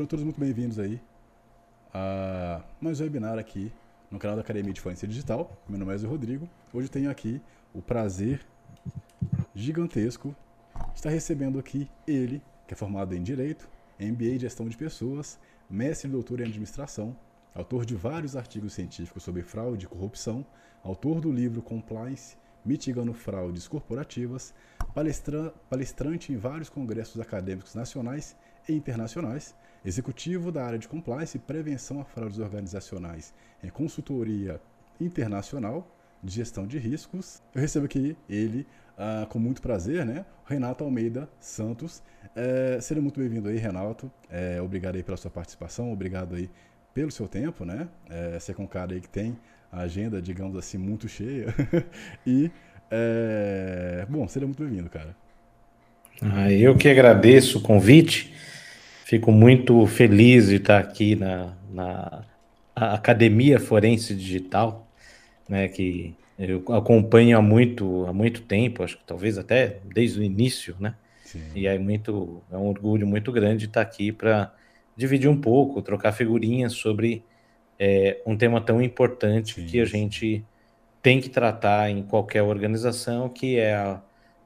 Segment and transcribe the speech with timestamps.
[0.00, 0.98] Sejam todos muito bem-vindos aí
[1.92, 3.70] a mais um webinar aqui
[4.10, 5.54] no canal da Academia de Fluência Digital.
[5.68, 6.48] Meu nome é Zé Rodrigo.
[6.72, 7.38] Hoje tenho aqui
[7.74, 8.40] o prazer
[9.54, 10.34] gigantesco
[10.74, 13.68] de estar recebendo aqui ele, que é formado em Direito,
[14.00, 17.14] MBA em Gestão de Pessoas, mestre e doutor em Administração,
[17.54, 20.46] autor de vários artigos científicos sobre fraude e corrupção,
[20.82, 24.54] autor do livro Compliance, Mitigando Fraudes Corporativas,
[24.94, 28.34] palestra, palestrante em vários congressos acadêmicos nacionais
[28.66, 34.60] e internacionais, executivo da área de compliance e prevenção a fraudes organizacionais em consultoria
[35.00, 35.86] internacional
[36.22, 37.42] de gestão de riscos.
[37.54, 38.66] Eu recebo aqui ele
[39.02, 40.26] ah, com muito prazer, né?
[40.44, 42.02] Renato Almeida Santos.
[42.36, 44.12] É, seja muito bem-vindo aí, Renato.
[44.28, 46.50] É, obrigado aí pela sua participação, obrigado aí
[46.92, 47.88] pelo seu tempo, né?
[48.10, 49.38] É, você é um cara aí que tem
[49.72, 51.46] a agenda, digamos assim, muito cheia.
[52.26, 52.50] e,
[52.90, 54.04] é...
[54.06, 55.16] bom, seja muito bem-vindo, cara.
[56.20, 58.34] Ah, eu que agradeço o convite.
[59.10, 62.22] Fico muito feliz de estar aqui na, na
[62.76, 64.86] Academia Forense Digital,
[65.48, 70.22] né, que eu acompanho há muito, há muito tempo, acho que talvez até desde o
[70.22, 70.94] início, né?
[71.24, 71.42] Sim.
[71.56, 74.54] E é muito, é um orgulho muito grande estar aqui para
[74.96, 77.24] dividir um pouco, trocar figurinhas sobre
[77.80, 79.66] é, um tema tão importante Sim.
[79.66, 80.44] que a gente
[81.02, 84.00] tem que tratar em qualquer organização, que é a,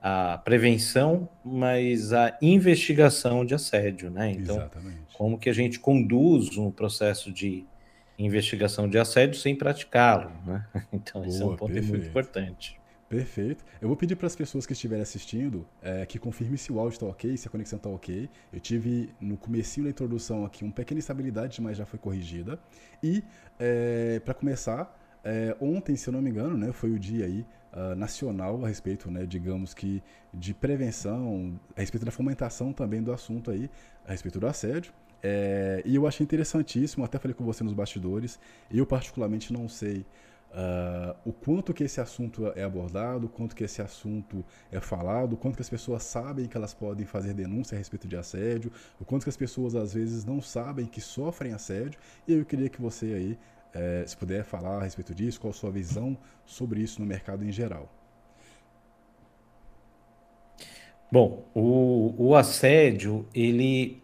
[0.06, 4.32] a prevenção, mas a investigação de assédio, né?
[4.32, 4.98] Então, Exatamente.
[5.14, 7.64] como que a gente conduz um processo de
[8.18, 10.66] investigação de assédio sem praticá-lo, né?
[10.92, 11.88] Então, Boa, esse é um ponto perfeito.
[11.88, 12.78] muito importante.
[13.08, 13.64] Perfeito.
[13.80, 16.96] Eu vou pedir para as pessoas que estiverem assistindo é, que confirme se o áudio
[16.96, 18.28] está ok, se a conexão está ok.
[18.52, 22.58] Eu tive no comecinho da introdução aqui uma pequena instabilidade, mas já foi corrigida.
[23.02, 23.24] E
[23.58, 27.46] é, para começar, é, ontem, se eu não me engano, né, foi o dia aí
[27.74, 33.12] uh, nacional a respeito, né, digamos que de prevenção, a respeito da fomentação também do
[33.12, 33.70] assunto aí,
[34.06, 34.92] a respeito do assédio.
[35.22, 38.38] É, e eu achei interessantíssimo, até falei com você nos bastidores,
[38.70, 40.04] eu particularmente não sei
[40.54, 45.32] uh, o quanto que esse assunto é abordado, o quanto que esse assunto é falado,
[45.32, 48.70] o quanto que as pessoas sabem que elas podem fazer denúncia a respeito de assédio,
[49.00, 52.68] o quanto que as pessoas às vezes não sabem que sofrem assédio, e eu queria
[52.68, 53.38] que você aí,
[53.74, 57.44] é, se puder falar a respeito disso, qual a sua visão sobre isso no mercado
[57.44, 57.92] em geral.
[61.10, 64.02] Bom, o, o assédio, ele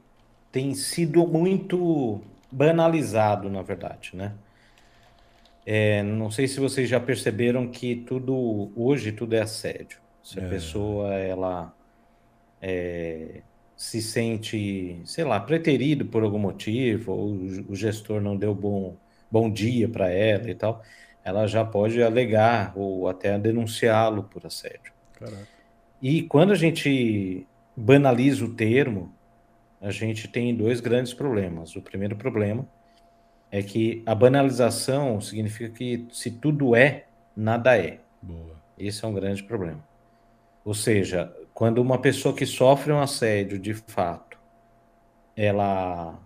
[0.53, 2.21] tem sido muito
[2.51, 4.35] banalizado, na verdade, né?
[5.65, 9.99] É, não sei se vocês já perceberam que tudo hoje tudo é assédio.
[10.23, 10.49] Se a é.
[10.49, 11.75] pessoa ela
[12.61, 13.43] é,
[13.77, 17.33] se sente, sei lá, preterido por algum motivo, ou
[17.69, 18.97] o gestor não deu bom
[19.31, 20.83] bom dia para ela e tal,
[21.25, 24.93] ela já pode alegar ou até denunciá-lo por assédio.
[25.19, 25.47] Caraca.
[26.01, 27.47] E quando a gente
[27.77, 29.15] banaliza o termo,
[29.81, 31.77] a gente tem dois grandes problemas.
[31.77, 32.67] O primeiro problema
[33.51, 37.05] é que a banalização significa que se tudo é,
[37.37, 38.01] nada é.
[38.23, 38.57] Boa.
[38.79, 39.83] Esse é um grande problema.
[40.65, 44.39] Ou seja, quando uma pessoa que sofre um assédio de fato,
[45.37, 46.19] ela,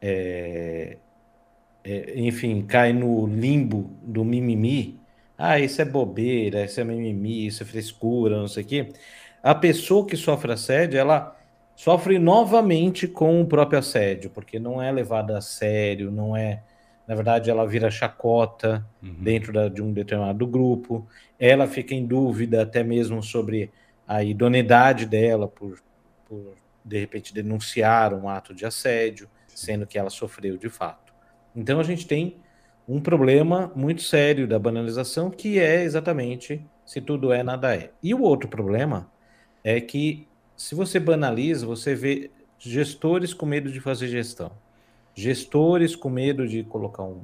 [0.00, 0.98] é,
[1.84, 4.98] é, enfim, cai no limbo do mimimi,
[5.36, 8.88] ah, isso é bobeira, isso é mimimi, isso é frescura, não sei o quê.
[9.42, 11.36] A pessoa que sofre assédio, ela
[11.76, 16.62] sofre novamente com o próprio assédio, porque não é levada a sério, não é.
[17.06, 19.16] Na verdade, ela vira chacota uhum.
[19.18, 21.06] dentro da, de um determinado grupo,
[21.38, 23.70] ela fica em dúvida até mesmo sobre
[24.06, 25.82] a idoneidade dela por,
[26.26, 31.03] por de repente, denunciar um ato de assédio, sendo que ela sofreu de fato.
[31.54, 32.36] Então, a gente tem
[32.88, 37.90] um problema muito sério da banalização, que é exatamente se tudo é, nada é.
[38.02, 39.10] E o outro problema
[39.62, 44.52] é que se você banaliza, você vê gestores com medo de fazer gestão,
[45.14, 47.22] gestores com medo de colocar um,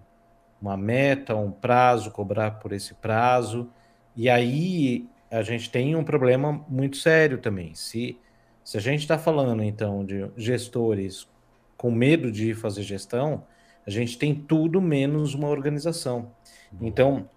[0.61, 3.71] uma meta, um prazo, cobrar por esse prazo,
[4.17, 7.75] e aí a gente tem um problema muito sério também.
[7.75, 8.19] Se,
[8.65, 11.29] se a gente está falando então de gestores
[11.77, 13.45] com medo de fazer gestão,
[13.87, 16.33] a gente tem tudo menos uma organização.
[16.81, 17.29] Então,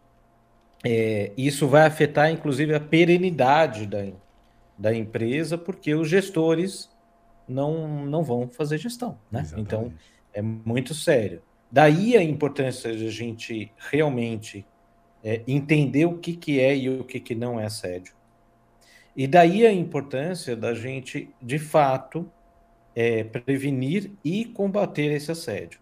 [0.84, 4.06] é, isso vai afetar inclusive a perenidade da,
[4.78, 6.90] da empresa, porque os gestores
[7.48, 9.45] não, não vão fazer gestão, né?
[9.57, 9.94] Então,
[10.34, 11.42] é muito sério.
[11.72, 14.66] Daí a importância de a gente realmente
[15.24, 18.13] é, entender o que, que é e o que, que não é assédio.
[19.16, 22.30] E daí a importância da gente, de fato,
[22.95, 25.80] é, prevenir e combater esse assédio.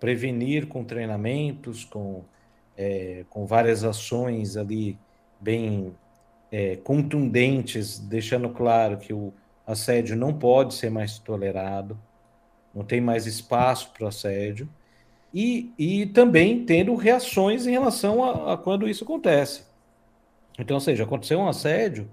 [0.00, 2.22] Prevenir com treinamentos, com,
[2.76, 4.98] é, com várias ações ali
[5.40, 5.94] bem
[6.50, 9.32] é, contundentes, deixando claro que o
[9.66, 11.98] assédio não pode ser mais tolerado.
[12.74, 14.68] não tem mais espaço para o assédio,
[15.32, 19.64] e, e também tendo reações em relação a, a quando isso acontece.
[20.58, 22.10] Então, ou seja, aconteceu um assédio,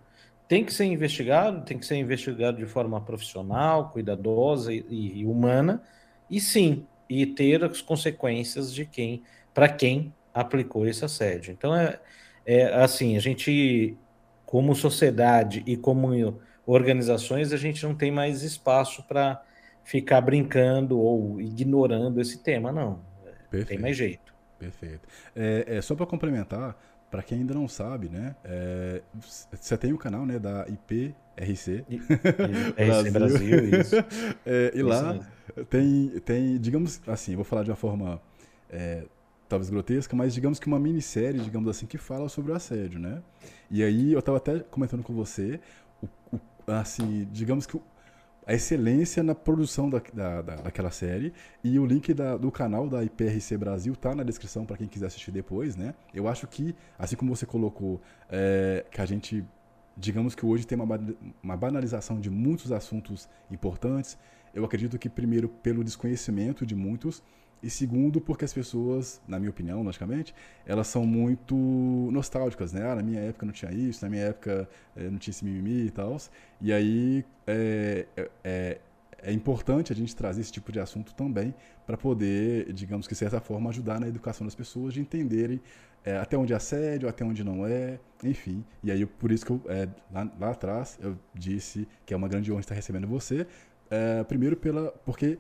[0.48, 5.82] tem que ser investigado, tem que ser investigado de forma profissional, cuidadosa e, e humana,
[6.30, 9.24] e sim, e ter as consequências de quem,
[9.54, 11.52] para quem aplicou esse assédio.
[11.52, 12.00] Então é,
[12.46, 13.98] é assim, a gente,
[14.46, 19.42] como sociedade e como organizações, a gente não tem mais espaço para
[19.84, 23.00] ficar brincando ou ignorando esse tema, não.
[23.50, 23.68] Perfeito.
[23.68, 24.34] Tem mais jeito.
[24.58, 25.08] Perfeito.
[25.36, 26.76] É, é só para complementar,
[27.10, 28.36] para quem ainda não sabe, né?
[28.44, 29.02] É,
[29.52, 30.66] você tem o canal né, da
[31.38, 31.86] IPRC.
[32.76, 33.96] Brasil, Brasil isso.
[34.46, 35.66] É, e isso lá mesmo.
[35.70, 38.22] tem, tem, digamos assim, vou falar de uma forma
[38.70, 39.04] é,
[39.48, 43.22] talvez grotesca, mas digamos que uma minissérie, digamos assim, que fala sobre o assédio, né?
[43.70, 45.60] E aí eu estava até comentando com você,
[46.02, 47.80] o, o, assim, digamos que
[48.48, 51.34] a excelência na produção da, da, da, daquela série.
[51.64, 55.08] E o link da, do canal da IPRC Brasil tá na descrição para quem quiser
[55.08, 55.96] assistir depois, né?
[56.14, 58.00] Eu acho que, assim como você colocou,
[58.30, 59.44] é, que a gente,
[59.98, 64.18] digamos que hoje tem uma, banalização de muitos assuntos importantes,
[64.54, 67.22] eu acredito que, primeiro, pelo desconhecimento de muitos,
[67.64, 70.36] e segundo, porque as pessoas, na minha opinião, logicamente,
[70.68, 71.56] elas são muito
[72.12, 72.86] nostálgicas, né?
[72.88, 75.88] Ah, na minha época não tinha isso, na minha época é, não tinha esse mimimi
[75.88, 76.16] e tal.
[76.62, 78.06] E aí é,
[78.44, 78.80] é,
[79.24, 81.56] é, importante a gente trazer esse tipo de assunto também
[81.88, 85.60] para poder, digamos que de certa forma, ajudar na educação das pessoas de entenderem
[86.06, 88.64] é, até onde é assédio, até onde não é, enfim.
[88.84, 92.28] E aí, por isso que eu, é, lá, lá, atrás eu disse que é uma
[92.28, 93.48] grande honra estar recebendo você.
[93.90, 95.40] É, primeiro, pela, porque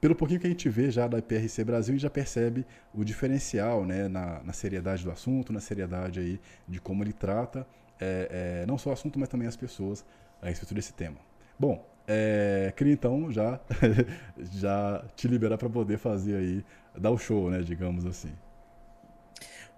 [0.00, 3.84] pelo pouquinho que a gente vê já da IPRC Brasil, gente já percebe o diferencial
[3.84, 7.66] né, na, na seriedade do assunto, na seriedade aí de como ele trata
[8.00, 10.04] é, é, não só o assunto, mas também as pessoas
[10.40, 11.16] a respeito desse tema.
[11.58, 13.60] Bom, é, queria então já,
[14.52, 16.64] já te liberar para poder fazer aí,
[16.96, 18.32] dar o show, né, digamos assim.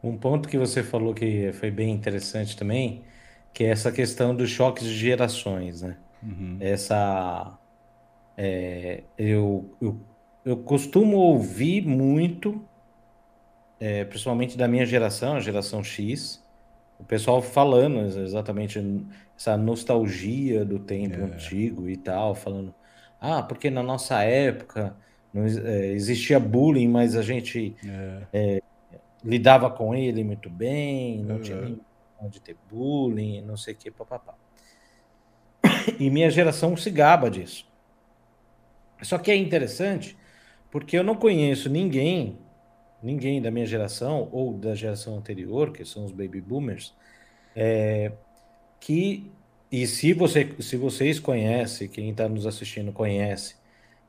[0.03, 3.03] Um ponto que você falou que foi bem interessante também,
[3.53, 5.97] que é essa questão dos choques de gerações, né?
[6.23, 6.57] Uhum.
[6.61, 7.59] Essa
[8.37, 9.99] é, eu, eu
[10.45, 12.63] eu costumo ouvir muito,
[13.79, 16.43] é, principalmente da minha geração, a geração X,
[16.99, 18.79] o pessoal falando exatamente
[19.37, 21.25] essa nostalgia do tempo é.
[21.25, 22.75] antigo e tal, falando,
[23.21, 24.95] ah, porque na nossa época
[25.33, 27.75] não é, existia bullying, mas a gente
[28.33, 28.63] é.
[29.25, 31.81] É lidava com ele muito bem, não tinha nem
[32.21, 34.35] onde ter bullying, não sei o que, papapá.
[35.99, 37.67] E minha geração se gaba disso.
[39.03, 40.17] Só que é interessante
[40.71, 42.39] porque eu não conheço ninguém,
[43.03, 46.95] ninguém da minha geração ou da geração anterior, que são os baby boomers,
[47.57, 48.13] é,
[48.79, 49.31] que
[49.73, 53.57] e se você se vocês conhecem, quem está nos assistindo conhece,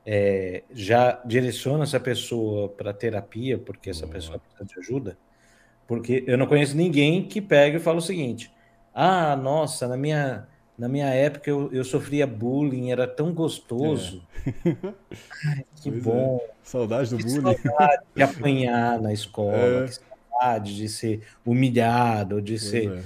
[0.06, 4.12] é, já direciona essa pessoa para terapia, porque essa uhum.
[4.12, 5.18] pessoa precisa de ajuda,
[5.88, 8.52] porque eu não conheço ninguém que pega e fala o seguinte:
[8.94, 10.48] ah, nossa, na minha
[10.82, 14.26] na minha época eu, eu sofria bullying, era tão gostoso.
[14.44, 14.52] É.
[15.48, 16.10] Ai, que pois é.
[16.10, 16.40] bom.
[16.42, 16.50] É.
[16.64, 17.58] Saudade do que bullying.
[17.58, 19.86] Saudade de apanhar na escola, é.
[19.86, 23.04] que saudade de ser humilhado, de ser, é.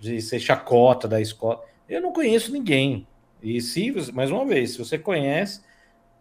[0.00, 1.64] de ser chacota da escola.
[1.88, 3.06] Eu não conheço ninguém.
[3.42, 5.62] E se, mais uma vez, se você conhece,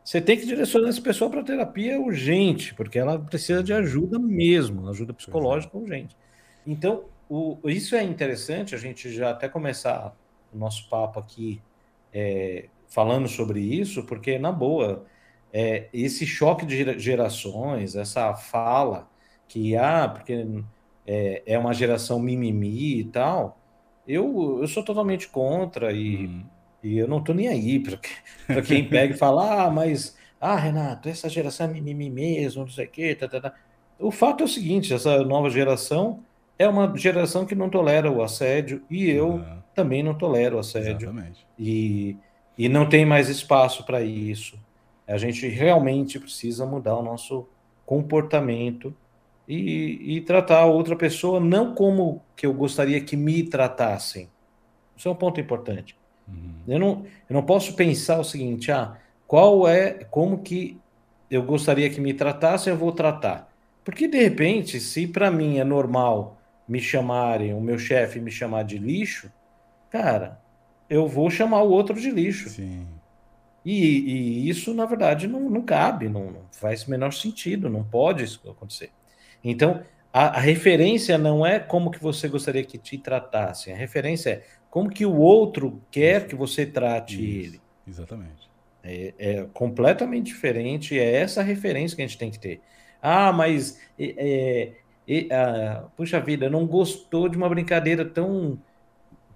[0.03, 4.89] você tem que direcionar essa pessoa para terapia urgente, porque ela precisa de ajuda mesmo,
[4.89, 5.15] ajuda é.
[5.15, 6.17] psicológica urgente.
[6.67, 10.15] Então, o, isso é interessante, a gente já até começar
[10.53, 11.61] o nosso papo aqui
[12.11, 15.05] é, falando sobre isso, porque, na boa,
[15.51, 19.09] é, esse choque de gerações, essa fala
[19.47, 20.45] que, ah, porque
[21.07, 23.57] é, é uma geração mimimi e tal,
[24.07, 26.45] eu, eu sou totalmente contra e, uhum.
[26.83, 31.07] E eu não tô nem aí para quem pega e fala, ah, mas, ah, Renato,
[31.07, 33.53] essa geração é mimimi mesmo, não sei o quê, tá, tá, tá.
[33.97, 36.19] O fato é o seguinte, essa nova geração
[36.57, 41.07] é uma geração que não tolera o assédio e eu também não tolero o assédio.
[41.09, 41.45] Exatamente.
[41.57, 42.17] E,
[42.57, 44.59] e não tem mais espaço para isso.
[45.07, 47.47] A gente realmente precisa mudar o nosso
[47.85, 48.95] comportamento
[49.47, 54.29] e, e, tratar a outra pessoa não como que eu gostaria que me tratassem.
[54.95, 55.97] Isso é um ponto importante.
[56.27, 56.53] Uhum.
[56.67, 60.79] Eu, não, eu não posso pensar o seguinte, ah, qual é, como que
[61.29, 63.51] eu gostaria que me tratassem, eu vou tratar.
[63.83, 66.37] Porque de repente, se para mim é normal
[66.67, 69.31] me chamarem, o meu chefe me chamar de lixo,
[69.89, 70.39] cara,
[70.89, 72.49] eu vou chamar o outro de lixo.
[72.49, 72.87] Sim.
[73.65, 77.83] E, e isso, na verdade, não, não cabe, não, não, faz o menor sentido, não
[77.83, 78.91] pode isso acontecer.
[79.43, 84.29] Então, a, a, referência não é como que você gostaria que te tratassem, a referência
[84.29, 87.61] é como que o outro quer que você trate isso, ele.
[87.87, 88.49] Exatamente.
[88.83, 90.97] É, é, completamente diferente.
[90.97, 92.59] É essa referência que a gente tem que ter.
[92.99, 94.73] Ah, mas é,
[95.07, 98.59] é, ah, puxa vida, não gostou de uma brincadeira tão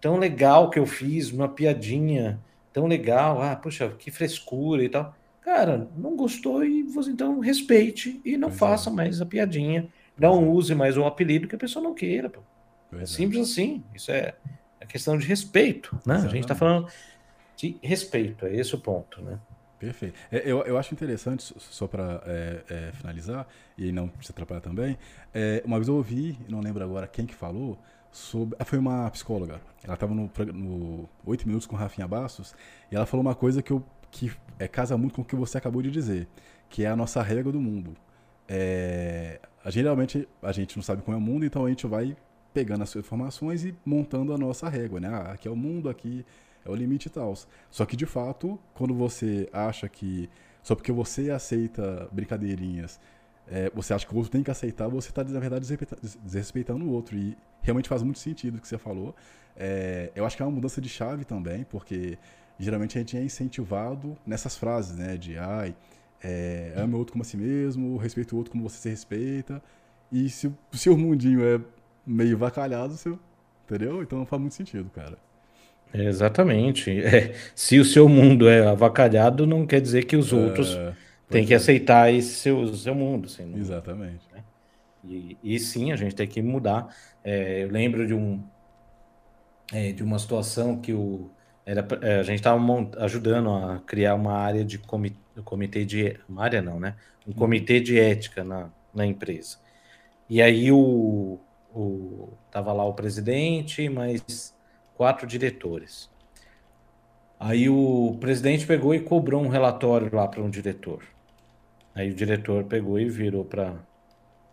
[0.01, 2.39] tão legal que eu fiz, uma piadinha
[2.74, 3.39] tão legal.
[3.39, 5.15] Ah, puxa, que frescura e tal.
[5.41, 8.94] Cara, não gostou e você então respeite e não pois faça é.
[8.94, 9.88] mais a piadinha.
[10.17, 10.48] Não é.
[10.48, 12.27] use mais o apelido que a pessoa não queira.
[12.27, 12.39] Pô.
[12.94, 13.84] É simples assim.
[13.94, 14.34] Isso é,
[14.80, 16.16] é questão de respeito, né?
[16.16, 16.28] Exatamente.
[16.28, 16.88] A gente está falando
[17.56, 19.40] de respeito, é esse o ponto, né?
[19.80, 20.16] Perfeito.
[20.32, 24.98] É, eu, eu acho interessante, só para é, é, finalizar, e não se atrapalhar também,
[25.34, 27.78] é, uma vez eu ouvi, não lembro agora quem que falou,
[28.12, 28.56] sobre.
[28.60, 29.62] Ah, foi uma psicóloga.
[29.84, 32.56] Ela estava no, no 8 Minutos com Rafinha Bastos,
[32.92, 35.58] e ela falou uma coisa que, eu, que é, casa muito com o que você
[35.58, 36.28] acabou de dizer,
[36.70, 37.96] que é a nossa regra do mundo.
[38.48, 42.16] É, geralmente a gente não sabe como é o mundo, então a gente vai
[42.58, 45.10] pegando as suas informações e montando a nossa régua, né?
[45.10, 46.26] Ah, aqui é o mundo, aqui
[46.66, 47.32] é o limite e tal.
[47.70, 50.28] Só que de fato, quando você acha que
[50.64, 53.00] só porque você aceita brincadeirinhas,
[53.48, 55.68] é, você acha que o outro tem que aceitar, você está na verdade
[56.24, 57.16] desrespeitando o outro.
[57.16, 59.16] E realmente faz muito sentido o que você falou.
[59.56, 62.18] É, eu acho que é uma mudança de chave também, porque
[62.58, 65.16] geralmente a gente é incentivado nessas frases, né?
[65.16, 65.76] De ai,
[66.24, 69.62] é, ame o outro como a si mesmo, respeita o outro como você se respeita.
[70.12, 71.62] E se o seu mundinho é
[72.08, 73.20] meio vacalhado, seu,
[73.66, 74.02] entendeu?
[74.02, 75.18] Então faz muito sentido, cara.
[75.94, 76.92] Exatamente.
[77.02, 80.94] É, se o seu mundo é avacalhado, não quer dizer que os outros é,
[81.30, 81.58] têm que é.
[81.58, 83.26] aceitar esse seu, seu mundo.
[83.26, 84.26] Assim, não, Exatamente.
[84.34, 84.44] Né?
[85.04, 86.94] E, e, sim, a gente tem que mudar.
[87.24, 88.42] É, eu lembro de um
[89.94, 91.30] de uma situação que o,
[91.66, 91.86] era,
[92.22, 92.58] a gente estava
[93.00, 96.18] ajudando a criar uma área de comitê, comitê de.
[96.30, 96.96] Uma área não, né?
[97.28, 99.58] Um comitê de ética na, na empresa.
[100.30, 101.38] E aí o,
[101.78, 104.56] o tava lá o presidente, mas
[104.96, 106.10] quatro diretores.
[107.40, 111.04] Aí o presidente pegou e cobrou um relatório lá para um diretor.
[111.94, 113.76] Aí o diretor pegou e virou para.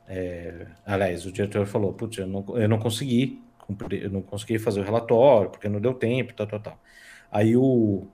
[0.06, 4.58] É, aliás, o diretor falou: Putz, eu não, eu não consegui cumprir, eu não consegui
[4.58, 6.78] fazer o relatório, porque não deu tempo, tal, tal, tal.
[7.32, 8.06] Aí o,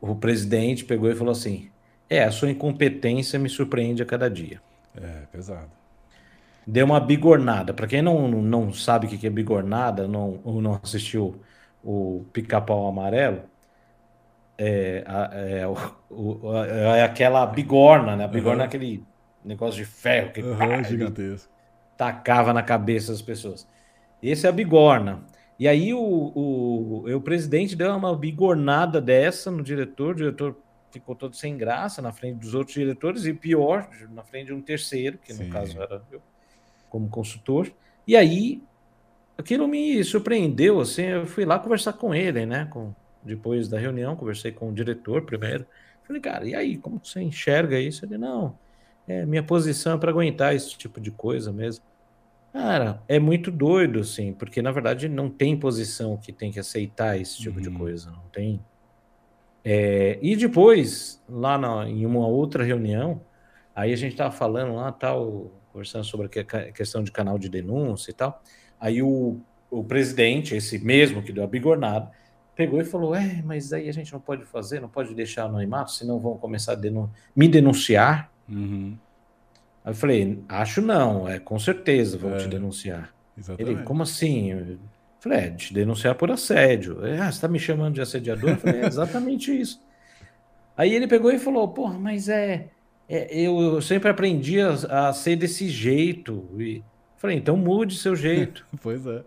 [0.00, 1.70] o presidente pegou e falou assim:
[2.08, 4.60] É, a sua incompetência me surpreende a cada dia.
[4.96, 5.78] É, pesado
[6.68, 7.72] deu uma bigornada.
[7.72, 11.40] Para quem não, não sabe o que é bigornada, não, ou não assistiu
[11.82, 13.42] o pica-pau amarelo,
[14.58, 15.66] é, é,
[16.10, 18.24] o, é, aquela bigorna, né?
[18.24, 18.64] A bigorna uhum.
[18.64, 19.04] é aquele
[19.42, 21.50] negócio de ferro que uhum, gigantesco.
[21.96, 23.66] tacava na cabeça das pessoas.
[24.22, 25.24] Esse é a bigorna.
[25.58, 30.56] E aí o, o, o, o presidente deu uma bigornada dessa no diretor, o diretor
[30.90, 34.60] ficou todo sem graça na frente dos outros diretores e pior, na frente de um
[34.60, 35.50] terceiro, que no Sim.
[35.50, 36.20] caso era eu
[36.88, 37.70] como consultor.
[38.06, 38.62] E aí,
[39.36, 42.66] aquilo me surpreendeu, assim, eu fui lá conversar com ele, né?
[42.70, 45.66] Com, depois da reunião, conversei com o diretor primeiro.
[46.04, 48.04] Falei, cara, e aí, como você enxerga isso?
[48.04, 48.56] Ele, não,
[49.06, 51.84] é, minha posição é para aguentar esse tipo de coisa mesmo.
[52.52, 57.20] Cara, é muito doido, assim, porque na verdade não tem posição que tem que aceitar
[57.20, 57.62] esse tipo uhum.
[57.62, 58.60] de coisa, não tem.
[59.64, 63.20] É, e depois, lá na, em uma outra reunião,
[63.74, 68.10] aí a gente tava falando lá, tal, conversando sobre a questão de canal de denúncia
[68.10, 68.42] e tal.
[68.80, 72.10] Aí o, o presidente, esse mesmo que deu a bigornada,
[72.56, 75.92] pegou e falou: É, mas aí a gente não pode fazer, não pode deixar anonimato,
[75.92, 78.30] senão vão começar a denun me denunciar.
[78.48, 78.96] Uhum.
[79.84, 83.14] Aí eu falei: Acho não, é com certeza vão é, te denunciar.
[83.36, 83.76] Exatamente.
[83.76, 84.50] Ele, como assim?
[84.50, 84.78] Eu
[85.20, 86.98] falei: É, te denunciar por assédio.
[87.04, 88.50] Ah, você está me chamando de assediador?
[88.50, 89.80] Eu falei: É exatamente isso.
[90.76, 92.68] Aí ele pegou e falou: Porra, mas é
[93.08, 96.46] é, eu, eu, sempre aprendi a, a, ser desse jeito.
[96.58, 96.82] E
[97.16, 98.66] falei, então mude seu jeito.
[98.82, 99.22] pois é.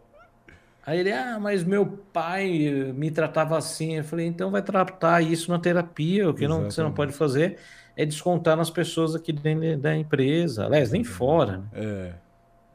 [0.85, 3.97] Aí ele, ah, mas meu pai me tratava assim.
[3.97, 6.29] Eu falei, então vai tratar isso na terapia.
[6.29, 7.57] O que não, você não pode fazer
[7.95, 10.65] é descontar nas pessoas aqui dentro da empresa.
[10.65, 11.57] Aliás, nem fora.
[11.57, 11.63] Né?
[11.73, 12.13] É.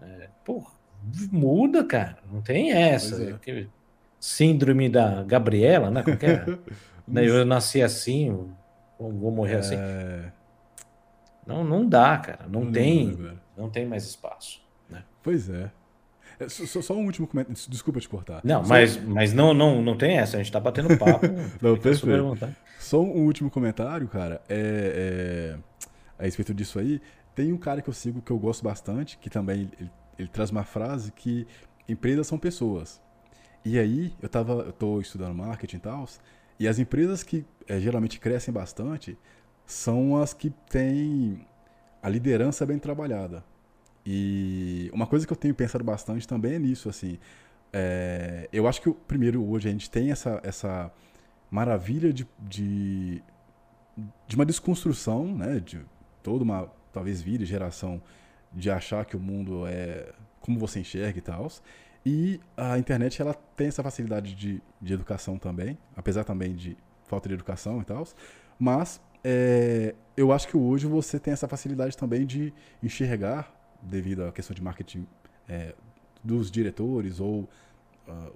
[0.03, 0.29] é.
[0.45, 0.65] Pô,
[1.31, 2.19] muda, cara.
[2.33, 3.39] Não tem essa.
[3.47, 3.67] É.
[4.19, 6.03] Síndrome da Gabriela, né?
[6.03, 6.47] Qualquer...
[7.15, 8.49] eu nasci assim,
[8.99, 9.77] vou morrer assim.
[9.77, 9.79] é...
[9.79, 10.36] assim.
[11.47, 12.47] Não, não dá, cara.
[12.49, 14.61] Não, não tem, lembro, não tem mais espaço.
[14.91, 15.05] Né?
[15.23, 15.71] Pois é.
[16.41, 17.61] é só, só, um último comentário.
[17.69, 18.41] Desculpa te cortar.
[18.43, 18.69] Não, só...
[18.69, 20.37] mas, mas não, não, não tem essa.
[20.37, 21.27] A gente tá batendo papo.
[21.63, 22.55] não, perfeito.
[22.79, 24.43] Só um último comentário, cara.
[24.49, 25.59] É, é,
[26.19, 27.01] a respeito disso aí.
[27.35, 30.51] Tem um cara que eu sigo que eu gosto bastante, que também ele, ele traz
[30.51, 31.47] uma frase que
[31.89, 33.01] empresas são pessoas.
[33.65, 36.09] E aí, eu tava, eu tô estudando marketing e tal,
[36.59, 39.19] e as empresas que é, geralmente crescem bastante
[39.67, 41.47] são as que têm
[42.03, 43.45] a liderança bem trabalhada.
[44.05, 47.19] E uma coisa que eu tenho pensado bastante também é nisso, assim.
[47.73, 50.91] É, eu acho que, primeiro, hoje a gente tem essa, essa
[51.51, 53.23] maravilha de, de
[54.27, 55.81] de uma desconstrução, né, de
[56.23, 58.03] toda uma, talvez, vida e geração
[58.53, 61.51] de achar que o mundo é como você enxerga e tal.
[62.05, 67.29] E a internet, ela tem essa facilidade de, de educação também, apesar também de falta
[67.29, 68.07] de educação e tal.
[68.59, 73.53] Mas é, eu acho que hoje você tem essa facilidade também de enxergar,
[73.83, 75.05] devido à questão de marketing
[75.49, 75.75] é,
[76.23, 77.49] dos diretores ou uh,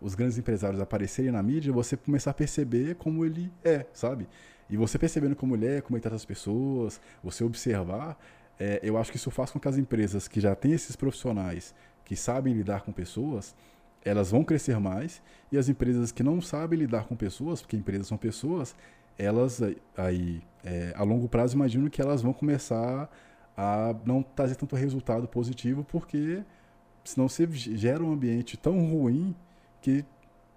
[0.01, 4.29] os grandes empresários aparecerem na mídia, você começar a perceber como ele é, sabe?
[4.69, 8.19] E você percebendo como ele é, como ele trata as pessoas, você observar,
[8.59, 11.73] é, eu acho que isso faz com que as empresas que já têm esses profissionais
[12.05, 13.55] que sabem lidar com pessoas,
[14.05, 18.09] elas vão crescer mais, e as empresas que não sabem lidar com pessoas, porque empresas
[18.09, 18.75] são pessoas,
[19.25, 19.61] elas
[19.97, 23.11] aí, é, a longo prazo, imagino que elas vão começar
[23.57, 26.43] a não trazer tanto resultado positivo, porque
[27.05, 29.35] senão você gera um ambiente tão ruim
[29.81, 30.05] que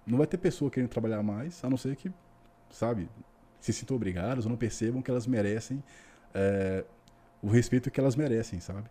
[0.06, 2.10] não vai ter pessoa querendo trabalhar mais, a não ser que,
[2.70, 3.08] sabe,
[3.60, 5.82] se sintam obrigadas ou não percebam que elas merecem
[6.34, 6.84] é,
[7.42, 8.88] o respeito que elas merecem, sabe?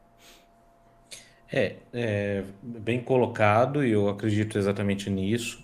[1.52, 5.64] É, é bem colocado e eu acredito exatamente nisso.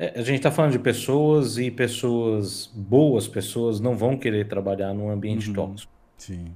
[0.00, 4.94] É, a gente está falando de pessoas e pessoas, boas pessoas, não vão querer trabalhar
[4.94, 5.54] num ambiente uhum.
[5.54, 5.92] tóxico.
[6.16, 6.46] Sim.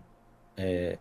[0.57, 0.97] É,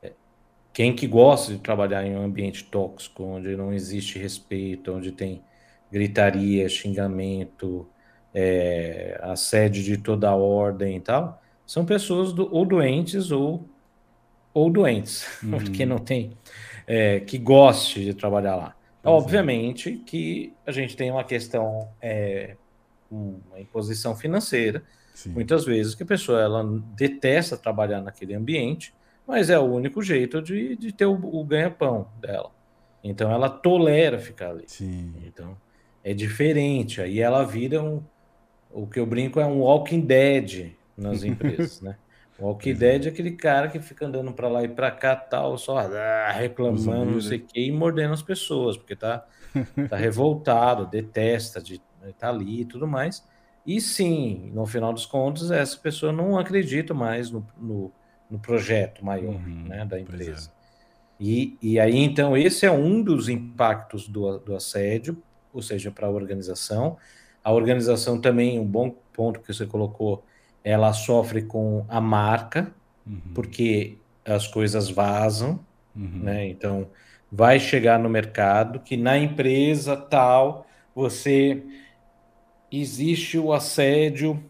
[0.74, 5.42] quem que gosta de trabalhar em um ambiente tóxico, onde não existe respeito, onde tem
[5.90, 7.88] gritaria, xingamento,
[8.34, 13.64] é, assédio de toda a ordem e tal, são pessoas do, ou doentes ou,
[14.54, 15.52] ou doentes, uhum.
[15.52, 16.34] porque não tem
[16.86, 18.76] é, que goste de trabalhar lá.
[19.04, 20.10] Pois Obviamente é.
[20.10, 22.56] que a gente tem uma questão, é,
[23.12, 24.82] uma imposição financeira,
[25.14, 25.32] Sim.
[25.32, 26.64] muitas vezes que a pessoa ela
[26.96, 28.94] detesta trabalhar naquele ambiente,
[29.28, 32.52] mas é o único jeito de, de ter o, o ganha-pão dela.
[33.04, 34.64] Então ela tolera ficar ali.
[34.68, 35.14] Sim.
[35.26, 35.58] Então
[36.02, 37.02] é diferente.
[37.02, 38.02] Aí ela vira um,
[38.72, 41.98] o que eu brinco é um Walking Dead nas empresas, né?
[42.40, 42.74] O Walking é.
[42.74, 46.32] Dead é aquele cara que fica andando para lá e para cá, tal, só ah,
[46.32, 49.26] reclamando, não sei o quê, e mordendo as pessoas, porque tá,
[49.90, 53.24] tá revoltado, detesta de estar tá ali e tudo mais.
[53.66, 57.92] E sim, no final dos contos, essa pessoa não acredita mais no, no,
[58.30, 60.02] no projeto maior uhum, né, da é.
[60.02, 60.50] empresa.
[60.60, 60.64] É.
[61.20, 65.22] E, e aí, então, esse é um dos impactos do, do assédio,
[65.54, 66.98] ou seja, para a organização.
[67.44, 70.26] A organização também, um bom ponto que você colocou,
[70.64, 72.74] ela sofre com a marca,
[73.06, 73.20] uhum.
[73.34, 75.60] porque as coisas vazam,
[75.96, 76.20] uhum.
[76.24, 76.48] né?
[76.48, 76.88] Então,
[77.32, 81.64] vai chegar no mercado que na empresa tal você
[82.72, 84.42] existe o assédio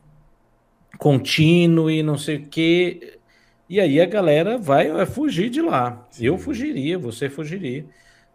[0.97, 3.19] contínuo e não sei o quê.
[3.69, 6.05] E aí a galera vai, vai fugir de lá.
[6.11, 6.25] Sim.
[6.25, 7.85] Eu fugiria, você fugiria.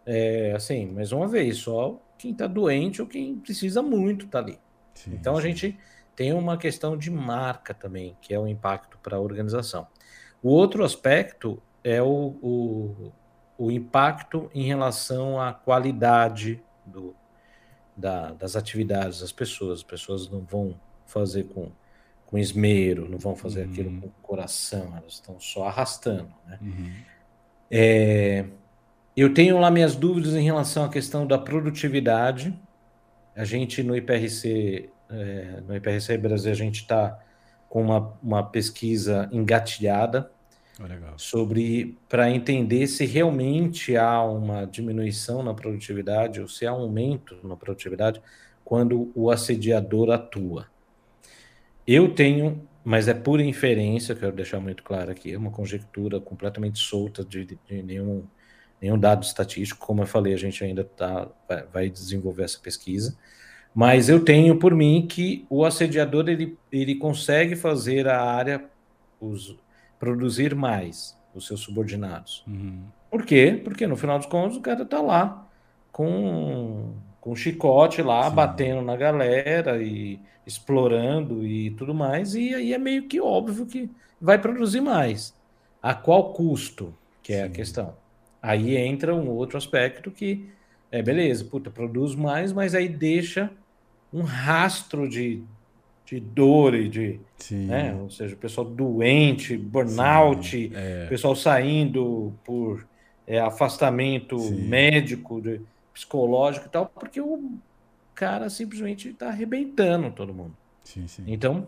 [0.05, 4.57] É, assim, mais uma vez, só quem está doente ou quem precisa muito tá ali.
[4.93, 5.77] Sim, então a gente
[6.19, 9.87] tem uma questão de marca também, que é o impacto para a organização.
[10.43, 13.13] O outro aspecto é o, o,
[13.57, 17.15] o impacto em relação à qualidade do,
[17.95, 19.79] da, das atividades das pessoas.
[19.79, 21.71] As pessoas não vão fazer com,
[22.25, 23.71] com esmero, não vão fazer uhum.
[23.71, 26.33] aquilo com coração, elas estão só arrastando.
[26.45, 26.59] Né?
[26.61, 26.93] Uhum.
[27.71, 28.45] É,
[29.15, 32.53] eu tenho lá minhas dúvidas em relação à questão da produtividade.
[33.33, 37.19] A gente no IPRC é, no IPRC Brasil a gente está
[37.67, 40.31] com uma, uma pesquisa engatilhada
[40.79, 46.81] oh, sobre para entender se realmente há uma diminuição na produtividade ou se há um
[46.81, 48.21] aumento na produtividade
[48.63, 50.67] quando o assediador atua.
[51.87, 56.77] Eu tenho, mas é pura inferência, quero deixar muito claro aqui, é uma conjectura completamente
[56.77, 58.23] solta de, de nenhum,
[58.79, 59.83] nenhum dado estatístico.
[59.83, 63.17] Como eu falei, a gente ainda tá, vai, vai desenvolver essa pesquisa.
[63.73, 68.65] Mas eu tenho por mim que o assediador ele, ele consegue fazer a área
[69.21, 69.55] os,
[69.99, 72.43] produzir mais os seus subordinados.
[72.47, 72.81] Uhum.
[73.09, 73.59] Por quê?
[73.63, 75.47] Porque no final dos contos o cara tá lá
[75.91, 78.35] com, com chicote lá, Sim.
[78.35, 83.89] batendo na galera e explorando e tudo mais, e aí é meio que óbvio que
[84.19, 85.33] vai produzir mais.
[85.81, 86.93] A qual custo?
[87.21, 87.43] Que é Sim.
[87.43, 87.93] a questão.
[88.41, 90.49] Aí entra um outro aspecto que
[90.91, 93.51] é beleza, puta, produz mais, mas aí deixa
[94.11, 95.43] um rastro de,
[96.05, 97.19] de dor e de.
[97.51, 97.95] Né?
[97.95, 101.07] Ou seja, o pessoal doente, burnout, é.
[101.07, 102.87] pessoal saindo por
[103.27, 104.67] é, afastamento Sim.
[104.67, 105.61] médico, de,
[105.93, 107.59] psicológico e tal, porque o
[108.15, 110.55] cara simplesmente está arrebentando todo mundo.
[110.83, 111.23] Sim, sim.
[111.27, 111.67] Então,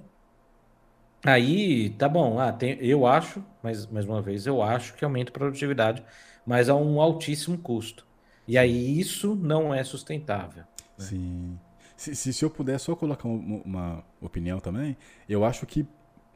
[1.23, 2.39] aí tá bom.
[2.39, 6.03] Ah, tem, eu acho, mas mais uma vez, eu acho que aumenta a produtividade,
[6.45, 8.07] mas a um altíssimo custo.
[8.47, 10.63] E aí isso não é sustentável.
[10.97, 11.05] Né?
[11.05, 11.59] Sim.
[12.01, 14.97] Se, se, se, eu puder só colocar uma, uma, opinião também,
[15.29, 15.85] eu acho que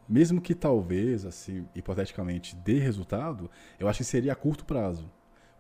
[0.08, 3.50] mesmo que talvez, assim, hipoteticamente, dê resultado,
[3.80, 5.10] eu acho que seria a curto prazo.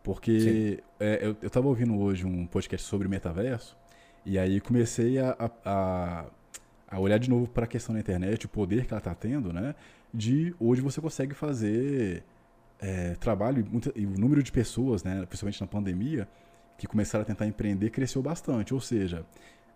[0.04, 3.76] Porque é, eu, eu tava ouvindo hoje um podcast sobre metaverso,
[4.24, 6.26] e aí comecei a, a,
[6.88, 9.52] a olhar de novo para a questão da internet, o poder que ela está tendo,
[9.52, 9.74] né?
[10.14, 12.24] De hoje você consegue fazer
[12.80, 16.28] é, trabalho e o número de pessoas, né, principalmente na pandemia,
[16.78, 18.74] que começaram a tentar empreender cresceu bastante.
[18.74, 19.26] Ou seja,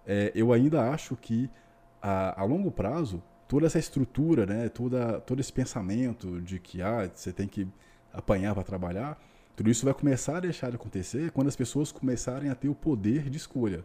[0.06, 1.50] é, eu ainda acho que
[2.02, 7.10] a, a, longo prazo toda essa estrutura, né, toda, todo esse pensamento de que ah,
[7.14, 7.68] você tem que
[8.14, 9.20] apanhar para trabalhar,
[9.56, 12.76] tudo isso vai começar a deixar de acontecer quando as pessoas começarem a ter o
[12.76, 13.84] poder de escolha.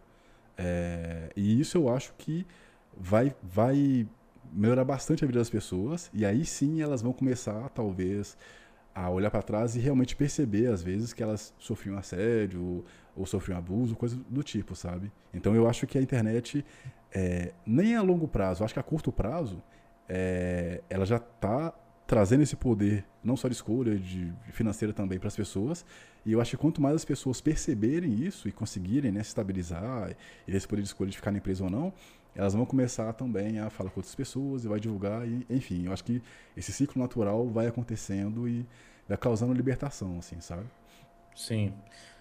[0.56, 2.46] É, e isso eu acho que
[2.96, 4.06] vai, vai
[4.52, 8.36] melhorar bastante a vida das pessoas, e aí sim elas vão começar, talvez,
[8.94, 12.84] a olhar para trás e realmente perceber, às vezes, que elas sofriam assédio
[13.16, 15.12] ou sofriam abuso, coisa do tipo, sabe?
[15.32, 16.64] Então eu acho que a internet,
[17.12, 19.62] é, nem a longo prazo, acho que a curto prazo,
[20.08, 21.72] é, ela já está
[22.06, 25.84] trazendo esse poder, não só de escolha, de financeira também para as pessoas.
[26.24, 30.14] E eu acho que quanto mais as pessoas perceberem isso e conseguirem né, se estabilizar
[30.46, 31.92] e esse poder de escolha de ficar na empresa ou não,
[32.34, 35.26] elas vão começar também a falar com outras pessoas e vai divulgar.
[35.26, 36.22] E, enfim, eu acho que
[36.56, 38.66] esse ciclo natural vai acontecendo e
[39.08, 40.66] vai causando libertação, assim, sabe?
[41.34, 41.72] Sim.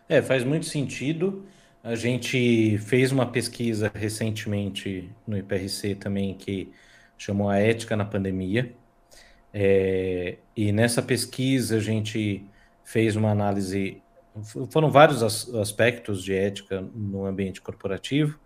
[0.08, 1.46] É, faz muito sentido.
[1.84, 6.72] A gente fez uma pesquisa recentemente no IPRC também que
[7.18, 8.74] chamou a ética na pandemia.
[9.54, 12.46] É, e nessa pesquisa a gente
[12.84, 14.02] fez uma análise,
[14.72, 15.22] foram vários
[15.56, 18.40] aspectos de ética no ambiente corporativo,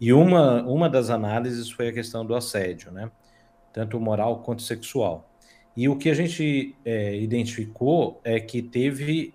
[0.00, 3.10] e uma, uma das análises foi a questão do assédio, né?
[3.72, 5.30] Tanto moral quanto sexual.
[5.76, 9.34] E o que a gente é, identificou é que teve,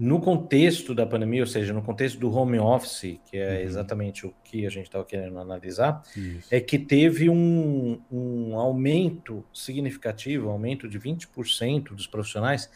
[0.00, 3.60] no contexto da pandemia, ou seja, no contexto do home office, que é uhum.
[3.60, 6.48] exatamente o que a gente estava querendo analisar, Isso.
[6.50, 12.70] é que teve um, um aumento significativo, um aumento de 20% dos profissionais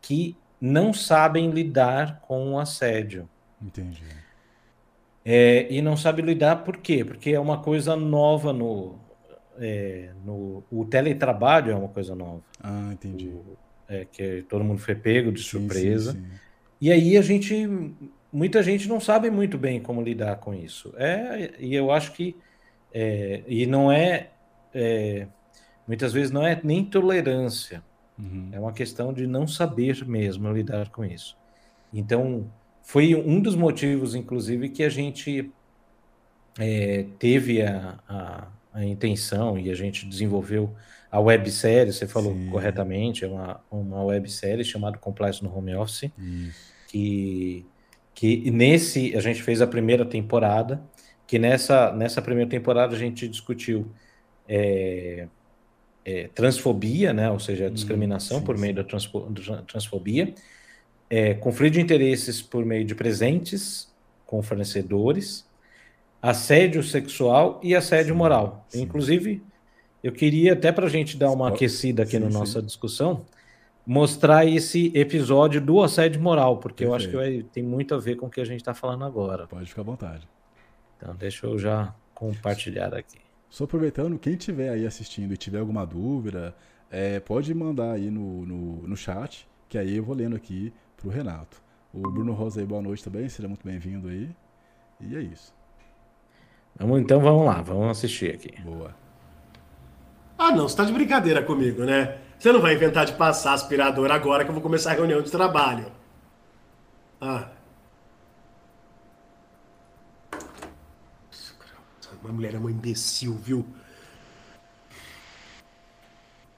[0.00, 3.28] que não sabem lidar com o assédio.
[3.60, 4.02] Entendi.
[5.22, 7.04] É, e não sabe lidar por quê?
[7.04, 8.98] Porque é uma coisa nova no,
[9.58, 10.64] é, no.
[10.70, 12.40] O teletrabalho é uma coisa nova.
[12.58, 13.28] Ah, entendi.
[13.28, 16.12] O, é, que todo mundo foi pego de sim, surpresa.
[16.12, 16.44] Sim, sim.
[16.84, 17.66] E aí a gente.
[18.30, 20.92] Muita gente não sabe muito bem como lidar com isso.
[20.98, 22.36] É, e eu acho que.
[22.92, 24.28] É, e não é,
[24.74, 25.26] é.
[25.88, 27.82] Muitas vezes não é nem tolerância.
[28.18, 28.50] Uhum.
[28.52, 31.38] É uma questão de não saber mesmo lidar com isso.
[31.90, 35.50] Então, foi um dos motivos, inclusive, que a gente
[36.58, 40.74] é, teve a, a, a, intenção e a gente desenvolveu
[41.10, 42.50] a websérie, você falou Sim.
[42.50, 46.73] corretamente, é uma, uma websérie chamada Compliance no Home Office, Isso.
[46.94, 47.66] Que,
[48.14, 50.80] que nesse, a gente fez a primeira temporada,
[51.26, 53.90] que nessa, nessa primeira temporada a gente discutiu
[54.48, 55.26] é,
[56.04, 58.76] é, transfobia, né, ou seja, discriminação sim, por meio sim.
[58.76, 59.28] da transfo,
[59.66, 60.34] transfobia,
[61.10, 63.92] é, conflito de interesses por meio de presentes
[64.24, 65.44] com fornecedores,
[66.22, 68.64] assédio sexual e assédio sim, moral.
[68.72, 69.42] Inclusive,
[70.00, 73.24] eu queria até para a gente dar uma aquecida aqui na nossa discussão,
[73.86, 77.14] mostrar esse episódio do assédio moral, porque Perfeito.
[77.14, 79.04] eu acho que vai, tem muito a ver com o que a gente está falando
[79.04, 79.46] agora.
[79.46, 80.28] Pode ficar à vontade.
[80.96, 83.18] Então, deixa eu já compartilhar aqui.
[83.50, 86.54] Só aproveitando, quem estiver aí assistindo e tiver alguma dúvida,
[86.90, 91.08] é, pode mandar aí no, no, no chat, que aí eu vou lendo aqui para
[91.08, 91.62] o Renato.
[91.92, 94.28] O Bruno Rosa aí, boa noite também, seja muito bem-vindo aí.
[95.00, 95.54] E é isso.
[96.76, 98.60] Vamos, então vamos lá, vamos assistir aqui.
[98.62, 98.94] Boa.
[100.36, 102.18] Ah, não, você tá de brincadeira comigo, né?
[102.44, 105.30] Você não vai inventar de passar aspirador agora que eu vou começar a reunião de
[105.30, 105.90] trabalho.
[107.18, 107.48] Ah.
[112.22, 113.66] Uma mulher é uma imbecil, viu?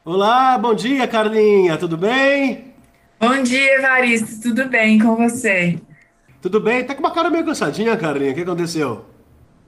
[0.05, 2.75] Olá, bom dia, Carlinha, tudo bem?
[3.21, 4.43] Bom dia, Evaristo.
[4.43, 5.79] Tudo bem com você?
[6.43, 6.83] Tudo bem?
[6.83, 8.33] Tá com uma cara meio cansadinha, Carlinha.
[8.33, 9.07] O que aconteceu?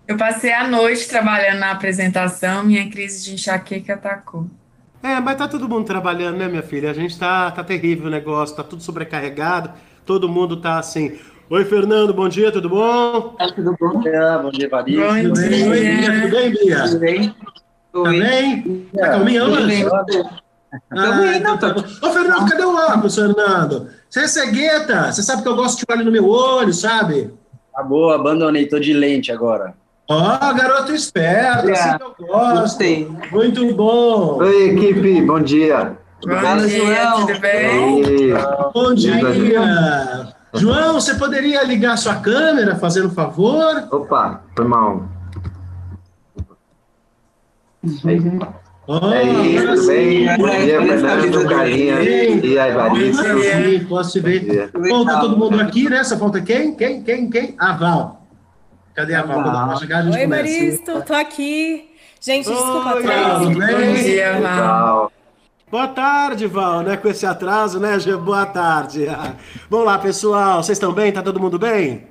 [0.09, 4.51] Eu passei a noite trabalhando na apresentação, minha crise de enxaqueca atacou.
[5.03, 6.91] É, mas tá todo mundo trabalhando, né, minha filha?
[6.91, 9.71] A gente tá, tá terrível o negócio, tá tudo sobrecarregado,
[10.05, 11.19] todo mundo tá assim.
[11.49, 13.35] Oi, Fernando, bom dia, tudo bom?
[13.39, 15.01] Tá tudo bom, dia, bom dia, Evaristo.
[15.01, 15.49] Bom tudo dia.
[15.49, 15.69] Bem?
[15.69, 16.83] Oi, Bia, tudo bem, Bia?
[16.83, 17.35] Tudo bem?
[17.93, 18.89] Tá bem?
[18.95, 19.87] Tá calminha hoje?
[20.91, 21.81] Ah, então tá bom.
[21.81, 23.89] Ô, Fernando, cadê o óculos, Fernando?
[24.11, 27.33] Você é cegueta, você sabe que eu gosto de olhar no meu olho, sabe?
[27.73, 29.75] Tá boa, abandonei, tô de lente agora.
[30.11, 32.61] Ó, oh, garoto esperto, é, assim que eu gosto.
[32.63, 33.13] Gostei.
[33.31, 34.39] Muito bom.
[34.39, 35.99] Oi, equipe, bom dia.
[36.25, 37.27] Bom Fala, dia, João.
[37.27, 38.33] tudo bem?
[38.73, 40.35] Bom dia.
[40.55, 43.87] João, você poderia ligar sua câmera, fazendo um favor?
[43.93, 45.03] Opa, foi mal.
[48.07, 48.19] Aí.
[48.87, 50.37] Oh, é isso, tudo bem?
[50.39, 53.23] Bom dia, Fernando, Carinha e a Evaristo.
[53.87, 54.71] Posso te ver.
[54.73, 56.03] Bom, tá todo mundo aqui, né?
[56.03, 56.75] Só falta quem?
[56.75, 57.03] Quem?
[57.03, 57.29] Quem?
[57.29, 57.55] Quem?
[57.59, 58.18] A Val.
[58.99, 59.45] Cadê a Val?
[59.45, 59.79] Val.
[59.79, 61.89] Chegar, a Oi, Evaristo, tô aqui.
[62.21, 63.45] Gente, desculpa Oi, atraso.
[63.45, 65.13] Bom dia, Val.
[65.71, 66.97] Boa tarde, Val, né?
[66.97, 68.17] Com esse atraso, né, Gê?
[68.17, 69.07] Boa tarde.
[69.71, 70.65] Vamos lá, pessoal.
[70.65, 71.13] Vocês estão bem?
[71.13, 72.09] Tá todo mundo bem?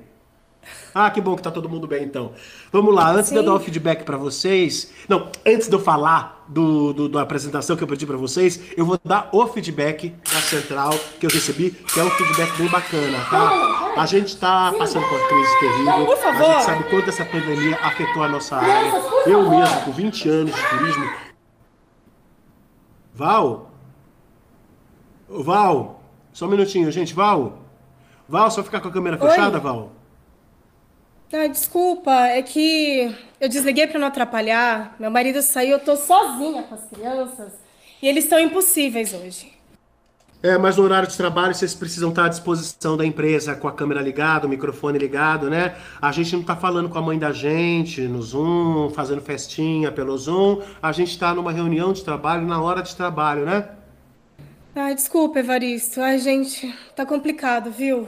[0.94, 2.32] Ah, que bom que tá todo mundo bem, então.
[2.72, 3.34] Vamos lá, antes Sim.
[3.34, 4.92] de eu dar o feedback para vocês.
[5.08, 8.84] Não, antes de eu falar do, do, da apresentação que eu pedi para vocês, eu
[8.84, 13.18] vou dar o feedback da central que eu recebi, que é um feedback bem bacana,
[13.30, 13.92] tá?
[13.96, 16.06] A gente tá passando por uma crise terrível.
[16.06, 16.50] Por favor.
[16.50, 19.02] A gente sabe quanto essa pandemia afetou a nossa área.
[19.26, 21.10] Eu mesmo, com 20 anos de turismo.
[23.14, 23.70] Val?
[25.28, 26.02] Val?
[26.32, 27.12] Só um minutinho, gente.
[27.12, 27.58] Val?
[28.28, 29.60] Val, só ficar com a câmera fechada, Oi?
[29.60, 29.92] Val?
[31.32, 34.96] Ah, desculpa, é que eu desliguei para não atrapalhar.
[34.98, 37.52] Meu marido saiu, eu tô sozinha com as crianças
[38.02, 39.52] e eles estão impossíveis hoje.
[40.40, 43.72] É, mas no horário de trabalho vocês precisam estar à disposição da empresa com a
[43.72, 45.76] câmera ligada, o microfone ligado, né?
[46.00, 50.16] A gente não tá falando com a mãe da gente no Zoom, fazendo festinha pelo
[50.16, 50.62] Zoom.
[50.80, 53.68] A gente está numa reunião de trabalho na hora de trabalho, né?
[54.76, 56.00] Ai, desculpa, Evaristo.
[56.00, 58.06] Ai, gente, tá complicado, viu?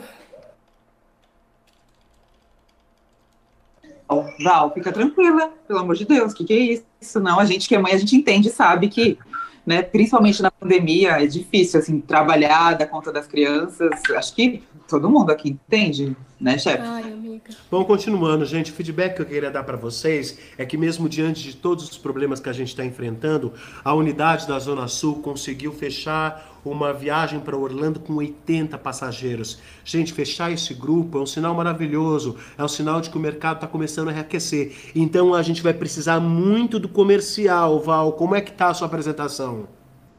[4.42, 7.20] Val, fica tranquila, pelo amor de Deus, o que, que é isso?
[7.20, 9.16] Não, a gente que é mãe, a gente entende, sabe que,
[9.64, 13.90] né, principalmente na pandemia, é difícil, assim, trabalhar, dar conta das crianças.
[14.16, 16.82] Acho que todo mundo aqui entende, né, chefe?
[16.82, 17.50] Ai, amiga.
[17.70, 21.42] Bom, continuando, gente, o feedback que eu queria dar para vocês é que mesmo diante
[21.42, 23.52] de todos os problemas que a gente está enfrentando,
[23.84, 29.58] a unidade da Zona Sul conseguiu fechar uma viagem para Orlando com 80 passageiros.
[29.84, 33.56] Gente, fechar esse grupo é um sinal maravilhoso, é um sinal de que o mercado
[33.56, 34.72] está começando a reaquecer.
[34.94, 38.12] Então a gente vai precisar muito do comercial, Val.
[38.12, 39.68] Como é que tá a sua apresentação?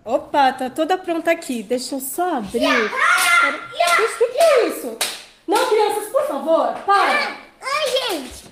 [0.04, 1.62] Opa, tá toda pronta aqui.
[1.62, 2.66] Deixa eu só abrir.
[2.66, 4.98] O que, é isso?
[5.48, 7.38] Não, crianças, por favor, para.
[7.62, 8.52] Ai, gente.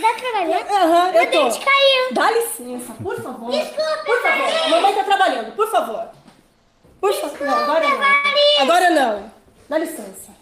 [0.00, 0.68] Tá trabalhando?
[0.68, 1.44] Aham, uhum, eu tô.
[1.44, 2.12] dente caiu.
[2.12, 3.50] Dá licença, por favor.
[3.50, 6.08] Desculpa, Por favor, mamãe tá trabalhando, por favor.
[7.04, 8.62] Por favor, não, agora não.
[8.62, 9.30] Agora não.
[9.68, 10.32] Dá licença.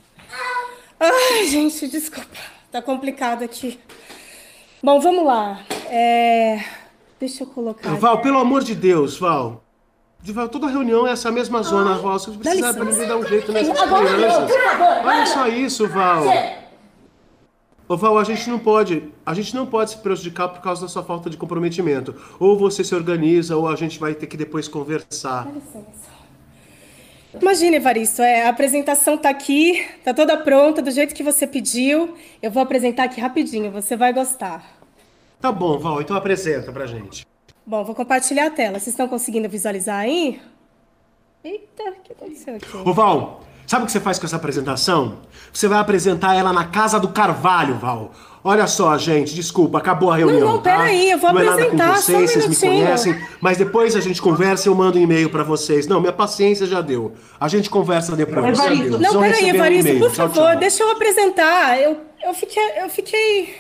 [1.00, 2.38] Ai, gente, desculpa.
[2.70, 3.80] Tá complicado aqui.
[4.80, 5.58] Bom, vamos lá.
[5.88, 6.64] É...
[7.18, 7.92] Deixa eu colocar.
[7.96, 9.64] Val, pelo amor de Deus, Val.
[10.20, 12.16] Val, toda reunião é essa mesma zona, Val.
[12.16, 14.38] Você precisa pra ninguém dar um jeito nessas agora crianças.
[14.38, 16.22] Não, por favor, Olha só isso, Val.
[17.88, 20.88] Ô Val, a gente não pode, a gente não pode se prejudicar por causa da
[20.88, 22.14] sua falta de comprometimento.
[22.38, 25.46] Ou você se organiza, ou a gente vai ter que depois conversar.
[25.46, 26.21] Dá licença.
[27.40, 32.14] Imagina, Evaristo, é, a apresentação está aqui, está toda pronta, do jeito que você pediu.
[32.42, 34.64] Eu vou apresentar aqui rapidinho, você vai gostar.
[35.40, 37.26] Tá bom, Val, então apresenta pra gente.
[37.64, 38.78] Bom, vou compartilhar a tela.
[38.78, 40.40] Vocês estão conseguindo visualizar aí?
[41.42, 42.76] Eita, o que aconteceu aqui?
[42.76, 45.22] Ô, Val, sabe o que você faz com essa apresentação?
[45.52, 48.12] Você vai apresentar ela na casa do Carvalho, Val.
[48.44, 50.40] Olha só, gente, desculpa, acabou a reunião.
[50.40, 50.78] Não, não, tá?
[50.78, 51.76] peraí, eu vou não apresentar.
[51.76, 54.68] Não é nada com vocês, só um vocês me conhecem, mas depois a gente conversa
[54.68, 55.86] e eu mando um e-mail pra vocês.
[55.86, 57.12] Não, minha paciência já deu.
[57.38, 58.58] A gente conversa depois.
[58.58, 58.98] Evaristo.
[58.98, 60.58] Não, peraí, Evaristo, um por favor, tchau, tchau.
[60.58, 61.80] deixa eu apresentar.
[61.80, 62.82] Eu, eu fiquei.
[62.82, 63.54] Eu fiquei.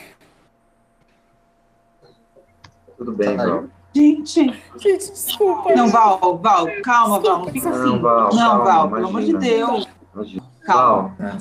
[2.98, 3.64] Tudo bem, Val.
[3.94, 4.52] Gente.
[4.78, 5.74] Gente, desculpa.
[5.76, 7.78] Não, Val, Val, calma, Val, não fica assim.
[7.78, 9.88] Não, Val, não, calma, Val pelo amor de Deus.
[10.12, 10.42] Imagina.
[10.64, 11.16] Calma.
[11.20, 11.38] Val,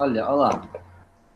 [0.00, 0.62] olha, olha lá.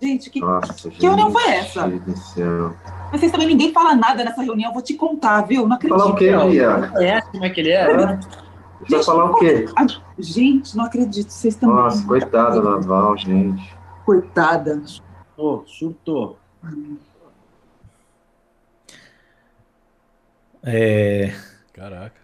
[0.05, 1.87] Gente, que, Nossa, que reunião foi essa?
[1.87, 5.67] Mas vocês também ninguém fala nada nessa reunião, eu vou te contar, viu?
[5.67, 5.99] Não acredito.
[5.99, 6.93] Falar o quê, Lia?
[6.97, 8.19] É, como é que ele é?
[8.91, 9.65] Vai falar o quê?
[10.19, 11.77] Gente, não acredito, vocês também.
[11.77, 13.75] Nossa, coitada da Val, gente.
[14.05, 14.83] Coitada.
[15.39, 16.39] Oh, surtou.
[20.63, 21.33] É...
[21.73, 22.21] Caraca.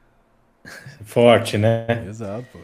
[1.03, 1.87] Forte, né?
[2.07, 2.59] Exato, pô.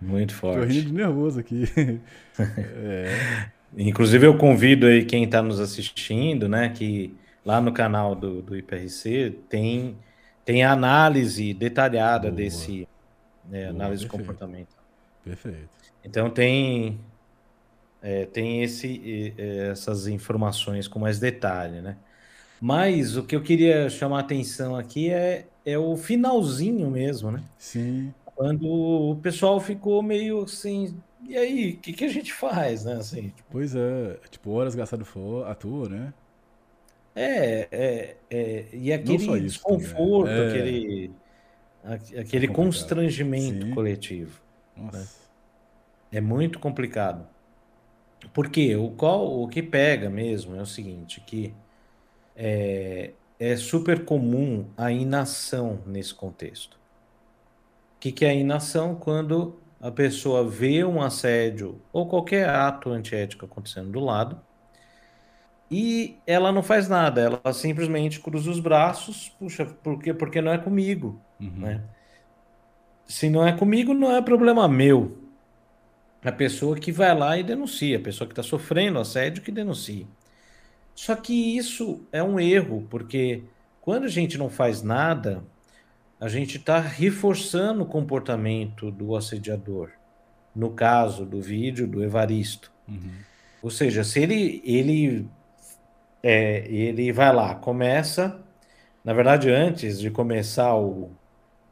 [0.00, 0.60] Muito forte.
[0.60, 1.70] Tô rindo de nervoso aqui.
[2.38, 3.52] é.
[3.76, 8.56] Inclusive, eu convido aí quem está nos assistindo, né, que lá no canal do, do
[8.56, 9.96] IPRC tem,
[10.44, 12.36] tem a análise detalhada Boa.
[12.36, 12.88] desse
[13.48, 14.26] né, Boa, análise perfeito.
[14.26, 14.84] comportamental.
[15.24, 15.68] Perfeito.
[16.04, 17.00] Então tem
[18.04, 21.96] é, tem esse, essas informações com mais detalhe, né?
[22.60, 27.42] Mas o que eu queria chamar a atenção aqui é, é o finalzinho mesmo, né?
[27.58, 28.12] Sim.
[28.36, 30.94] Quando o pessoal ficou meio assim,
[31.26, 32.94] e aí, o que, que a gente faz, né?
[32.94, 33.32] Assim.
[33.50, 35.04] Pois é, tipo, horas gastado
[35.46, 36.12] à toa, né?
[37.16, 40.48] É, é, é e aquele desconforto, é.
[40.48, 41.10] aquele,
[42.18, 43.70] aquele constrangimento Sim.
[43.70, 44.40] coletivo.
[44.76, 45.06] Né?
[46.10, 47.26] É muito complicado.
[48.32, 51.54] Porque o, qual, o que pega mesmo é o seguinte, que
[52.34, 56.74] é, é super comum a inação nesse contexto.
[56.74, 58.94] O que, que é a inação?
[58.94, 64.40] Quando a pessoa vê um assédio ou qualquer ato antiético acontecendo do lado
[65.70, 70.58] e ela não faz nada, ela simplesmente cruza os braços, puxa, porque, porque não é
[70.58, 71.50] comigo, Uhum.
[71.56, 71.82] né?
[73.06, 75.18] Se não é comigo, não é problema meu.
[76.24, 80.06] A pessoa que vai lá e denuncia, a pessoa que está sofrendo assédio que denuncia.
[80.94, 83.44] Só que isso é um erro, porque
[83.80, 85.44] quando a gente não faz nada,
[86.20, 89.90] a gente está reforçando o comportamento do assediador.
[90.54, 92.70] No caso do vídeo do Evaristo.
[92.88, 93.10] Uhum.
[93.62, 95.26] Ou seja, se ele, ele,
[96.22, 98.40] é, ele vai lá, começa,
[99.02, 101.10] na verdade, antes de começar o,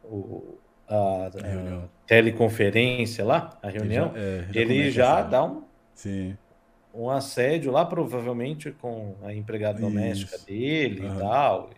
[0.02, 5.62] o- a, A teleconferência lá, a reunião, já- é, já ele já dá um,
[5.94, 6.36] Sim.
[6.92, 10.46] um assédio lá, provavelmente com a empregada doméstica Isso.
[10.46, 11.16] dele Aham.
[11.16, 11.70] e tal.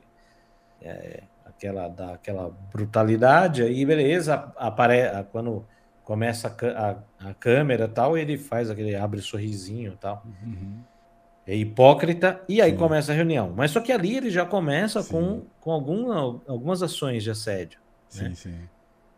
[0.83, 1.23] É,
[1.57, 5.65] aquela, dá aquela brutalidade, aí beleza, apare, quando
[6.03, 10.23] começa a, a, a câmera tal, ele faz aquele, abre sorrisinho tal.
[10.25, 10.81] Uhum.
[11.47, 12.77] É hipócrita, e aí Sim.
[12.79, 13.53] começa a reunião.
[13.55, 15.13] Mas só que ali ele já começa Sim.
[15.13, 17.81] com, com algum, algumas ações de assédio.
[18.09, 18.35] Sim, Né?
[18.35, 18.59] sim.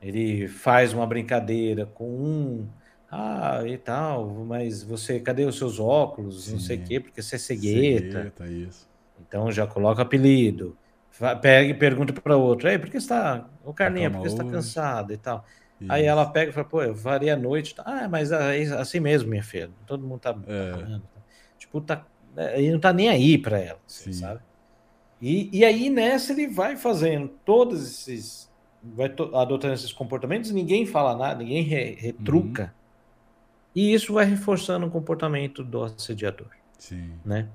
[0.02, 2.66] Ele faz uma brincadeira com um.
[3.10, 6.52] Ah, e tal, mas você, cadê os seus óculos?
[6.52, 6.84] Não sei o Sim.
[6.84, 8.18] quê, porque você é cegueta.
[8.18, 8.88] Cegueta, isso.
[9.20, 10.76] Então já coloca apelido.
[11.40, 13.48] Pega e pergunta para outro: Ei, por que você tá.
[13.64, 15.44] Ô, Carlinha, por que tá hoje?" cansado e tal?
[15.88, 16.10] Aí Isso.
[16.10, 17.74] ela pega e fala: Pô, eu faria à noite.
[17.74, 17.82] tá?
[17.86, 19.70] Ah, mas é assim mesmo, minha filha.
[19.86, 20.32] Todo mundo tá.
[20.34, 20.70] tá É.
[20.72, 21.00] tá?
[21.58, 22.04] Tipo, tá.
[22.36, 24.20] é, Ele não tá nem aí para ela, assim, Sim.
[24.20, 24.40] sabe?
[25.20, 28.50] E, e aí nessa ele vai fazendo todos esses.
[28.82, 32.64] Vai to- adotando esses comportamentos, ninguém fala nada, ninguém re- retruca.
[32.64, 32.68] Uhum.
[33.74, 36.48] E isso vai reforçando o comportamento do assediador
[36.78, 37.12] Sim.
[37.24, 37.48] né?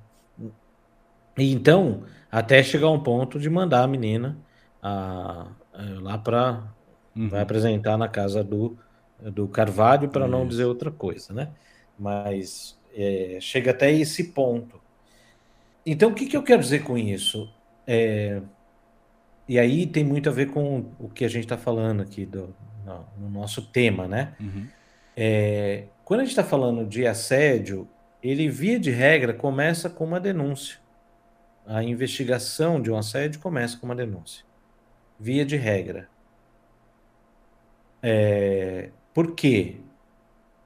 [1.37, 4.37] E então, até chegar um ponto de mandar a menina
[4.81, 6.73] a, a- lá para
[7.15, 7.29] Uhum.
[7.29, 8.77] vai apresentar na casa do,
[9.19, 11.53] do Carvalho para não dizer outra coisa, né?
[11.97, 14.81] Mas é, chega até esse ponto.
[15.85, 17.49] Então, o que, que eu quero dizer com isso?
[17.87, 18.41] É,
[19.47, 22.55] e aí tem muito a ver com o que a gente está falando aqui do,
[22.85, 24.37] no, no nosso tema, né?
[24.39, 24.73] Uhum.
[25.15, 27.89] É, quando a gente está falando de assédio,
[28.23, 30.80] ele, via de regra, começa com uma denúncia.
[31.73, 34.43] A investigação de um assédio começa com uma denúncia.
[35.17, 36.09] Via de regra.
[38.03, 39.77] É, por quê?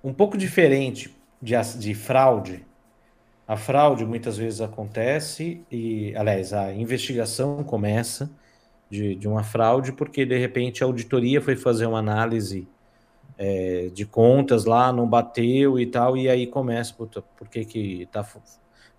[0.03, 2.65] Um pouco diferente de, de fraude.
[3.47, 8.27] A fraude muitas vezes acontece, e, aliás, a investigação começa
[8.89, 12.67] de, de uma fraude porque, de repente, a auditoria foi fazer uma análise
[13.37, 18.09] é, de contas lá, não bateu e tal, e aí começa, puta, por que que
[18.11, 18.25] tá,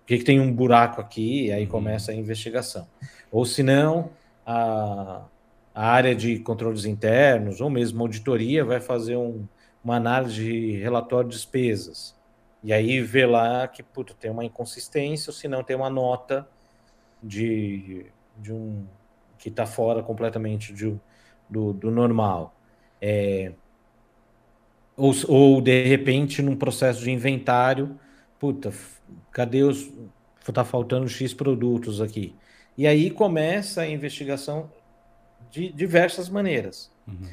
[0.07, 1.69] que que tem um buraco aqui, e aí Uhum.
[1.69, 2.87] começa a investigação.
[3.31, 4.09] Ou se não,
[4.45, 5.25] a,
[5.75, 9.45] a área de controles internos, ou mesmo auditoria, vai fazer um-
[9.83, 12.15] uma análise de relatório de despesas,
[12.63, 16.47] e aí vê lá que, puta, tem uma inconsistência, ou se não tem uma nota
[17.21, 18.85] de, de um
[19.37, 20.95] que está fora completamente de
[21.49, 22.53] do, do normal.
[23.01, 23.51] É,
[24.95, 27.97] ou, ou de repente num processo de inventário,
[28.39, 28.71] puta,
[29.31, 29.91] cadê os.
[30.53, 32.33] Tá faltando X produtos aqui.
[32.77, 34.71] E aí começa a investigação
[35.51, 36.89] de diversas maneiras.
[37.05, 37.27] Uhum.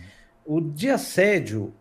[0.45, 1.73] O de assédio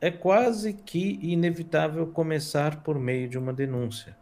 [0.00, 4.16] é quase que inevitável começar por meio de uma denúncia.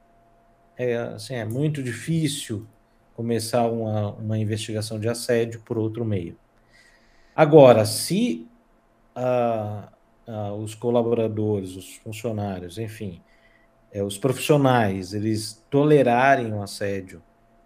[0.76, 2.66] É, assim, é muito difícil
[3.14, 6.36] começar uma, uma investigação de assédio por outro meio.
[7.34, 8.46] Agora, se
[9.14, 9.88] ah,
[10.26, 13.20] ah, os colaboradores, os funcionários, enfim,
[13.92, 17.22] é, os profissionais, eles tolerarem o assédio,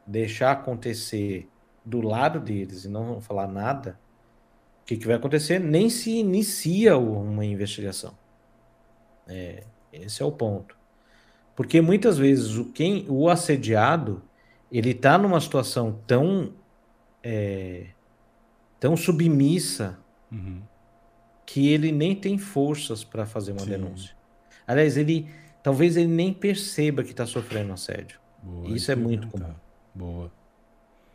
[0.06, 1.48] deixar acontecer
[1.84, 3.98] do lado deles e não falar nada,
[4.82, 5.58] o que, que vai acontecer?
[5.58, 8.14] Nem se inicia uma investigação.
[9.28, 10.76] É, esse é o ponto.
[11.54, 14.22] Porque muitas vezes o, quem, o assediado
[14.70, 16.52] ele está numa situação tão
[17.22, 17.88] é,
[18.80, 19.98] tão submissa
[20.32, 20.62] Uhum.
[21.44, 23.68] que ele nem tem forças para fazer uma Sim.
[23.70, 24.16] denúncia.
[24.66, 25.28] Aliás, ele
[25.62, 28.18] talvez ele nem perceba que está sofrendo assédio.
[28.42, 29.56] Boa, Isso é muito perguntar.
[29.94, 30.30] Boa.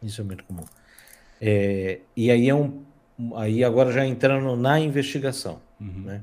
[0.02, 0.64] Isso é muito comum.
[1.42, 2.84] É, e aí é um,
[3.36, 6.02] aí agora já entrando na investigação, Uhum.
[6.06, 6.22] né?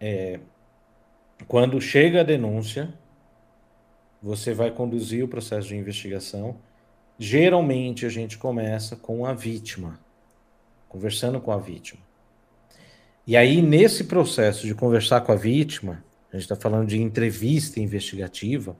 [0.00, 0.40] É,
[1.46, 2.92] quando chega a denúncia,
[4.22, 6.56] você vai conduzir o processo de investigação.
[7.18, 9.98] Geralmente a gente começa com a vítima,
[10.88, 12.00] conversando com a vítima.
[13.26, 16.02] E aí, nesse processo de conversar com a vítima,
[16.32, 18.76] a gente está falando de entrevista investigativa,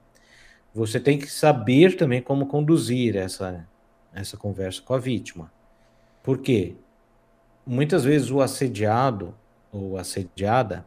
[0.73, 3.67] você tem que saber também como conduzir essa,
[4.13, 5.53] essa conversa com a vítima.
[6.23, 6.75] Por quê?
[7.67, 9.35] Muitas vezes o assediado
[9.73, 10.87] ou assediada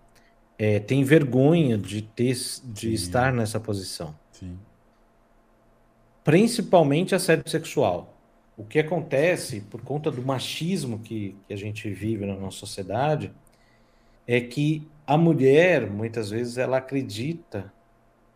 [0.57, 4.15] é, tem vergonha de, ter, de estar nessa posição.
[4.31, 4.57] Sim.
[6.23, 8.17] Principalmente assédio sexual.
[8.55, 13.31] O que acontece por conta do machismo que, que a gente vive na nossa sociedade
[14.27, 17.71] é que a mulher, muitas vezes, ela acredita,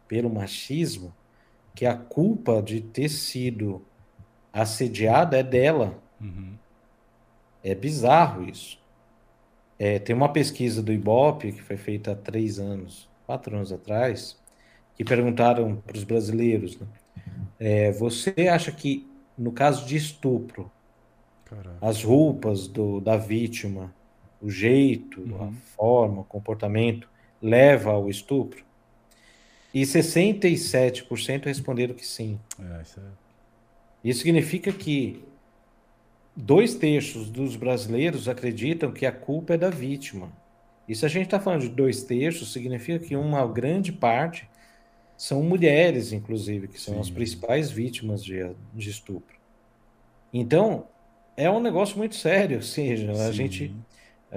[0.07, 1.11] pelo machismo,
[1.73, 3.81] que a culpa de ter sido
[4.53, 5.99] assediada é dela.
[6.21, 6.53] Uhum.
[7.63, 8.79] É bizarro isso.
[9.79, 14.39] É, tem uma pesquisa do Ibope que foi feita há três anos, quatro anos atrás,
[14.95, 16.87] que perguntaram para os brasileiros: né?
[17.59, 20.71] é, você acha que no caso de estupro,
[21.43, 21.77] Caraca.
[21.81, 23.93] as roupas do, da vítima,
[24.41, 25.49] o jeito, Uhum.
[25.49, 27.09] a forma, o comportamento
[27.41, 28.63] leva ao estupro?
[29.73, 32.39] E 67% responderam que sim.
[32.59, 33.03] É, isso é.
[34.03, 35.23] Isso significa que
[36.35, 40.31] dois terços dos brasileiros acreditam que a culpa é da vítima.
[40.87, 44.47] E se a gente está falando de dois terços, significa que uma grande parte
[45.17, 46.99] são mulheres, inclusive, que são Sim.
[47.01, 49.35] as principais vítimas de, de estupro.
[50.31, 50.85] Então,
[51.35, 53.33] é um negócio muito sério, ou seja, a Sim.
[53.33, 53.75] gente,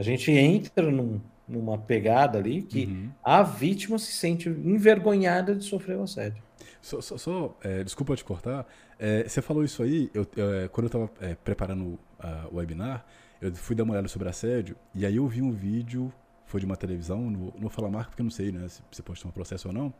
[0.00, 3.10] a gente entra num- numa pegada ali que Uhum.
[3.22, 6.42] a vítima se sente envergonhada de sofrer o assédio.
[6.80, 8.66] Só, só- só, é, desculpa te cortar.
[8.98, 13.04] é, você falou isso aí, eu, é, quando eu estava preparando ah, o webinar,
[13.40, 16.12] eu fui dar uma olhada sobre assédio, e aí eu vi um vídeo,
[16.46, 18.68] foi de uma televisão, não, vou- não vou falar marca porque eu não sei né,
[18.68, 19.92] se você pode ter um processo ou não,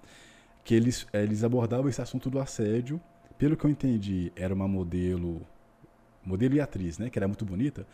[0.65, 3.01] que eles, é, eles abordavam esse assunto do assédio.
[3.39, 5.41] Pelo que eu entendi, era uma modelo,
[6.25, 7.87] modelo e atriz, né, que era muito bonita.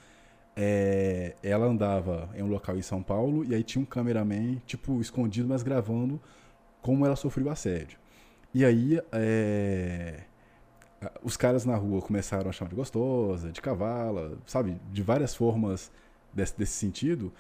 [0.57, 5.01] É, ela andava em um local em São Paulo e aí tinha um cameraman, tipo,
[5.01, 6.21] escondido, mas gravando
[6.81, 7.99] como ela sofreu assédio.
[8.55, 10.23] E aí, é,
[11.23, 14.81] os caras na rua começaram a chamar de gostosa, de cavala, sabe?
[14.91, 15.93] De várias formas
[16.33, 17.33] desse, desse sentido.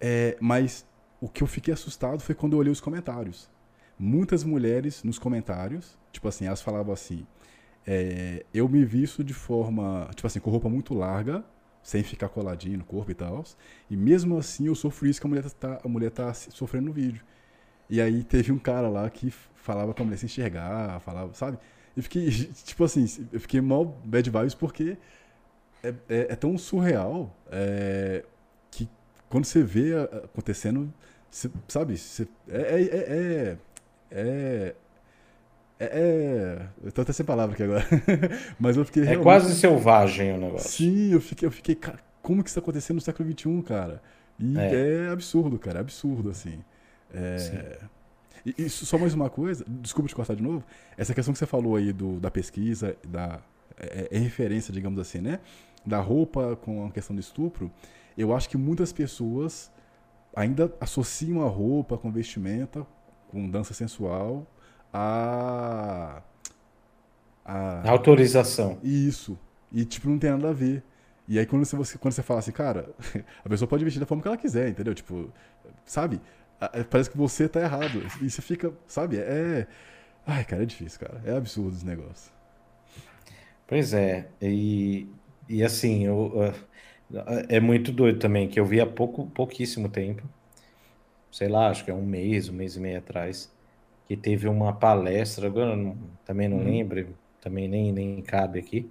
[0.00, 0.86] É, mas
[1.20, 3.48] o que eu fiquei assustado foi quando eu olhei os comentários.
[3.98, 7.26] Muitas mulheres nos comentários, tipo assim, elas falavam assim:
[7.86, 11.44] é, eu me visto de forma, tipo assim, com roupa muito larga,
[11.86, 13.44] sem ficar coladinho no corpo e tal.
[13.88, 16.92] E mesmo assim eu sofro isso que a mulher tá, a mulher tá sofrendo no
[16.92, 17.22] vídeo.
[17.90, 21.58] E aí teve um cara lá que falava pra mulher se enxergar, falava, sabe?
[21.96, 22.30] Eu fiquei,
[22.64, 24.98] tipo assim, eu fiquei mal bad vibes porque
[25.82, 28.24] é, é, é tão surreal é,
[28.70, 28.88] que
[29.28, 30.92] quando você vê acontecendo,
[31.30, 31.96] você- sabe?
[31.98, 33.58] Você, é, é,
[34.10, 34.74] é,
[35.78, 35.88] é, é,
[36.62, 37.84] é- Eu tô até sem palavra aqui agora.
[38.58, 40.68] Mas eu fiquei É realmente- quase selvagem o negócio.
[40.70, 44.02] Sim, eu fiquei, eu fiquei, cara, como que isso tá acontecendo no século XXI, cara?
[44.38, 45.08] E é, É.
[45.10, 46.58] absurdo, cara, é absurdo, assim.
[47.14, 47.78] É...
[48.44, 50.62] E, e só mais uma coisa, desculpa te cortar de novo,
[50.96, 53.40] essa questão que você falou aí do, da pesquisa, da
[53.78, 55.40] é, é referência, digamos assim, né?
[55.84, 57.70] Da roupa com a questão do estupro,
[58.16, 59.70] eu acho que muitas pessoas
[60.34, 62.86] ainda associam a roupa com vestimenta,
[63.28, 64.46] com dança sensual,
[64.96, 66.22] a...
[67.44, 68.78] a Autorização.
[68.82, 69.38] isso.
[69.72, 70.82] E, tipo, não tem nada a ver.
[71.28, 72.90] E aí, quando você, quando você fala assim, cara,
[73.44, 74.94] a pessoa pode vestir da forma que ela quiser, entendeu?
[74.94, 75.32] Tipo,
[75.84, 76.20] sabe?
[76.60, 78.02] A- Parece que você tá errado.
[78.22, 79.18] E você fica, sabe?
[79.18, 79.66] É.
[80.26, 81.22] Ai, cara, é difícil, cara.
[81.24, 82.32] É absurdo esse negócio.
[83.66, 85.06] Pois é, e,
[85.48, 86.32] e assim, eu,
[87.48, 90.22] é muito doido também, que eu vi há pouco, pouquíssimo tempo,
[91.30, 93.50] sei lá, acho que é um mês, um mês e meio atrás,
[94.06, 96.64] que teve uma palestra, agora não- também não Uhum.
[96.64, 98.90] lembro, também nem, nem cabe aqui,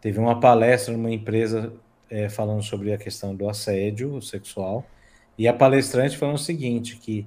[0.00, 1.72] teve uma palestra numa empresa
[2.10, 4.84] eh, falando sobre a questão do assédio sexual,
[5.38, 7.26] e a palestrante falando o seguinte, que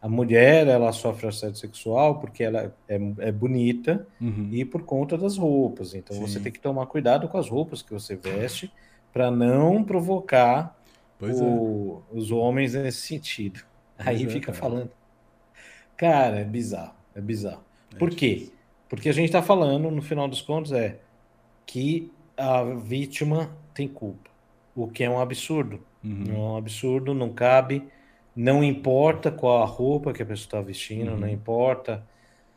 [0.00, 4.48] a mulher, ela sofre assédio sexual porque ela é, é bonita, Uhum.
[4.50, 5.94] e por conta das roupas.
[5.94, 6.44] Então você Sim.
[6.44, 8.72] tem que tomar cuidado com as roupas que você veste
[9.12, 10.76] para não provocar
[11.18, 11.44] Pois é.
[11.44, 13.60] o- os homens nesse sentido.
[13.98, 14.58] Aí é, fica cara.
[14.58, 14.90] falando.
[16.02, 17.62] Cara, é bizarro, é bizarro.
[17.94, 18.50] É Por quê?
[18.88, 20.98] Porque a gente está falando, no final dos contos, é
[21.64, 24.28] que a vítima tem culpa,
[24.74, 25.80] o que é um absurdo.
[26.02, 26.24] Uhum.
[26.28, 27.84] É um absurdo, não cabe,
[28.34, 31.18] não importa qual a roupa que a pessoa está vestindo, Uhum.
[31.20, 32.02] não importa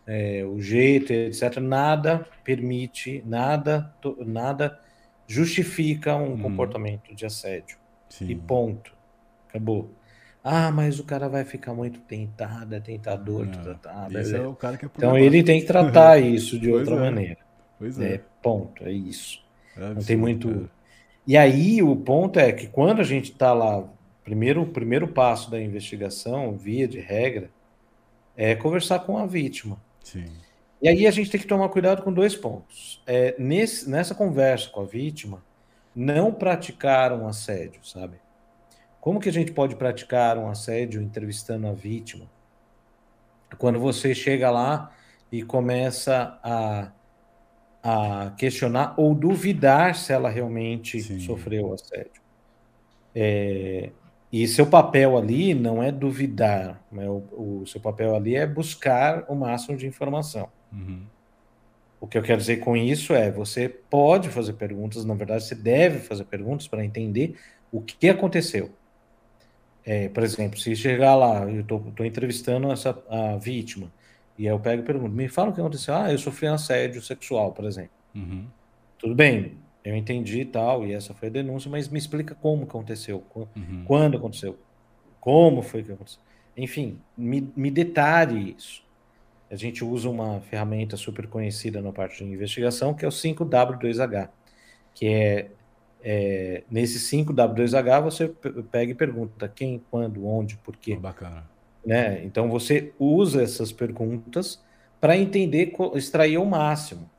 [0.07, 1.57] é, o jeito, etc.
[1.59, 3.93] Nada permite, nada,
[4.25, 4.79] nada
[5.27, 6.41] justifica um Uhum.
[6.41, 7.77] comportamento de assédio.
[8.09, 8.25] Sim.
[8.31, 8.91] E ponto.
[9.49, 9.91] Acabou.
[10.47, 14.37] Ah, mas o cara vai ficar muito tentado, é tentador, tá, tá, tá, beleza.
[14.37, 16.99] é o cara que é Então ele tem que tratar isso de outra é.
[16.99, 17.37] maneira.
[17.79, 18.21] Pois É, é.
[18.43, 19.43] ponto, é isso.
[19.75, 20.47] É Não absurdo, tem muito.
[20.47, 20.69] cara.
[21.25, 23.83] E aí o ponto é que quando a gente está lá,
[24.23, 27.49] primeiro, o primeiro passo da investigação, via de regra,
[28.37, 29.81] é conversar com a vítima.
[30.03, 30.25] Sim.
[30.79, 33.01] E aí a gente tem que tomar cuidado com dois pontos.
[33.07, 35.43] É, nesse, nessa conversa com a vítima,
[35.95, 38.17] não praticar um assédio, sabe?
[39.05, 42.25] Como que a gente pode praticar um assédio entrevistando a vítima?
[43.55, 44.91] Quando você chega lá
[45.31, 46.91] e começa a,
[47.83, 51.19] a questionar ou duvidar se ela realmente Sim.
[51.19, 52.19] sofreu assédio.
[53.13, 53.91] É,
[54.33, 57.07] e seu papel ali não é duvidar, né?
[57.07, 60.49] o, o, seu papel ali é buscar o máximo de informação.
[60.73, 61.03] Uhum.
[62.01, 65.53] O que eu quero dizer com isso é: você pode fazer perguntas, na verdade, você
[65.53, 67.37] deve fazer perguntas para entender
[67.71, 68.73] o que aconteceu.
[69.85, 73.91] É, por exemplo, se chegar lá, eu estou entrevistando essa a vítima,
[74.37, 75.93] e aí eu pego e pergunto: me fala o que aconteceu.
[75.93, 77.91] Ah, eu sofri um assédio sexual, por exemplo.
[78.15, 78.47] Uhum.
[78.97, 82.63] Tudo bem, eu entendi e tal, e essa foi a denúncia, mas me explica como
[82.63, 83.83] aconteceu, uhum.
[83.85, 84.57] quando aconteceu,
[85.19, 86.21] como foi que aconteceu.
[86.57, 88.83] Enfim, me, me detalhe isso.
[89.51, 94.29] A gente usa uma ferramenta super conhecida na parte de investigação, que é o 5W2H,
[94.93, 95.51] que é,
[96.07, 98.27] é nesse 5W2H você
[98.71, 100.93] pega e pergunta quem, quando, onde, por quê.
[100.95, 101.43] Oh, bacana.
[101.83, 102.23] Né?
[102.23, 104.63] Então você usa essas perguntas
[105.01, 107.09] para entender, extrair o máximo.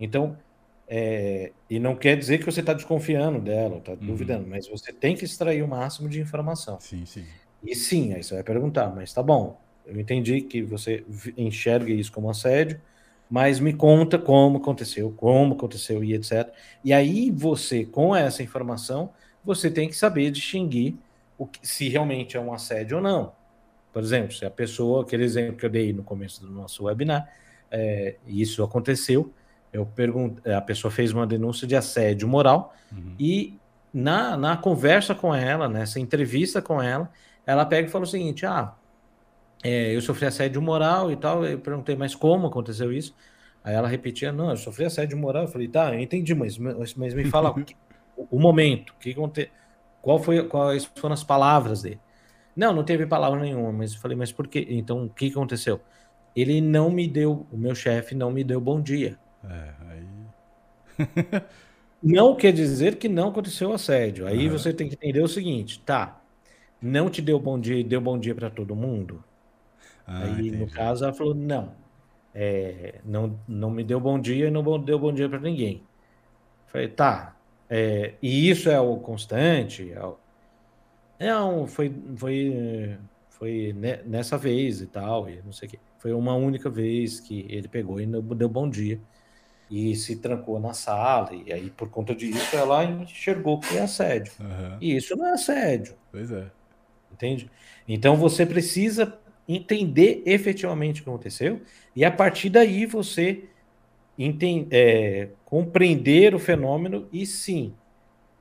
[0.00, 0.38] Então,
[0.86, 3.98] é, e não quer dizer que você está desconfiando dela, está uhum.
[3.98, 6.78] duvidando, mas você tem que extrair o máximo de informação.
[6.78, 7.24] Sim, sim.
[7.64, 11.04] E sim, aí você vai perguntar, mas tá bom, eu entendi que você
[11.36, 12.80] enxerga isso como assédio,
[13.30, 16.52] mas me conta como aconteceu, como aconteceu e etc.
[16.84, 19.10] E aí você, com essa informação,
[19.44, 20.96] você tem que saber distinguir
[21.38, 23.32] o que, se realmente é um assédio ou não.
[23.92, 27.28] Por exemplo, se a pessoa, aquele exemplo que eu dei no começo do nosso webinar,
[27.70, 29.32] é, isso aconteceu,
[29.72, 33.14] eu pergunto, a pessoa fez uma denúncia de assédio moral uhum.
[33.18, 33.56] e
[33.92, 37.10] na, na conversa com ela, nessa entrevista com ela,
[37.46, 38.74] ela pega e fala o seguinte: Ah,
[39.62, 41.44] é, eu sofri assédio moral e tal.
[41.44, 43.14] Eu perguntei, mas como aconteceu isso?
[43.62, 45.44] Aí ela repetia: Não, eu sofri assédio moral.
[45.44, 47.54] Eu falei: Tá, eu entendi, mas, mas, mas me fala
[48.16, 49.14] o, o, momento, que
[50.02, 52.00] qual foi, quais foram as palavras dele?
[52.56, 54.66] Não, não teve palavra nenhuma, mas eu falei: Mas por quê?
[54.70, 55.80] Então, o que aconteceu?
[56.34, 59.18] Ele não me deu, o meu chefe não me deu bom dia.
[59.44, 61.42] É, aí.
[62.02, 64.26] não quer dizer que não aconteceu assédio.
[64.26, 64.52] Aí uhum.
[64.56, 66.20] você tem que entender o seguinte: tá,
[66.80, 69.22] não te deu bom dia e deu bom dia para todo mundo?
[70.10, 70.56] Ah, aí, entendi.
[70.56, 71.72] no caso, ela falou: não,
[72.34, 75.82] é, não, não me deu bom dia e não deu bom dia para ninguém.
[76.66, 77.36] Falei, tá,
[77.68, 79.92] é, e isso é o constante?
[79.92, 80.16] É, o...
[81.18, 82.98] Não, foi, foi,
[83.28, 85.78] foi nessa vez e tal, e não sei o quê.
[85.98, 88.98] Foi uma única vez que ele pegou e não deu bom dia
[89.70, 94.32] e se trancou na sala, e aí por conta disso ela enxergou que é assédio.
[94.40, 94.78] Uhum.
[94.80, 95.94] E isso não é assédio.
[96.10, 96.50] Pois é.
[97.12, 97.50] Entende?
[97.86, 99.19] Então você precisa
[99.54, 101.60] entender efetivamente o que aconteceu,
[101.94, 103.44] e a partir daí você
[104.18, 107.74] entende, é, compreender o fenômeno e sim,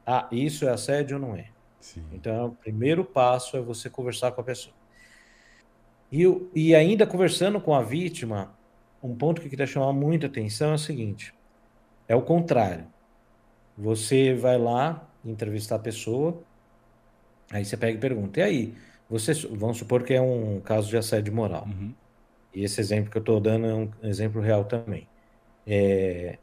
[0.05, 1.47] ah, isso é assédio ou não é.
[1.79, 2.03] Sim.
[2.11, 4.75] Então, o primeiro passo é você conversar com a pessoa.
[6.11, 6.23] E,
[6.55, 8.53] e ainda conversando com a vítima,
[9.01, 11.33] um ponto que eu queria chamar muita atenção é o seguinte:
[12.07, 12.87] é o contrário.
[13.77, 16.41] Você vai lá entrevistar a pessoa,
[17.51, 18.75] aí você pega e pergunta: e aí?
[19.09, 21.65] Você, vamos supor que é um caso de assédio moral.
[21.65, 21.93] Uhum.
[22.53, 25.07] E esse exemplo que eu estou dando é um exemplo real também.
[25.65, 26.37] É,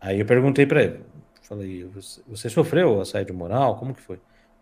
[0.00, 1.00] aí eu perguntei para ele,
[1.42, 3.76] falei, você, você, sofreu assédio moral?
[3.76, 4.20] Como que foi?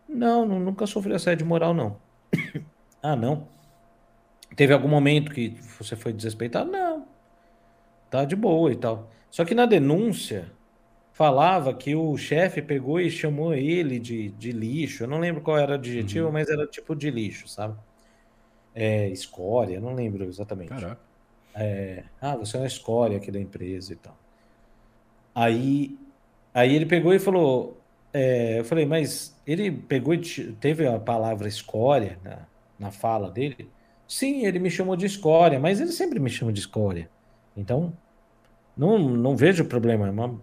[0.09, 1.97] Não, nunca sofri assédio moral, não.
[3.03, 3.47] ah, não?
[4.57, 6.71] Teve algum momento que você foi desrespeitado?
[6.71, 7.07] Não
[8.11, 9.09] tá de boa e tal.
[9.31, 10.51] Só que na denúncia
[11.21, 15.05] falava que o chefe pegou e chamou ele de, de lixo.
[15.05, 16.33] Eu não lembro qual era o adjetivo, uhum.
[16.33, 17.77] mas era tipo de lixo, sabe?
[18.75, 20.71] É, escória, não lembro exatamente.
[20.71, 20.99] Caraca.
[21.55, 24.17] É, ah, você é uma escória aqui da empresa e tal.
[25.35, 25.99] Aí,
[26.55, 27.79] aí ele pegou e falou.
[28.15, 30.21] É, eu falei, mas ele pegou e
[30.59, 32.47] teve a palavra escória na,
[32.79, 33.69] na fala dele?
[34.09, 37.11] Sim, ele me chamou de escória, mas ele sempre me chama de escória.
[37.55, 37.93] Então,
[38.75, 40.07] não, não vejo problema.
[40.07, 40.41] É uma,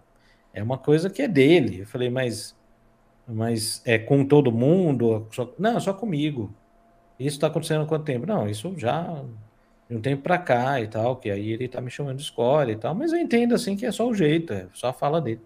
[0.58, 1.80] é uma coisa que é dele.
[1.80, 2.56] Eu falei, mas,
[3.26, 5.26] mas é com todo mundo?
[5.32, 6.52] Só, não, só comigo.
[7.18, 8.26] Isso está acontecendo há quanto tempo?
[8.26, 9.24] Não, isso já
[9.88, 12.72] de um tempo para cá e tal, que aí ele tá me chamando de escolha
[12.72, 15.20] e tal, mas eu entendo assim que é só o jeito, é só a fala
[15.20, 15.40] dele.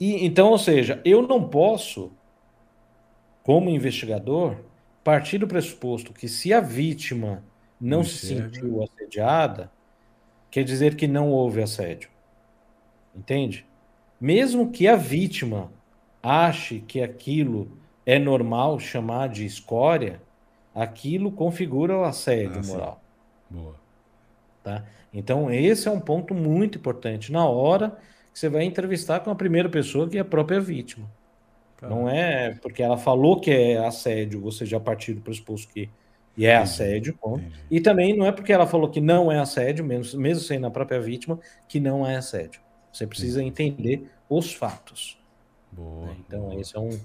[0.00, 2.10] E então, ou seja, eu não posso,
[3.42, 4.56] como investigador,
[5.04, 7.44] partir do pressuposto que se a vítima
[7.80, 9.70] não, não se sentiu assediada,
[10.50, 12.08] quer dizer que não houve assédio.
[13.16, 13.66] Entende?
[14.20, 15.70] Mesmo que a vítima
[16.22, 17.70] ache que aquilo
[18.04, 20.20] é normal chamar de escória,
[20.74, 23.00] aquilo configura o assédio ah, moral.
[23.48, 23.74] Boa.
[24.62, 24.84] Tá?
[25.12, 27.96] Então, esse é um ponto muito importante na hora
[28.32, 31.08] que você vai entrevistar com a primeira pessoa, que é a própria vítima.
[31.82, 35.90] Não é porque ela falou que é assédio, você já partiu do pressuposto que
[36.36, 37.18] e é assédio.
[37.70, 40.70] E também não é porque ela falou que não é assédio, mesmo, mesmo sendo a
[40.70, 42.60] própria vítima, que não é assédio.
[42.96, 45.18] Você precisa entender os fatos.
[45.70, 46.60] Boa, então, boa.
[46.60, 46.98] esse é um,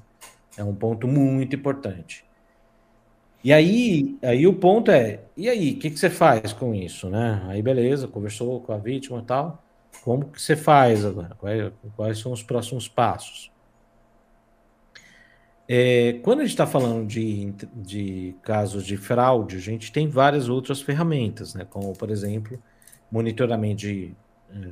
[0.57, 2.23] é um ponto muito importante.
[3.43, 7.09] E aí, aí o ponto é, e aí, o que, que você faz com isso,
[7.09, 7.43] né?
[7.47, 9.61] Aí beleza, conversou com a vítima e tal.
[10.03, 11.35] Como que você faz agora?
[11.37, 13.51] Quais, quais são os próximos passos?
[15.67, 20.47] É, quando a gente está falando de, de casos de fraude, a gente tem várias
[20.47, 21.65] outras ferramentas, né?
[21.69, 22.61] Como, por exemplo,
[23.11, 24.15] monitoramento de,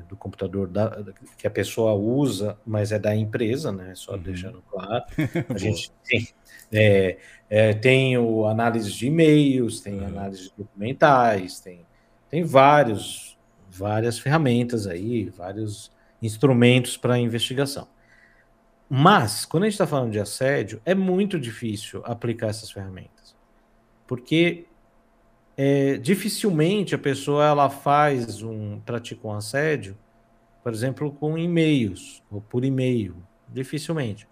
[0.07, 1.03] do computador da,
[1.37, 3.93] que a pessoa usa, mas é da empresa, né?
[3.95, 4.21] Só uhum.
[4.21, 5.05] deixando claro.
[5.53, 6.27] A gente tem,
[6.71, 7.17] é,
[7.49, 10.07] é, tem o análise de e-mails, tem uhum.
[10.07, 11.85] análise documentais, tem,
[12.29, 13.37] tem vários,
[13.69, 17.87] várias ferramentas aí, vários instrumentos para investigação.
[18.89, 23.35] Mas, quando a gente está falando de assédio, é muito difícil aplicar essas ferramentas.
[24.07, 24.65] Porque
[25.61, 29.97] é, dificilmente a pessoa ela faz um pratica um assédio,
[30.63, 33.17] por exemplo, com e-mails ou por e-mail.
[33.45, 34.25] Dificilmente.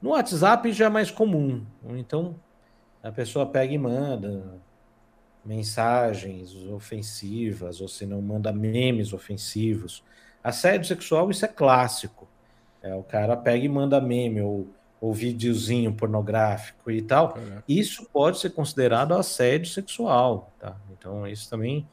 [0.00, 1.64] No WhatsApp já é mais comum.
[1.90, 2.34] Então,
[3.00, 4.60] a pessoa pega e manda
[5.44, 10.02] mensagens ofensivas, ou se não manda memes ofensivos.
[10.42, 12.26] Assédio sexual, isso é clássico.
[12.82, 14.66] É, o cara pega e manda meme ou,
[15.02, 17.30] ou videozinho pornográfico e tal.
[17.30, 17.64] Caraca.
[17.68, 20.76] Isso pode ser considerado assédio sexual, tá?
[20.92, 21.84] Então, isso também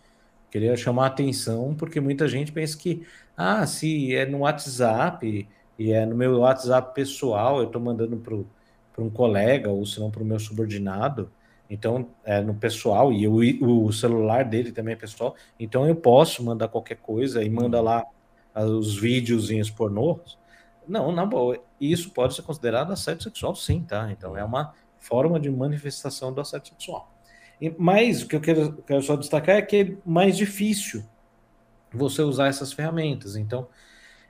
[0.51, 3.01] queria chamar a atenção, porque muita gente pensa que,
[3.36, 5.49] ah, se é no WhatsApp
[5.80, 10.12] e é no meu WhatsApp pessoal, eu estou mandando para um colega ou se não
[10.12, 11.32] para o meu subordinado,
[11.68, 16.43] então é no pessoal e o, o celular dele também é pessoal, então eu posso
[16.43, 17.86] mandar qualquer coisa e manda uhum.
[17.86, 18.05] lá
[18.55, 20.38] os videozinhos pornôs.
[20.88, 21.60] Não, na boa.
[21.80, 24.11] Isso pode ser considerado assédio sexual, sim, tá?
[24.11, 27.13] Então é uma forma de manifestação do assédio sexual.
[27.61, 31.03] E, mas o que eu quero, quero só destacar é que é mais difícil
[31.91, 33.36] você usar essas ferramentas.
[33.36, 33.67] Então,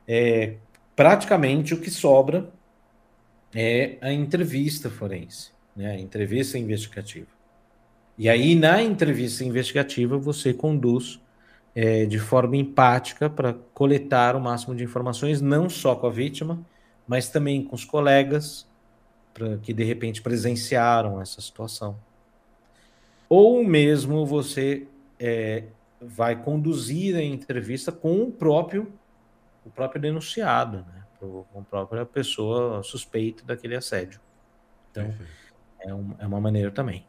[0.07, 0.55] é,
[0.95, 2.49] praticamente o que sobra
[3.53, 5.91] é a entrevista forense, né?
[5.91, 7.27] a entrevista investigativa.
[8.17, 11.19] E aí, na entrevista investigativa, você conduz
[11.73, 16.59] é, de forma empática para coletar o máximo de informações, não só com a vítima,
[17.10, 18.68] mas também com os colegas
[19.34, 21.99] pra, que de repente presenciaram essa situação.
[23.28, 24.86] Ou mesmo você
[25.20, 25.64] é,
[25.99, 28.93] vai conduzir a entrevista com o próprio,
[29.66, 31.03] o próprio denunciado, né?
[31.20, 34.22] com a própria pessoa suspeita daquele assédio.
[34.91, 35.12] Então,
[35.80, 37.07] é, um, é uma maneira também.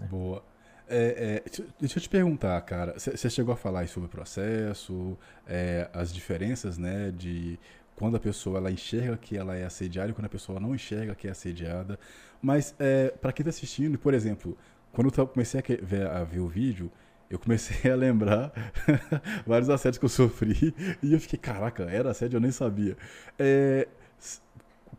[0.00, 0.08] Né?
[0.08, 0.42] Boa.
[0.88, 2.98] É, é, deixa eu te perguntar, cara.
[2.98, 5.16] Você chegou a falar sobre o processo,
[5.46, 7.58] é, as diferenças, né, de
[7.98, 11.16] quando a pessoa ela enxerga que ela é assediada e quando a pessoa não enxerga
[11.16, 11.98] que é assediada.
[12.40, 14.56] Mas é, para quem está assistindo, por exemplo,
[14.92, 16.92] quando eu comecei a ver, a ver o vídeo,
[17.28, 18.52] eu comecei a lembrar
[19.44, 20.72] vários assédios que eu sofri
[21.02, 22.96] e eu fiquei, caraca, era assédio, eu nem sabia.
[23.36, 23.88] É,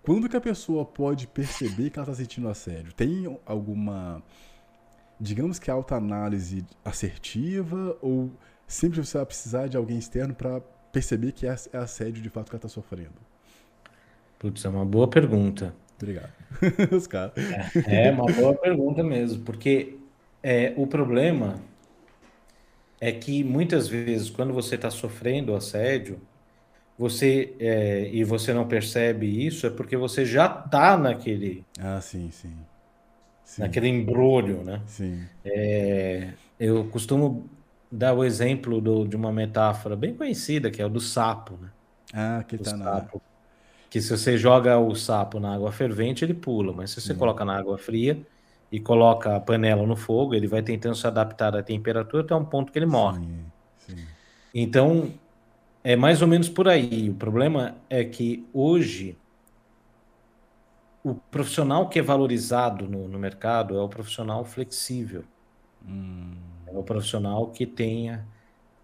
[0.01, 2.91] quando que a pessoa pode perceber que ela está sentindo assédio?
[2.93, 4.21] Tem alguma
[5.17, 8.29] digamos que autoanálise assertiva ou
[8.67, 10.61] sempre você vai precisar de alguém externo para
[10.91, 13.13] perceber que é, é assédio de fato que ela está sofrendo?
[14.37, 15.73] Putz, é uma boa pergunta.
[15.97, 16.31] Obrigado.
[16.91, 17.33] Os caras.
[17.87, 19.97] É, é, uma boa pergunta mesmo, porque
[20.41, 21.59] é, o problema
[23.01, 26.19] é que muitas vezes, quando você está sofrendo assédio,
[26.97, 31.65] você é, e você não percebe isso, é porque você já está naquele.
[31.79, 32.53] Ah, sim, sim.
[33.43, 33.61] Sim.
[33.61, 34.81] naquele embrulho, né?
[34.85, 35.23] Sim.
[35.43, 37.49] É, eu costumo
[37.91, 41.69] dar o exemplo do, de uma metáfora bem conhecida, que é o do sapo, né?
[42.13, 43.17] Ah, que tá sapo.
[43.17, 43.29] na...
[43.89, 47.43] Que se você joga o sapo na água fervente, ele pula, mas se você coloca
[47.43, 48.21] na água fria
[48.71, 52.45] e coloca a panela no fogo, ele vai tentando se adaptar à temperatura até um
[52.45, 53.19] ponto que ele morre.
[53.19, 54.07] Sim, sim.
[54.53, 55.11] Então,
[55.83, 57.09] é mais ou menos por aí.
[57.09, 59.17] O problema é que hoje
[61.03, 65.23] o profissional que é valorizado no, no mercado é o profissional flexível.
[65.87, 66.48] Hum.
[66.73, 68.25] É o profissional que tenha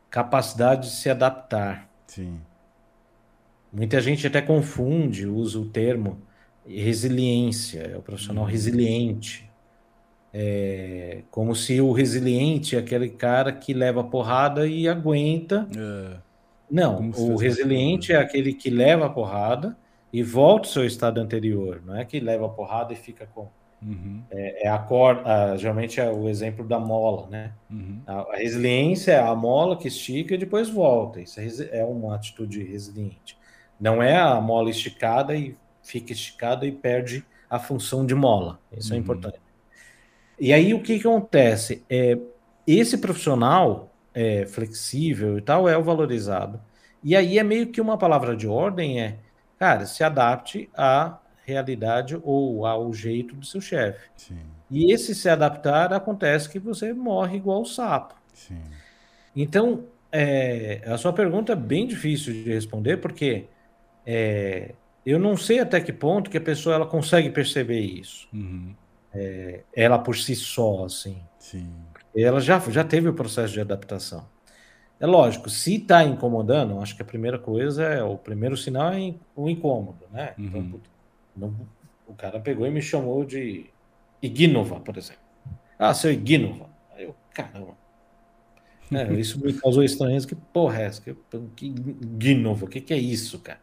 [0.10, 1.90] capacidade de se adaptar.
[2.08, 2.40] Sim.
[3.72, 6.22] Muita gente até confunde, usa o termo
[6.68, 8.48] resiliência, é o profissional hum.
[8.48, 9.50] resiliente.
[10.34, 15.68] É como se o resiliente é aquele cara que leva porrada e aguenta.
[15.76, 16.18] É.
[16.70, 19.78] Não, o resiliente é aquele que leva a porrada,
[20.16, 21.82] e volta ao seu estado anterior.
[21.86, 23.50] Não é que leva a porrada e fica com,
[23.82, 24.24] Uhum.
[24.32, 27.54] É, é a corda, geralmente é o exemplo da mola, né?
[27.70, 28.02] Uhum.
[28.08, 31.22] A, a resiliência é a mola que estica e depois volta.
[31.22, 33.38] Isso é, é uma atitude resiliente.
[33.80, 38.60] Não é a mola esticada e fica esticada e perde a função de mola.
[38.72, 39.02] Isso é Uhum.
[39.02, 39.40] importante.
[40.40, 41.86] E aí o que, que acontece?
[41.90, 42.18] É,
[42.68, 46.62] esse profissional é, flexível e tal é o valorizado.
[47.04, 49.20] E aí é meio que uma palavra de ordem é,
[49.60, 54.10] cara, se adapte à realidade ou ao jeito do seu chefe.
[54.70, 58.16] E esse se adaptar acontece que você morre igual o sapo.
[58.34, 58.62] sim.
[59.36, 63.48] Então, é, a sua pergunta é bem difícil de responder, porque
[64.06, 64.74] é,
[65.06, 68.28] eu não sei até que ponto que a pessoa ela consegue perceber isso.
[68.34, 68.74] Uhum.
[69.74, 71.18] Ela por si só, assim.
[71.38, 71.70] Sim.
[72.16, 74.26] Ela já, já teve o processo de adaptação.
[75.00, 79.14] É lógico, se está incomodando, acho que a primeira coisa é, o primeiro sinal é
[79.36, 80.34] o incômodo, né?
[80.40, 80.70] Então, Uhum.
[80.72, 80.90] puta,
[81.36, 81.68] não-
[82.08, 83.70] o cara pegou e me chamou de
[84.22, 85.22] Ignova, por exemplo.
[85.78, 86.70] Ah, seu Ignova.
[86.96, 87.76] Aí eu, caramba.
[88.92, 90.28] É, isso me causou estranheza.
[90.28, 91.02] Que porra é essa?
[91.02, 91.16] Que,
[91.56, 92.66] que Ignova?
[92.66, 93.60] O que, que é isso, cara?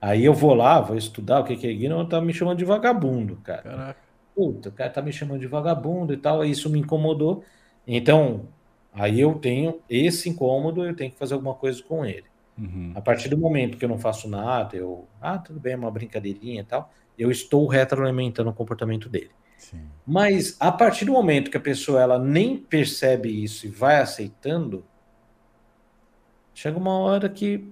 [0.00, 2.64] Aí eu vou lá, vou estudar o que, que é Ignova, tá me chamando de
[2.64, 4.00] vagabundo, cara Caraca.
[4.34, 7.44] puta, o cara tá me chamando de vagabundo e tal, aí isso me incomodou.
[7.86, 8.48] Então,
[8.92, 12.24] aí eu tenho esse incômodo, eu tenho que fazer alguma coisa com ele.
[12.58, 12.92] Uhum.
[12.94, 15.90] A partir do momento que eu não faço nada, eu, ah, tudo bem, é uma
[15.90, 16.90] brincadeirinha e tal,
[17.20, 19.30] eu estou retroalimentando o comportamento dele.
[19.58, 19.82] Sim.
[20.06, 24.84] Mas a partir do momento que a pessoa ela nem percebe isso e vai aceitando,
[26.54, 27.68] chega uma hora que,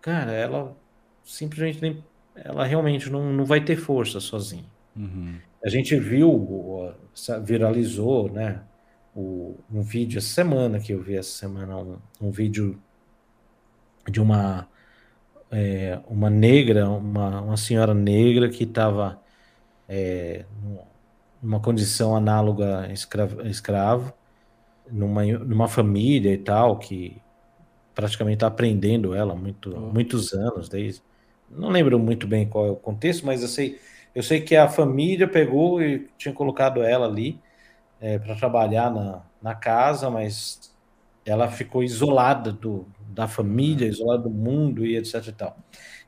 [0.00, 0.76] cara, ela
[1.24, 4.64] simplesmente nem, ela realmente não, não vai ter força sozinha.
[4.96, 5.36] Uhum.
[5.64, 6.94] A gente viu,
[7.42, 8.62] viralizou, né?
[9.14, 12.80] o- um vídeo essa semana que eu vi essa semana, um, um vídeo
[14.10, 14.66] de uma
[15.52, 19.20] é, uma negra, uma, uma senhora negra que estava
[21.42, 24.12] numa condição análoga a escravo, escravo
[24.90, 27.22] numa, numa família e tal, que
[27.94, 29.80] praticamente está aprendendo ela muito, Oh.
[29.92, 31.02] muitos anos, desde,
[31.50, 33.78] não lembro muito bem qual é o contexto, mas eu sei,
[34.14, 37.40] eu sei que a família pegou e tinha colocado ela ali
[38.24, 40.72] para trabalhar na, na casa, mas
[41.24, 45.56] ela ficou isolada do, da família, isolada do mundo e etc e tal.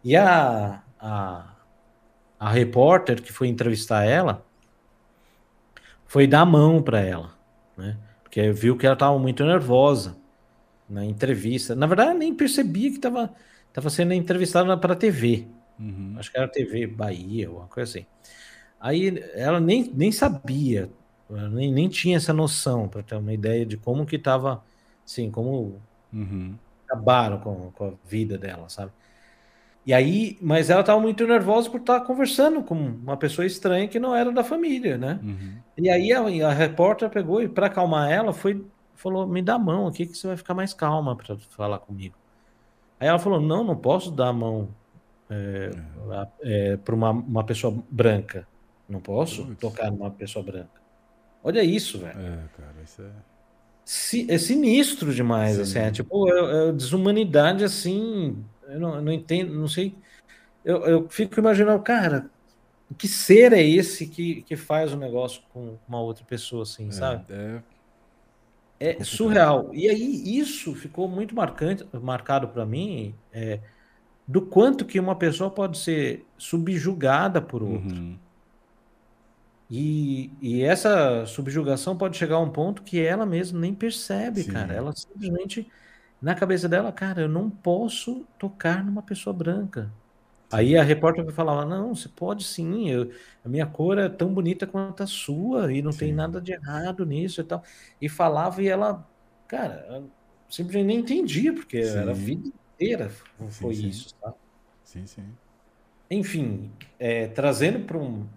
[0.03, 1.55] E a, a,
[2.39, 4.45] a repórter que foi entrevistar ela
[6.07, 7.31] foi dar a mão para ela,
[7.77, 7.97] né?
[8.23, 10.17] Porque viu que ela estava muito nervosa
[10.89, 11.75] na entrevista.
[11.75, 13.35] Na verdade, nem percebia que estava
[13.73, 15.47] tava sendo entrevistada para a TV.
[15.79, 16.15] Uhum.
[16.17, 18.07] Acho que era TV Bahia, alguma coisa assim.
[18.81, 20.91] Aí ela nem, nem sabia,
[21.51, 24.63] nem, nem tinha essa noção, para ter uma ideia de como que estava,
[25.05, 25.81] assim, como
[26.15, 26.55] Uhum.
[26.95, 28.93] Acabaram com, com a vida dela, sabe?
[29.87, 33.99] E aí, mas ela estava muito nervosa por estar conversando com uma pessoa estranha que
[33.99, 35.21] não era da família, né?
[35.23, 35.59] Uhum.
[35.77, 38.65] E aí a, a repórter pegou e para acalmar ela foi
[38.95, 42.15] falou: "Me dá a mão aqui que você vai ficar mais calma para falar comigo".
[42.99, 44.69] Aí ela falou: "Não, não posso dar a mão
[46.83, 48.49] para uma, uma pessoa branca.
[48.89, 49.61] Não posso Putz.
[49.61, 50.81] tocar numa pessoa branca".
[51.43, 52.19] Olha isso, velho.
[52.19, 53.34] É, cara, isso é.
[53.85, 55.63] Si- é sinistro demais, Sim.
[55.63, 60.01] assim, é tipo, é, é desumanidade, assim, eu não, eu não entendo, não sei,
[60.65, 62.31] eu, eu fico imaginando, cara,
[62.99, 67.27] que ser é esse que, que faz o negócio com uma outra pessoa, assim, sabe?
[67.31, 67.65] É,
[68.99, 69.75] É surreal.
[69.75, 73.63] E aí, isso ficou muito marcante, marcado para mim, é,
[74.27, 78.03] do quanto que uma pessoa pode ser subjugada por outra.
[78.03, 78.24] Uhum.
[79.69, 84.45] E, e essa subjugação pode chegar a um ponto que ela mesma nem percebe, Sim.
[84.45, 84.75] cara.
[84.75, 85.71] Ela simplesmente,
[86.21, 89.97] na cabeça dela, cara, eu não posso tocar numa pessoa branca.
[90.53, 93.11] Aí a repórter vai falar, não, você pode sim, eu-
[93.43, 96.15] a minha cor é tão bonita quanto a sua, e não tem Sim.
[96.15, 97.63] nada de errado nisso e tal.
[98.01, 99.11] E falava e ela,
[99.49, 100.11] cara, ela
[100.49, 102.01] simplesmente nem entendia, porque Sim.
[102.01, 103.11] era a vida inteira
[103.51, 103.89] foi sim.
[103.89, 104.33] isso, tá?
[104.85, 105.39] Sim, sim.
[106.11, 108.29] Enfim, é, trazendo para um,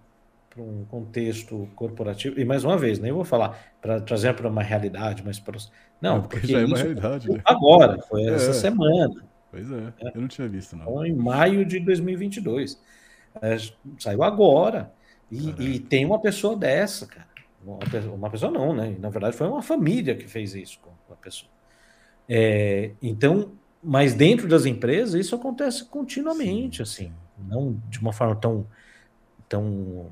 [0.58, 4.62] para um contexto corporativo, e mais uma vez, nem vou falar, para trazer para uma
[4.62, 5.72] realidade mais próxima.
[6.00, 7.40] Não, É, porque porque já é uma realidade, né?
[7.44, 8.34] agora, foi É.
[8.34, 10.84] essa semana, Pois é, eu não tinha visto, não.
[10.84, 12.78] foi em maio de 2022.
[13.40, 13.56] É,
[13.98, 14.92] saiu agora.
[15.30, 17.26] E, e tem uma pessoa dessa, cara.
[17.64, 18.94] Uma pessoa, uma pessoa não, né?
[18.98, 21.50] Na verdade, foi uma família que fez isso com a pessoa.
[22.28, 23.52] É, então,
[23.82, 27.12] mas dentro das empresas, isso acontece continuamente, Sim, assim sim.
[27.48, 28.66] não de uma forma tão,
[29.48, 30.10] tão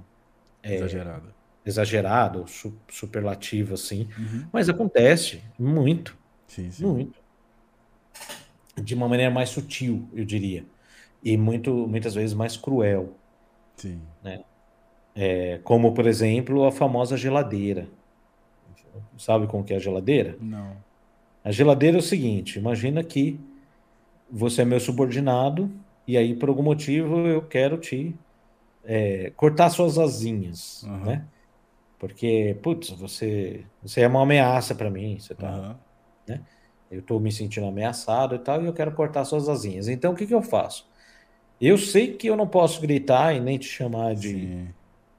[0.75, 1.35] Exagerada.
[1.65, 4.47] exagerada ou su- superlativa assim, Uhum.
[4.53, 6.85] mas acontece muito, Sim, sim.
[6.87, 7.19] muito,
[8.81, 10.65] de uma maneira mais sutil, eu diria,
[11.23, 13.15] e muito, muitas vezes mais cruel.
[13.77, 14.01] Sim.
[15.15, 17.89] É, como, por exemplo, a famosa geladeira.
[19.19, 20.37] Sabe como que é a geladeira?
[20.41, 20.77] Não.
[21.43, 23.41] A geladeira é o seguinte: imagina que
[24.31, 25.71] você é meu subordinado
[26.07, 28.15] e aí, por algum motivo, eu quero te
[28.87, 31.01] é, cortar suas asinhas, Uhum.
[31.01, 31.29] né?
[31.99, 35.81] Porque, putz, você, você é uma ameaça para mim, você tá, Aham.
[36.29, 36.47] né?
[36.91, 39.89] Eu tô me sentindo ameaçado e tal, e eu quero cortar suas asinhas.
[39.89, 40.87] Então, o que que eu faço?
[41.61, 44.53] Eu sei que eu não posso gritar e nem te chamar de,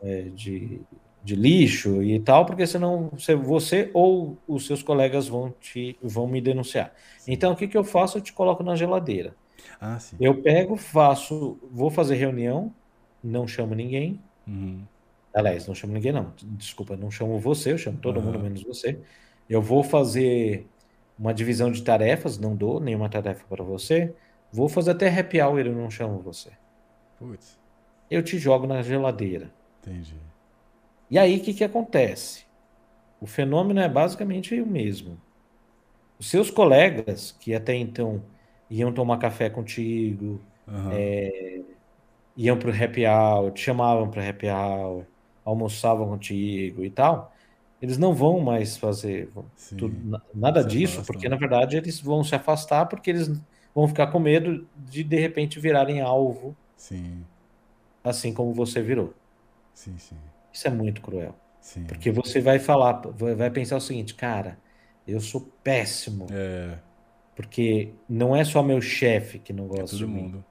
[0.02, 0.88] é, de,
[1.22, 6.28] de lixo e tal, porque senão você, você ou os seus colegas vão te vão
[6.28, 6.94] me denunciar.
[7.28, 8.18] Então, o que que eu faço?
[8.18, 9.38] Eu te coloco na geladeira.
[9.80, 10.20] Ah, sim.
[10.20, 12.76] Eu pego, faço, vou fazer reunião,
[13.28, 14.28] não chamo ninguém.
[14.48, 14.88] Uhum.
[15.34, 16.34] Aliás, não chamo ninguém, não.
[16.42, 18.22] Desculpa, não chamo você, eu chamo todo Aham.
[18.22, 19.04] mundo menos você.
[19.48, 20.72] Eu vou fazer
[21.18, 24.16] uma divisão de tarefas, não dou nenhuma tarefa para você.
[24.52, 26.58] Vou fazer até happy hour, eu não chamo você.
[27.18, 27.60] Putz,
[28.10, 29.56] Eu te jogo na geladeira.
[29.82, 30.22] entendi.
[31.10, 32.46] E aí, o que que acontece?
[33.20, 35.24] O fenômeno é basicamente o mesmo.
[36.20, 38.32] Os seus colegas, que até então
[38.70, 41.10] iam tomar café contigo, Aham.
[41.10, 41.77] é,
[42.38, 45.08] iam para o happy hour, te chamavam para happy hour,
[45.46, 47.34] almoçavam contigo e tal,
[47.82, 49.78] eles não vão mais fazer Sim.
[49.78, 51.06] tudo- na- nada disso, afastam.
[51.06, 53.28] porque na verdade eles vão se afastar porque eles
[53.76, 57.28] vão ficar com medo de de repente virarem alvo, Sim,
[58.04, 59.16] assim como você virou.
[59.74, 60.20] sim, sim.
[60.52, 61.42] Isso é muito cruel.
[61.60, 61.88] Sim.
[61.88, 63.02] Porque você vai falar,
[63.38, 64.62] vai pensar o seguinte, cara,
[65.06, 66.82] eu sou péssimo, É,
[67.36, 70.46] porque não é só meu chefe que não é gosta de todo mim, mundo.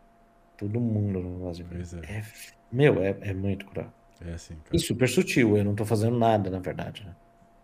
[0.57, 1.71] Todo mundo de mim.
[1.71, 1.99] Pois é.
[1.99, 2.25] É,
[2.71, 3.93] meu, é, é muito cruel.
[4.21, 4.77] É assim, cara.
[4.77, 7.15] E super sutil, eu não tô fazendo nada, na verdade, né?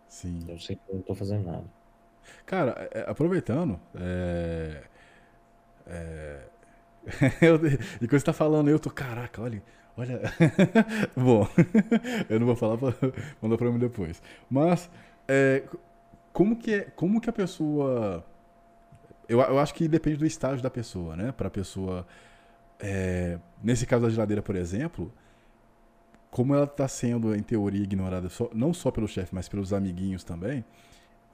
[0.07, 0.39] Sim.
[0.47, 1.65] Eu sei que eu não tô fazendo nada.
[2.45, 4.83] Cara, é, aproveitando, é,
[5.87, 6.41] é,
[7.41, 7.55] eu,
[8.01, 9.61] e quando você tá falando, eu tô, caraca, olha,
[9.97, 10.21] olha.
[11.15, 11.47] Bom,
[12.29, 12.93] eu não vou falar, pra,
[13.41, 14.21] mandar pra mim depois.
[14.49, 14.89] Mas,
[15.27, 15.63] é,
[16.31, 18.25] como que é, como que a pessoa,
[19.27, 21.31] eu, eu acho que depende do estágio da pessoa, né?
[21.31, 22.07] Pra pessoa,
[22.83, 25.13] é, nesse caso da geladeira, por exemplo,
[26.31, 30.23] como ela tá sendo, em teoria, ignorada só- não só pelo chefe, mas pelos amiguinhos
[30.23, 30.65] também,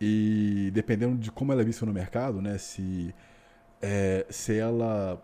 [0.02, 2.58] e dependendo de como ela é vista no mercado, né?
[2.58, 3.14] Se,
[3.82, 5.22] é, se ela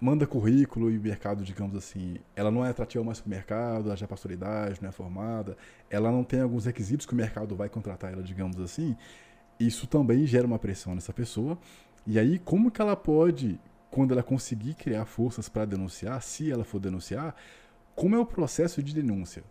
[0.00, 3.86] manda currículo e o mercado, digamos assim, ela não é atrativa mais para o mercado,
[3.88, 5.56] ela já passou a idade, não é formada,
[5.88, 8.96] ela não tem alguns requisitos que o mercado vai contratar ela, digamos assim,
[9.58, 11.58] isso também gera uma pressão nessa pessoa.
[12.06, 13.58] E aí, como que ela pode,
[13.94, 17.32] quando ela conseguir criar forças para denunciar, se ela for denunciar,
[17.94, 19.44] como é o processo de denúncia?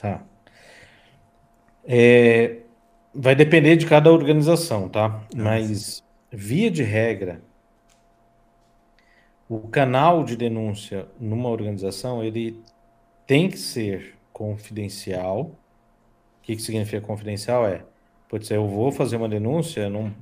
[0.00, 0.22] Tá.
[1.84, 2.60] É,
[3.12, 5.20] vai depender de cada organização, tá?
[5.34, 7.42] Mas, via de regra,
[9.48, 12.62] o canal de denúncia numa organização, ele
[13.26, 15.40] tem que ser confidencial.
[15.40, 17.66] O que que significa confidencial?
[17.66, 17.84] É,
[18.28, 20.14] pode ser, eu vou fazer uma denúncia, não,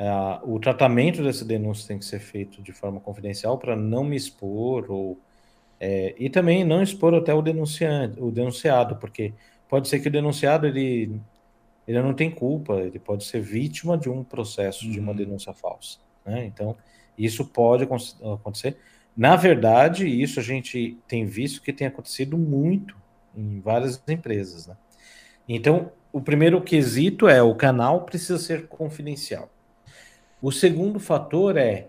[0.00, 4.16] ah, o tratamento dessa denúncia tem que ser feito de forma confidencial para não me
[4.16, 5.18] expor ou
[5.80, 9.34] é, e também não expor até o denunciante, o denunciado, porque
[9.68, 11.20] pode ser que o denunciado ele,
[11.86, 15.18] ele não tem culpa, ele pode ser vítima de um processo de uma Uhum.
[15.18, 16.44] denúncia falsa, né?
[16.46, 16.76] Então,
[17.18, 18.78] isso pode acon- acontecer.
[19.16, 22.96] Na verdade, isso a gente tem visto que tem acontecido muito
[23.36, 24.76] em várias empresas, né?
[25.48, 29.50] Então, o primeiro quesito é o canal precisa ser confidencial.
[30.42, 31.88] O segundo fator é,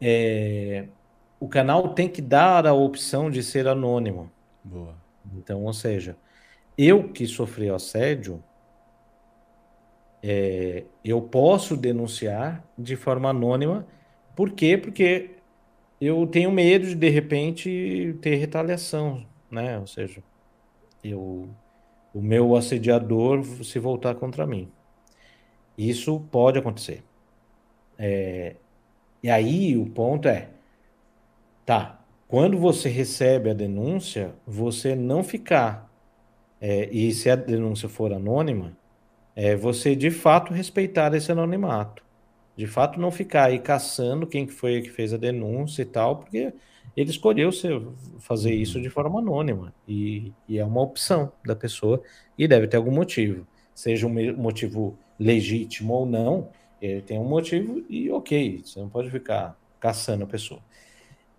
[0.00, 0.86] é,
[1.40, 4.30] o canal tem que dar a opção de ser anônimo.
[4.62, 4.94] Boa.
[5.34, 6.16] Então, ou seja,
[6.76, 8.42] eu que sofri assédio,
[10.22, 13.86] é, eu posso denunciar de forma anônima.
[14.34, 14.76] Por quê?
[14.76, 15.30] Porque
[16.00, 19.78] eu tenho medo de, de repente, ter retaliação, né?
[19.78, 20.22] Ou seja,
[21.02, 21.48] eu,
[22.12, 24.70] o meu assediador se voltar contra mim.
[25.78, 27.02] Isso pode acontecer.
[27.98, 28.56] É,
[29.22, 30.48] e aí o ponto é,
[31.64, 35.90] tá, quando você recebe a denúncia, você não ficar,
[36.60, 38.76] é, e se a denúncia for anônima,
[39.34, 42.02] é você de fato respeitar esse anonimato.
[42.56, 46.16] De fato não ficar aí caçando quem que foi que fez a denúncia e tal,
[46.16, 46.54] porque
[46.96, 47.82] ele escolheu ser,
[48.18, 49.74] fazer isso de forma anônima.
[49.86, 52.02] E, e é uma opção da pessoa
[52.38, 53.46] e deve ter algum motivo.
[53.74, 56.48] Seja um motivo legítimo ou não,
[56.80, 60.60] ele tem um motivo e ok, você não pode ficar caçando a pessoa.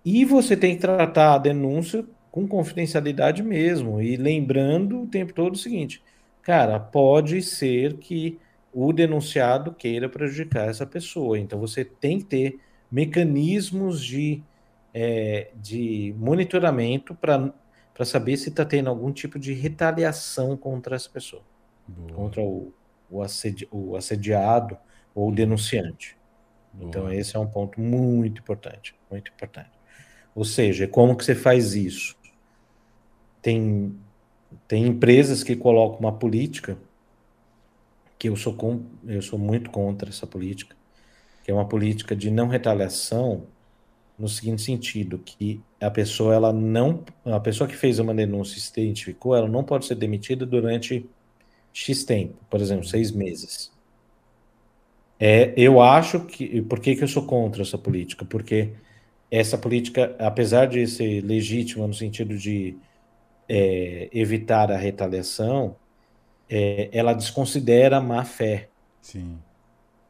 [0.04, 4.02] E você tem que tratar a denúncia com confidencialidade mesmo.
[4.02, 6.02] E lembrando o tempo todo o seguinte:
[6.42, 8.40] cara, pode ser que
[8.74, 11.40] o denunciado queira prejudicar essa pessoa.
[11.40, 12.60] Então você tem que ter
[12.92, 14.44] mecanismos de,
[14.94, 21.42] é, de monitoramento para saber se está tendo algum tipo de retaliação contra essa pessoa,
[21.88, 22.12] Boa.
[22.14, 22.72] contra o,
[23.10, 24.78] o, assedi o, assediado
[25.18, 26.16] ou o denunciante.
[26.72, 26.88] Boa.
[26.88, 29.72] Então esse é um ponto muito importante, muito importante.
[30.36, 32.16] Ou seja, como que você faz isso?
[33.42, 33.96] Tem
[34.68, 36.78] tem empresas que colocam uma política
[38.18, 40.76] que eu sou com, eu sou muito contra essa política,
[41.44, 43.44] que é uma política de não retaliação
[44.18, 48.62] no seguinte sentido, que a pessoa ela não, a pessoa que fez uma denúncia e
[48.62, 51.08] se identificou, ela não pode ser demitida durante
[51.72, 53.72] X tempo, por exemplo, seis meses.
[55.20, 58.24] É, eu acho que, por que, que eu sou contra essa política?
[58.24, 58.74] Porque
[59.32, 62.78] essa política, apesar de ser legítima no sentido de
[63.50, 65.76] é, evitar a retaliação,
[66.50, 68.70] é, ela desconsidera a má fé.
[69.02, 69.38] Sim.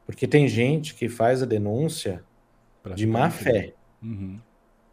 [0.05, 2.23] Porque tem gente que faz a denúncia
[2.83, 3.73] pra de má fé.
[4.01, 4.39] Uhum.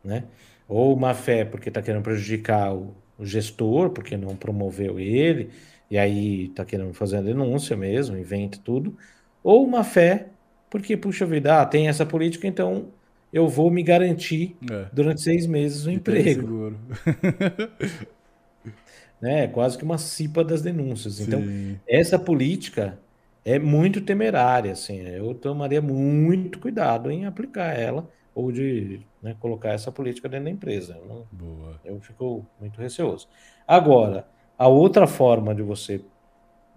[0.03, 0.25] Né?
[0.69, 5.51] Ou má fé porque está querendo prejudicar o, o, gestor, porque não promoveu ele,
[5.91, 8.97] e aí está querendo fazer a denúncia mesmo, inventa tudo.
[9.45, 10.27] Ou má fé
[10.71, 12.87] porque, puxa vida, ah, tem essa política, então
[13.33, 14.87] eu vou me garantir é.
[14.93, 16.41] durante seis meses o e emprego.
[16.41, 16.79] Seguro.
[19.23, 19.47] né?
[19.47, 21.21] Quase que uma cipa das denúncias.
[21.21, 21.79] Então, Sim.
[21.87, 22.99] essa política
[23.45, 24.99] é muito temerária, assim.
[25.01, 30.51] Eu tomaria muito cuidado em aplicar ela ou de né, colocar essa política dentro da
[30.51, 30.99] empresa.
[31.01, 31.81] Eu, não, Boa.
[31.85, 33.29] eu fico muito receoso.
[33.67, 34.27] Agora,
[34.59, 36.01] a outra forma de você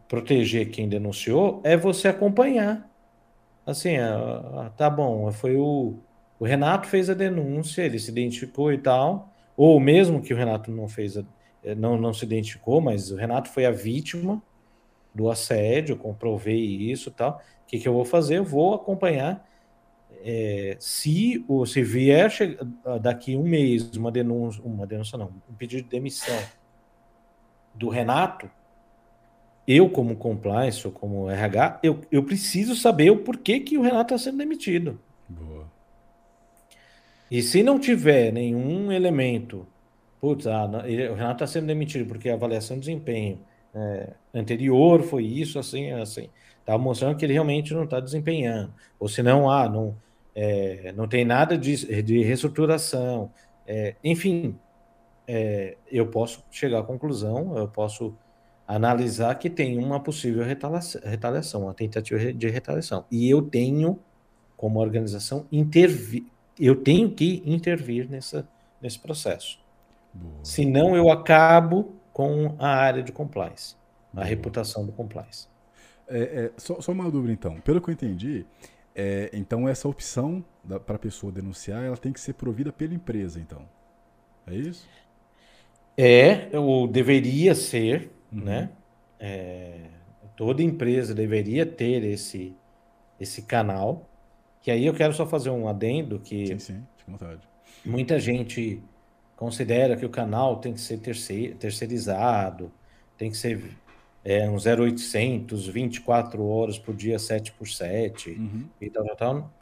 [0.08, 2.90] proteger quem denunciou é você acompanhar.
[3.66, 5.96] Assim, ah, tá bom, foi o,
[6.40, 10.72] o Renato fez a denúncia, ele se identificou e tal, ou mesmo que o Renato
[10.72, 11.24] não fez a,
[11.64, 14.42] é, não, não se identificou, mas o Renato foi a vítima
[15.14, 17.42] do assédio, comprovei isso tal.
[17.64, 18.38] O que, que eu vou fazer?
[18.38, 19.46] Eu vou acompanhar.
[20.24, 22.32] É, se, o, se vier
[23.02, 26.40] daqui um mês uma denúncia, uma denúncia não, um pedido de demissão
[27.74, 28.50] do Renato,
[29.68, 34.14] eu, como compliance ou como RH, eu, eu preciso saber o porquê que o Renato
[34.14, 35.00] está sendo demitido.
[35.28, 35.66] Boa.
[37.30, 39.68] E se não tiver nenhum elemento
[40.20, 43.40] Putz, ah, ele, o Renato está sendo demitido porque a avaliação de desempenho
[43.74, 46.30] é, anterior foi isso, assim, assim.
[46.60, 48.74] Estava mostrando que ele realmente não está desempenhando.
[49.00, 49.96] Ou se não, ah, não,
[50.36, 53.32] é, não tem nada de, de reestruturação.
[53.68, 54.58] É, enfim,
[55.28, 58.16] é, eu posso chegar à conclusão, eu posso
[58.68, 63.06] analisar que tem uma possível retaliação, uma tentativa de retaliação.
[63.10, 63.98] E eu tenho,
[64.58, 66.26] como organização, intervir,
[66.60, 68.48] eu tenho que intervir nessa,
[68.82, 69.60] nesse processo.
[70.14, 70.34] Boa.
[70.44, 73.76] Senão eu acabo com a área de compliance,
[74.16, 75.48] a reputação do compliance.
[76.08, 77.60] É, é, só, só, uma dúvida então.
[77.62, 78.46] Pelo que eu entendi,
[78.96, 80.44] é, então essa opção
[80.86, 83.62] para a pessoa denunciar, ela tem que ser provida pela empresa, então.
[84.48, 84.88] É isso?
[85.98, 88.44] É, ou deveria ser, uhum.
[88.44, 88.70] né?
[89.20, 89.82] É,
[90.36, 92.56] toda empresa deveria ter esse,
[93.20, 94.08] esse canal.
[94.62, 96.84] Que aí eu quero só fazer um adendo que sim, sim,
[97.86, 98.82] muita gente
[99.36, 102.72] considera que o canal tem que ser terceirizado,
[103.18, 103.78] tem que ser
[104.26, 108.66] é, um 0800, 24 horas por dia, 7 por 7 uhum.
[108.82, 109.54] e tal, tal, tal.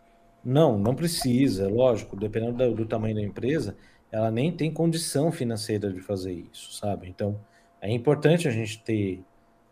[0.44, 3.76] Não, não precisa, lógico, dependendo do, do, tamanho da empresa,
[4.12, 7.10] ela nem tem condição financeira de fazer isso, sabe?
[7.10, 7.40] Então,
[7.86, 9.24] é importante a gente ter,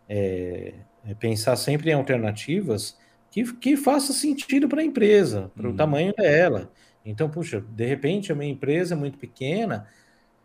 [0.08, 0.74] é,
[1.08, 2.98] é pensar sempre em alternativas
[3.32, 5.76] que, que faça sentido para a empresa, para o uhum.
[5.76, 6.72] tamanho dela.
[7.04, 9.88] Então, puxa, de repente a minha empresa é muito pequena,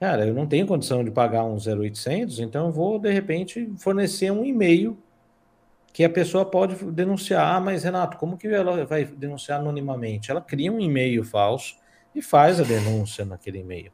[0.01, 4.31] cara, eu não tenho condição de pagar um 0800, então eu vou, de repente, fornecer
[4.31, 4.99] um e-mail
[5.93, 7.57] que a pessoa pode denunciar.
[7.57, 10.31] Ah, mas Renato, como que ela vai denunciar anonimamente?
[10.31, 11.77] Ela cria um e-mail falso
[12.14, 13.93] e faz a denúncia naquele e-mail.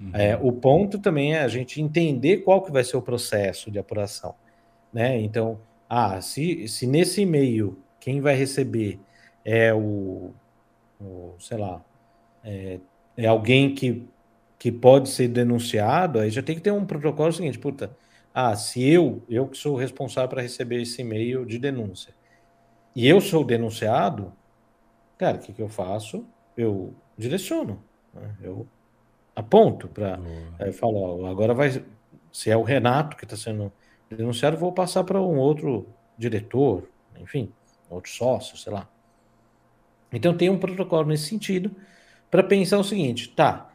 [0.00, 0.10] Uhum.
[0.12, 3.78] É, o ponto também é a gente entender qual que vai ser o processo de
[3.78, 4.34] apuração.
[4.92, 5.20] Né?
[5.20, 8.98] Então, ah, se, se nesse e-mail quem vai receber
[9.44, 10.32] é o,
[11.00, 11.84] o sei lá,
[12.42, 12.78] é,
[13.16, 14.06] é alguém que,
[14.58, 17.96] que pode ser denunciado, aí já tem que ter um protocolo seguinte, puta,
[18.32, 22.14] ah, se eu, eu que sou responsável para receber esse e-mail de denúncia,
[22.94, 24.32] e eu sou denunciado,
[25.18, 26.26] cara, o que, que eu faço?
[26.56, 27.82] Eu direciono,
[28.12, 28.34] né?
[28.42, 28.66] eu
[29.34, 30.20] aponto para,
[30.60, 31.84] eu falo, ó, agora vai,
[32.32, 33.72] se é o Renato que está sendo
[34.10, 36.88] denunciado, vou passar para um outro diretor,
[37.20, 37.52] enfim,
[37.90, 38.88] outro sócio, sei lá.
[40.12, 41.74] Então tem um protocolo nesse sentido,
[42.30, 43.70] para pensar o seguinte, tá?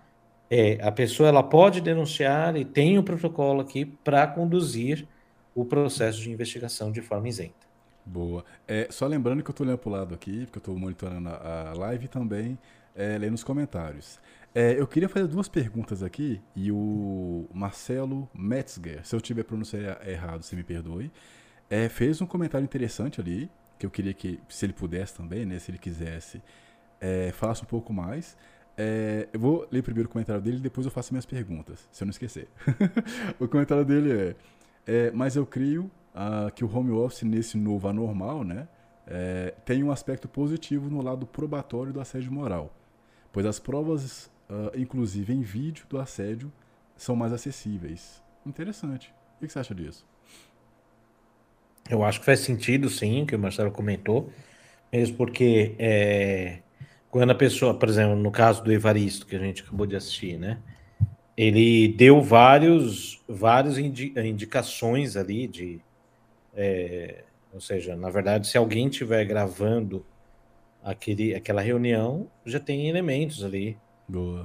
[0.49, 5.07] É, a pessoa ela pode denunciar e tem um protocolo aqui para conduzir
[5.53, 7.67] o processo de investigação de forma isenta.
[8.05, 8.43] Boa.
[8.67, 11.29] É, só lembrando que eu estou olhando para o lado aqui, porque eu estou monitorando
[11.29, 12.57] a, a live também.
[12.95, 14.19] é, lendo os comentários.
[14.61, 20.03] É, eu queria fazer duas perguntas aqui e o Marcelo Metzger, se eu tiver pronunciado
[20.05, 21.09] errado, você me perdoe,
[21.69, 25.59] é, fez um comentário interessante ali, que eu queria que, se ele pudesse também, né,
[25.59, 26.41] se ele quisesse,
[26.99, 28.35] é, um pouco mais.
[28.77, 32.03] É, eu vou ler primeiro o comentário dele e depois eu faço minhas perguntas, se
[32.03, 32.49] eu não esquecer.
[33.39, 34.35] o comentário dele é,
[34.85, 38.67] é mas eu creio ah, que o home office nesse novo anormal, né,
[39.07, 42.75] é, tem um aspecto positivo no lado probatório do assédio moral,
[43.31, 46.51] pois as provas uh, inclusive em vídeo, do assédio
[46.97, 48.21] são mais acessíveis.
[48.45, 49.13] Interessante.
[49.37, 50.05] O que você acha disso?
[51.89, 54.29] Eu acho que faz sentido, sim, o que o Marcelo comentou,
[54.91, 56.59] mesmo porque é,
[57.09, 60.37] quando a pessoa, por exemplo, no caso do Evaristo, que a gente acabou de assistir,
[60.37, 60.59] né?
[61.35, 65.81] Ele deu vários, várias indi indicações ali de.
[66.53, 67.23] É,
[67.53, 70.05] ou seja, na verdade, se alguém estiver gravando
[70.83, 73.77] aquele, aquela reunião, já tem elementos ali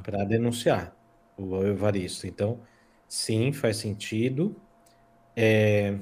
[0.03, 0.95] para denunciar
[1.37, 2.27] o Evaristo.
[2.27, 2.61] Então,
[3.09, 4.57] sim, faz sentido.
[5.37, 5.99] É...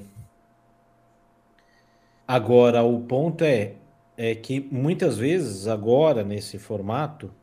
[2.27, 3.75] Agora, o ponto é,
[4.17, 7.33] é que muitas vezes, agora, nesse formato,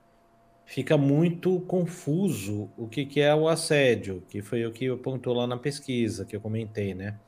[0.65, 5.47] fica muito confuso o que, que é o assédio, que foi o que apontou lá
[5.47, 7.19] na pesquisa que eu comentei, né?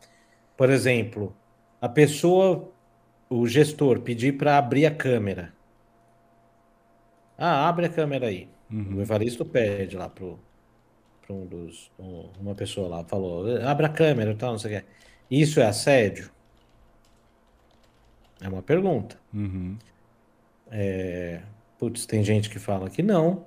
[0.56, 1.36] Por exemplo,
[1.80, 2.72] a pessoa,
[3.28, 5.52] o gestor, pedir para abrir a câmera.
[7.36, 8.48] Ah, abre a câmera aí.
[8.72, 8.96] Uhum.
[8.96, 10.38] O Evaristo pede lá pro,
[11.20, 11.90] pro um dos.
[11.98, 14.86] Um, uma pessoa lá falou: abra a câmera e tal, não sei o que.
[15.30, 16.30] Isso é assédio?
[18.40, 19.18] É uma pergunta.
[19.32, 19.76] Uhum.
[20.70, 21.42] É,
[21.78, 23.44] putz, tem gente que fala que não,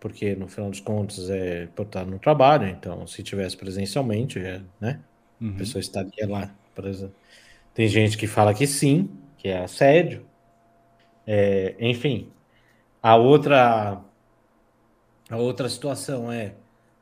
[0.00, 4.60] porque no final dos contos é por estar no trabalho, então se tivesse presencialmente, é,
[4.80, 5.00] né?
[5.40, 5.50] Uhum.
[5.50, 6.54] A pessoa estaria lá.
[7.72, 9.08] Tem gente que fala que sim,
[9.38, 10.26] que é assédio.
[11.26, 12.30] É, enfim,
[13.02, 14.00] a outra
[15.30, 16.54] a outra situação é,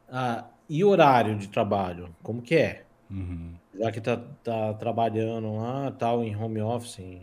[0.08, 2.14] ah, e horário de trabalho?
[2.22, 2.84] Como que é?
[3.10, 3.54] Uhum.
[3.78, 7.20] Já que tá, tá trabalhando lá, tal, em home office,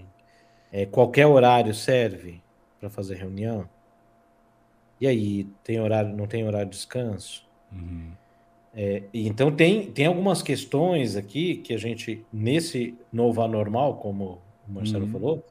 [0.72, 2.42] é, qualquer horário serve
[2.80, 3.68] para fazer reunião?
[5.00, 7.48] E aí, tem horário, não tem horário de descanso?
[7.72, 8.12] Uhum.
[8.74, 14.72] É, então tem, tem algumas questões aqui que a gente, nesse novo anormal, como o
[14.72, 15.12] Marcelo uhum.
[15.12, 15.46] falou,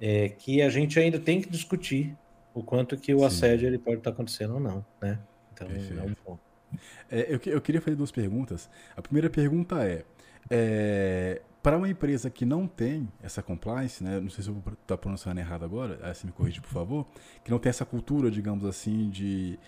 [0.00, 2.16] é, que a gente ainda tem que discutir
[2.54, 3.24] o quanto que o Sim.
[3.24, 5.18] assédio ele pode estar acontecendo ou não, né?
[5.52, 6.40] Então, é um ponto.
[7.10, 8.70] É, eu, eu, queria fazer duas perguntas.
[8.96, 10.04] A primeira pergunta é,
[10.48, 14.72] é para uma empresa que não tem essa compliance, né, não sei se eu vou
[14.72, 17.06] estar pronunciando errado agora, aí você me corrige, por favor,
[17.44, 19.58] que não tem essa cultura, digamos assim, de,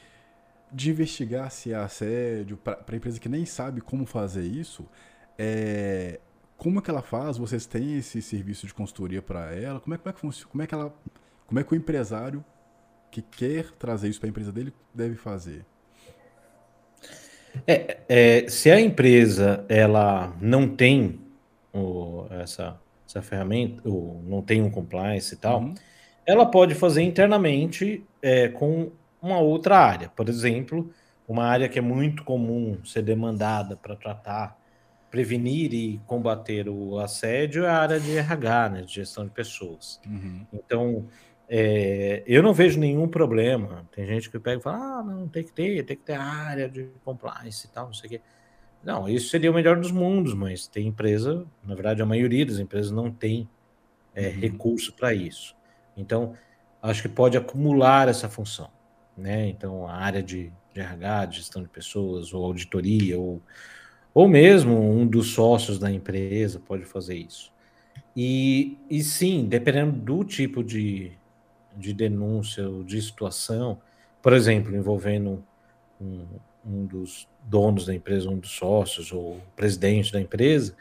[0.73, 4.89] de investigar se é assédio, para a empresa que nem sabe como fazer isso,
[5.39, 6.19] é,
[6.57, 7.37] como é que ela faz?
[7.37, 9.81] Vocês têm esse serviço de consultoria para ela?
[9.81, 10.51] Como é, como é que funciona?
[10.51, 10.95] Como é que ela,
[11.47, 12.45] como é que o empresário
[13.13, 15.65] que quer trazer isso para a empresa dele deve fazer?
[17.67, 21.21] É, é, se a empresa ela não tem
[21.73, 25.75] o, essa, essa ferramenta, ou não tem um compliance e tal, uhum.
[26.25, 28.91] ela pode fazer internamente é, com
[29.21, 30.09] uma outra área.
[30.09, 30.91] Por exemplo,
[31.29, 34.59] uma área que é muito comum ser demandada para tratar,
[35.11, 40.01] prevenir e combater o assédio é a área de RH, né, de gestão de pessoas.
[40.07, 40.47] Uhum.
[40.51, 41.07] Então,
[41.55, 43.87] é, eu não vejo nenhum problema.
[43.95, 46.67] Tem gente que pega e fala: ah, não, tem que ter, tem que ter área
[46.67, 48.21] de compliance e tal, não sei o quê.
[48.83, 52.59] Não, isso seria o melhor dos mundos, mas tem empresa, na verdade, a maioria das
[52.59, 53.47] empresas não tem
[54.15, 54.41] é, uhum.
[54.41, 55.55] recurso para isso.
[55.95, 56.35] Então,
[56.81, 58.71] acho que pode acumular essa função.
[59.15, 59.47] Né?
[59.49, 63.43] Então, a área de, de RH, de gestão de pessoas, ou auditoria, ou,
[64.15, 67.53] ou mesmo um dos sócios da empresa pode fazer isso.
[68.17, 71.13] E, e sim, dependendo do tipo de,
[71.77, 73.79] de denúncia ou de situação,
[74.21, 75.43] por exemplo, envolvendo
[76.01, 76.25] um,
[76.65, 80.75] um dos donos da empresa, um dos sócios ou presidente da empresa,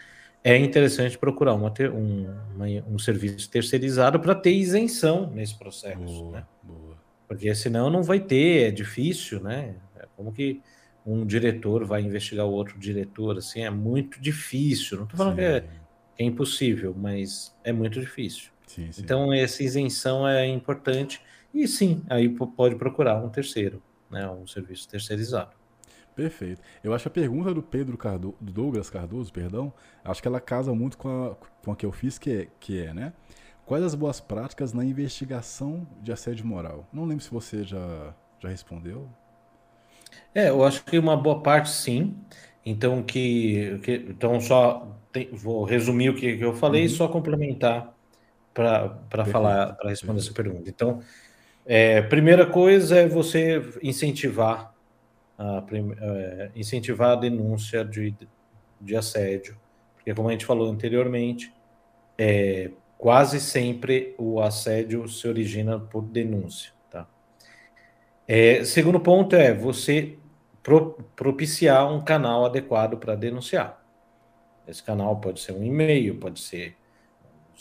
[0.44, 6.00] é interessante procurar uma, um, uma, um serviço terceirizado para ter isenção nesse processo.
[6.00, 6.46] Boa, né?
[6.64, 6.98] boa.
[7.28, 9.76] Porque senão não vai ter, é difícil, né?
[9.96, 10.62] É como que
[11.06, 14.98] um diretor vai investigar o outro diretor, assim, é muito difícil.
[14.98, 18.51] Não estou falando que é, que é impossível, mas é muito difícil.
[18.72, 19.02] Sim, sim.
[19.02, 21.22] Então, essa isenção é importante.
[21.54, 25.52] E sim, aí pode procurar um terceiro, né, um serviço terceirizado.
[26.16, 26.62] Perfeito.
[26.82, 29.74] Eu acho a pergunta do Pedro Cardoso, do Douglas Cardoso, perdão,
[30.06, 32.82] acho que ela casa muito com a, com a que eu fiz, que é, que
[32.82, 33.12] é, né?
[33.66, 36.88] Quais as boas práticas na investigação de assédio moral?
[36.94, 39.10] Não lembro se você já, já respondeu.
[40.34, 42.16] É, eu acho que uma boa parte sim.
[42.66, 46.88] Então, que, que então só tem, vou resumir o que, que eu falei uhum.
[46.88, 47.94] e só complementar
[48.54, 50.70] para falar, para responder essa pergunta.
[50.70, 51.02] Então,
[51.64, 54.74] É, primeira coisa é você incentivar
[55.38, 55.64] a,
[56.02, 58.16] é, incentivar a denúncia de,
[58.82, 59.56] de assédio,
[59.96, 61.54] porque como a gente falou anteriormente,
[62.18, 66.74] é, quase sempre o assédio se origina por denúncia.
[66.90, 67.08] Tá?
[68.28, 70.18] É, segundo ponto é você
[70.64, 73.80] pro, propiciar um canal adequado para denunciar.
[74.68, 76.76] Esse canal pode ser um e-mail, pode ser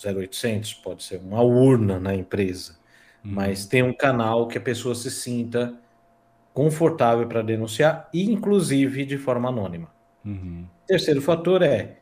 [0.05, 2.77] 0800, pode ser uma urna na empresa,
[3.25, 3.33] uhum.
[3.33, 5.75] mas tem um canal que a pessoa se sinta
[6.53, 9.89] confortável para denunciar, inclusive de forma anônima.
[10.25, 10.67] Uhum.
[10.87, 11.99] Terceiro fator é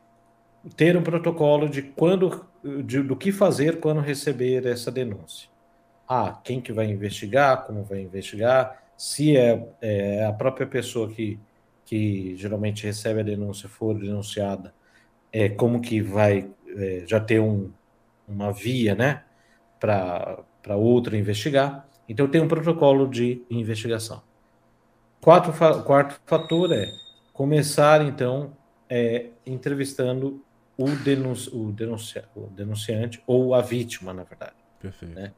[0.75, 2.45] ter um protocolo de quando,
[2.83, 5.47] de, do que fazer quando receber essa denúncia.
[6.07, 11.39] Ah, quem que vai investigar, como vai investigar, se é, é a própria pessoa que,
[11.85, 14.73] que geralmente recebe a denúncia for denunciada,
[15.31, 17.71] é como que vai é, já ter um,
[18.29, 19.23] uma via, né,
[19.79, 21.87] para outra investigar.
[22.07, 24.21] Então tem um protocolo de investigação.
[25.21, 25.51] Quarto,
[25.83, 26.87] quarto fator é
[27.33, 28.55] começar então
[28.89, 30.43] é, entrevistando
[30.77, 34.55] o, denunci, o, denuncia, o denunciante ou a vítima, na verdade.
[34.81, 35.13] Perfeito.
[35.13, 35.33] Né?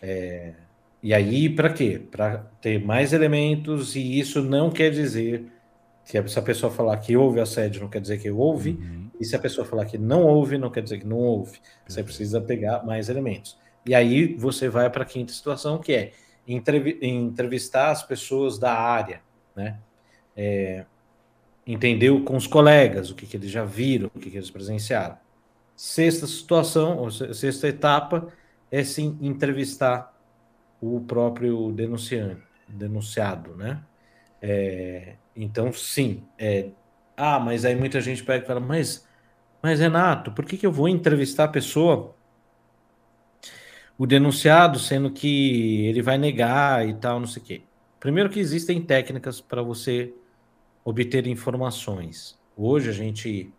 [0.00, 0.54] É,
[1.02, 2.00] e aí, para quê?
[2.10, 5.46] Para ter mais elementos, e isso não quer dizer
[6.04, 9.03] que se a pessoa falar que houve assédio, não quer dizer que houve, uhum.
[9.20, 11.60] E se a pessoa falar que não houve, não quer dizer que não houve.
[11.86, 13.58] Você precisa pegar mais elementos.
[13.86, 16.12] E aí você vai para a quinta situação, que é
[16.46, 19.22] entrevistar as pessoas da área,
[19.54, 19.78] né?
[20.36, 20.84] É,
[21.66, 25.16] entender com os colegas o que, que eles já viram, o que, que eles presenciaram.
[25.76, 28.28] Sexta situação, ou sexta etapa,
[28.70, 30.12] é sim entrevistar
[30.80, 33.82] o próprio denunciante, denunciado, né?
[34.42, 36.22] É, então, sim.
[36.38, 36.68] É,
[37.16, 39.06] ah, mas aí muita gente pega e fala, mas,
[39.62, 42.14] mas Renato, por que, que eu vou entrevistar a pessoa,
[43.96, 47.62] o denunciado, sendo que ele vai negar e tal, não sei o quê?
[48.00, 50.12] Primeiro que existem técnicas para você
[50.84, 52.38] obter informações.
[52.56, 53.52] Hoje a gente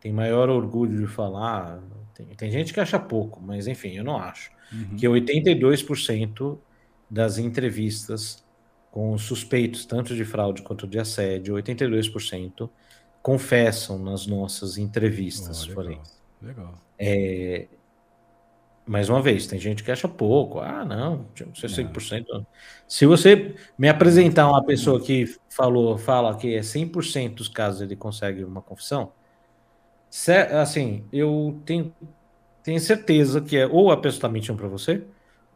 [0.00, 1.80] tem maior orgulho de falar,
[2.14, 4.96] tem, tem gente que acha pouco, mas enfim, eu não acho, uhum.
[4.96, 6.58] que 82%
[7.08, 8.44] das entrevistas
[8.90, 12.68] com suspeitos tanto de fraude quanto de assédio, 82%
[13.26, 15.66] confessam nas nossas entrevistas.
[15.66, 16.02] Oh, legal.
[16.40, 16.74] legal.
[16.96, 17.66] É,
[18.86, 20.60] mais uma vez, tem gente que acha pouco.
[20.60, 22.24] Ah, não, 100%.
[22.28, 22.46] Não.
[22.86, 27.96] Se você me apresentar uma pessoa que falou, fala que é 100% dos casos ele
[27.96, 29.10] consegue uma confissão,
[30.62, 31.92] assim, eu tenho,
[32.62, 35.02] tenho certeza que é ou a pessoa está mentindo para você,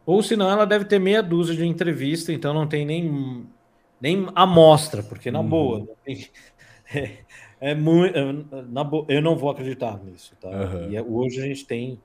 [0.05, 3.47] ou senão ela deve ter meia dúzia de entrevista, então não tem nem,
[4.01, 5.47] nem amostra, porque na uhum.
[5.47, 5.87] boa,
[6.93, 7.19] é,
[7.61, 8.17] é muito,
[9.07, 10.35] eu não vou acreditar nisso.
[10.41, 10.49] Tá?
[10.49, 10.89] Uhum.
[10.89, 12.01] E é, hoje a gente tem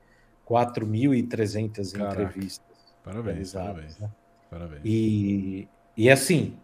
[0.47, 2.77] 4.300 entrevistas.
[3.03, 3.97] Parabéns, parabéns.
[3.97, 4.09] Né?
[4.51, 4.81] parabéns.
[4.85, 5.67] E,
[5.97, 6.55] e assim,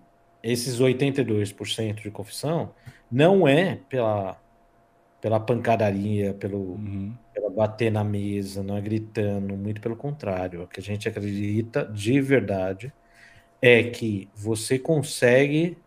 [0.44, 2.72] esses 82% de confissão
[3.12, 4.40] não é pela,
[5.20, 7.16] pela pancadaria, pelo, uhum.
[7.34, 10.62] pela bater na mesa, não é gritando, muito pelo contrário.
[10.62, 12.94] O que a gente acredita de verdade
[13.60, 15.80] é que você consegue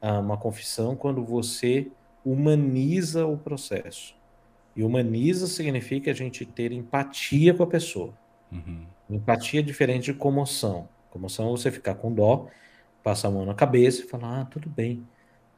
[0.00, 1.90] ah, uma confissão quando você
[2.24, 4.14] humaniza o processo.
[4.74, 8.12] E humaniza significa a gente ter empatia com a pessoa.
[8.50, 8.86] Uhum.
[9.08, 10.88] Empatia é diferente de comoção.
[11.10, 12.48] Comoção é você ficar com dó,
[13.02, 15.06] passar a mão na cabeça e falar: ah, tudo bem,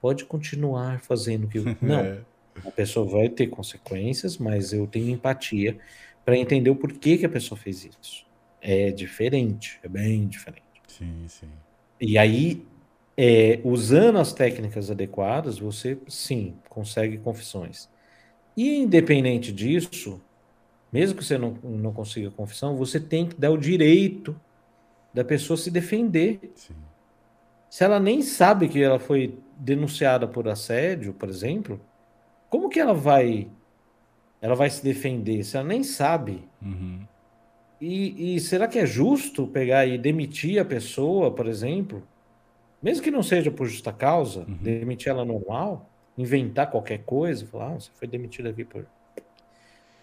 [0.01, 1.59] pode continuar fazendo o que.
[1.81, 2.01] Não.
[2.01, 2.21] é.
[2.65, 5.79] A pessoa vai ter consequências, mas eu tenho empatia
[6.25, 8.27] para entender o porquê que a pessoa fez isso.
[8.63, 10.63] É diferente, é bem diferente.
[10.89, 11.49] Sim, sim.
[12.01, 12.67] E aí,
[13.17, 17.89] é, usando as técnicas adequadas, você sim consegue confissões.
[18.57, 20.21] E independente disso,
[20.93, 24.39] mesmo que você não, não consiga confissão, você tem que dar o direito
[25.13, 26.41] da pessoa se defender.
[26.55, 26.75] Sim.
[27.69, 31.81] Se ela nem sabe que ela foi denunciada por assédio, por exemplo,
[32.49, 33.49] como que ela vai
[34.41, 36.45] ela vai se defender se ela nem sabe?
[36.63, 37.01] Uhum.
[37.81, 42.03] E, e, será que é justo pegar e demitir a pessoa, por exemplo,
[42.87, 44.59] mesmo que não seja por justa causa, uhum.
[44.63, 45.91] demitir ela normal?
[46.17, 48.87] inventar qualquer coisa, falar, ah, você foi demitido aqui por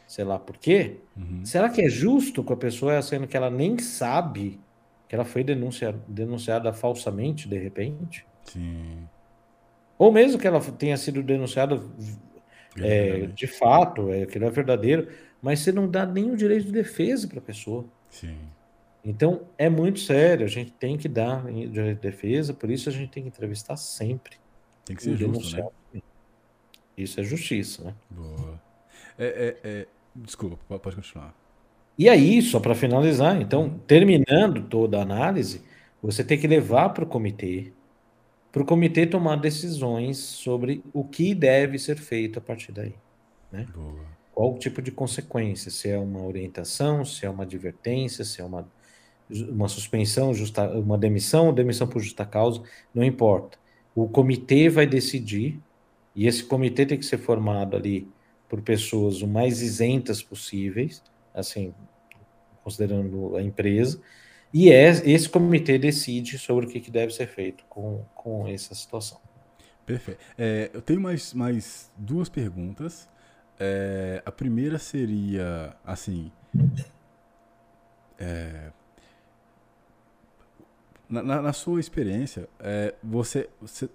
[0.07, 0.97] sei lá por quê.
[1.18, 1.43] Uhum.
[1.43, 4.60] Será que é justo com a pessoa sendo que ela nem sabe
[5.07, 8.26] que ela foi denunciada, denunciada falsamente de repente?
[8.45, 9.07] Sim.
[9.97, 11.81] Ou mesmo que ela tenha sido denunciada
[12.77, 15.07] é, de fato, é, que não é verdadeiro,
[15.41, 17.85] mas você não dá nem o direito de defesa para a pessoa.
[18.10, 18.35] Sim.
[19.03, 22.91] Então é muito sério, a gente tem que dar direito de defesa, por isso a
[22.91, 24.38] gente tem que entrevistar sempre.
[24.85, 26.01] Tem que ser justo, né?
[26.97, 27.95] Isso é justiça, né?
[28.09, 28.61] Boa.
[29.17, 29.88] É, é, é...
[30.15, 31.34] Desculpa, pode continuar.
[31.97, 35.63] E aí, só para finalizar, então, terminando toda a análise,
[36.01, 37.71] você tem que levar para o comitê,
[38.51, 42.95] para o comitê tomar decisões sobre o que deve ser feito a partir daí.
[43.51, 43.67] Né?
[44.34, 48.43] Qual o tipo de consequência, se é uma orientação, se é uma advertência, se é
[48.43, 48.67] uma,
[49.29, 52.61] uma suspensão, justa, uma demissão, demissão por justa causa,
[52.93, 53.57] não importa.
[53.95, 55.59] O comitê vai decidir,
[56.15, 58.07] e esse comitê tem que ser formado ali
[58.49, 61.73] por pessoas o mais isentas possíveis, assim,
[62.63, 63.99] considerando a empresa,
[64.53, 68.75] e é, esse comitê decide sobre o que, que deve ser feito com, com essa
[68.75, 69.19] situação.
[69.85, 70.19] Perfeito.
[70.37, 73.09] É, eu tenho mais, mais duas perguntas.
[73.59, 76.31] É, a primeira seria, assim,
[78.19, 78.71] é,
[81.09, 83.89] na, na, sua experiência, é, você, você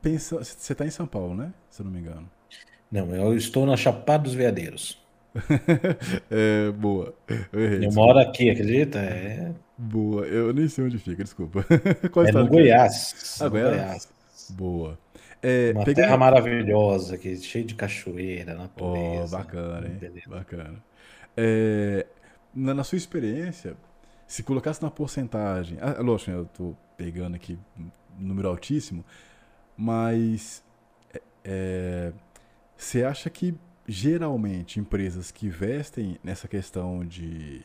[0.00, 1.52] pensa, você está em São Paulo, né?
[1.70, 2.28] Se eu não me engano.
[2.90, 5.00] Não, eu estou na Chapada dos Veadeiros.
[6.30, 7.14] é, boa.
[7.52, 8.98] Eu, errei, eu moro aqui, acredita?
[8.98, 9.52] É.
[9.78, 10.26] Boa.
[10.26, 11.64] Eu nem sei onde fica, desculpa.
[12.12, 13.38] Qual é no Goiás.
[13.40, 13.72] Ah, Goiás?
[13.72, 14.08] Goiás.
[14.50, 14.98] Boa.
[15.42, 16.04] É, Uma peguei...
[16.04, 19.36] terra maravilhosa, aqui, cheio de cachoeira, natureza.
[19.36, 19.96] Oh, bacana, hein?
[19.98, 20.28] Beleza.
[20.28, 20.84] Bacana.
[21.36, 22.06] É,
[22.54, 23.74] na, na, sua experiência,
[24.32, 25.76] se colocasse na porcentagem.
[25.78, 29.04] Ah, lógico, né, eu estou pegando aqui um número altíssimo,
[29.76, 30.64] mas
[31.12, 32.12] é, é,
[32.74, 33.54] você acha que
[33.86, 37.62] geralmente empresas que investem nessa questão de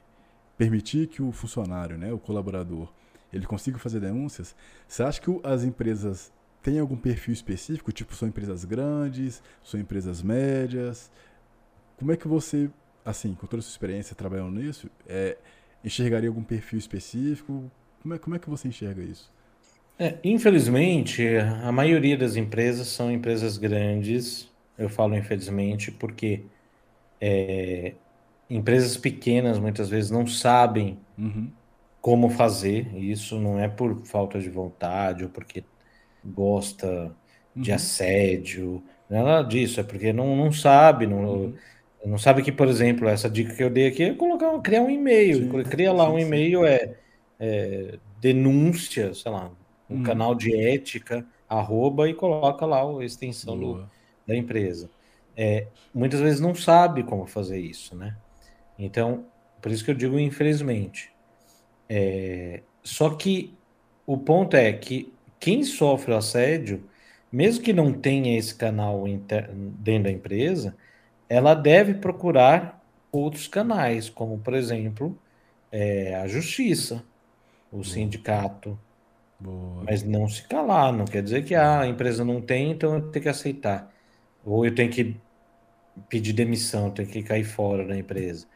[0.57, 2.91] permitir que o funcionário, né, o colaborador,
[3.31, 4.53] ele consiga fazer denúncias,
[4.85, 7.93] você acha que as empresas têm algum perfil específico?
[7.93, 11.09] Tipo, são empresas grandes, são empresas médias?
[11.95, 12.69] Como é que você,
[13.05, 15.37] assim, com toda a sua experiência trabalhando nisso, é,
[15.83, 17.71] enxergaria algum perfil específico?
[18.01, 19.31] Como é, como é que você enxerga isso?
[19.99, 21.23] É, infelizmente,
[21.63, 24.47] a maioria das empresas são empresas grandes,
[24.77, 26.43] eu falo infelizmente porque
[27.19, 27.93] é,
[28.49, 31.51] empresas pequenas muitas vezes não sabem uhum.
[31.99, 32.95] como fazer.
[32.95, 35.63] Isso não é por falta de vontade ou porque
[36.23, 37.15] gosta
[37.55, 37.61] uhum.
[37.61, 39.79] de assédio, nada disso.
[39.79, 41.53] É porque não, não sabe, não, uhum.
[42.05, 44.89] Não sabe que, por exemplo, essa dica que eu dei aqui é colocar, criar um
[44.89, 45.49] e-mail.
[45.65, 46.95] Cria lá um e-mail, é,
[47.39, 49.51] é, denúncia, sei lá,
[49.89, 50.03] um uhum.
[50.03, 53.89] canal de ética, arroba, e coloca lá a extensão do
[54.27, 54.89] da empresa.
[55.35, 58.17] É, muitas vezes não sabe como fazer isso, né?
[58.77, 59.25] Então,
[59.61, 61.11] por isso que eu digo infelizmente.
[61.87, 63.55] É, só que
[64.05, 66.83] o ponto é que quem sofre o assédio,
[67.31, 69.05] mesmo que não tenha esse canal
[69.79, 70.75] dentro da empresa,
[71.29, 75.17] ela deve procurar outros canais, como por exemplo
[75.71, 77.03] é, a justiça,
[77.71, 78.77] o sindicato.
[79.39, 79.83] Boa.
[79.83, 83.11] Mas não se calar, não quer dizer que ah, a empresa não tem, então eu
[83.11, 83.93] tenho que aceitar.
[84.43, 85.15] Ou eu tenho que
[86.09, 88.47] pedir demissão, tenho que cair fora da empresa.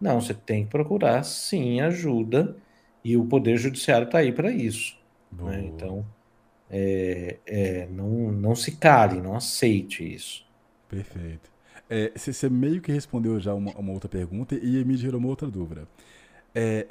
[0.00, 2.56] Não, você tem que procurar, sim, ajuda,
[3.04, 4.96] e o Poder Judiciário está aí para isso.
[5.32, 5.62] Né?
[5.64, 6.06] Então,
[6.70, 10.46] é, é, não, não se cale, não aceite isso.
[10.88, 11.49] Perfeito.
[11.92, 15.50] É, você meio que respondeu já uma, uma, outra pergunta e me gerou uma outra
[15.50, 15.88] dúvida.
[16.54, 16.86] É,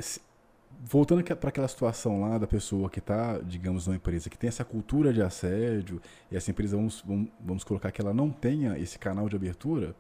[0.84, 4.65] voltando para aquela situação lá da pessoa que está, digamos, numa empresa que tem essa
[4.65, 8.99] cultura de assédio, e essa empresa, vamos, vamos, vamos colocar que ela não tenha esse
[8.99, 9.95] canal de abertura,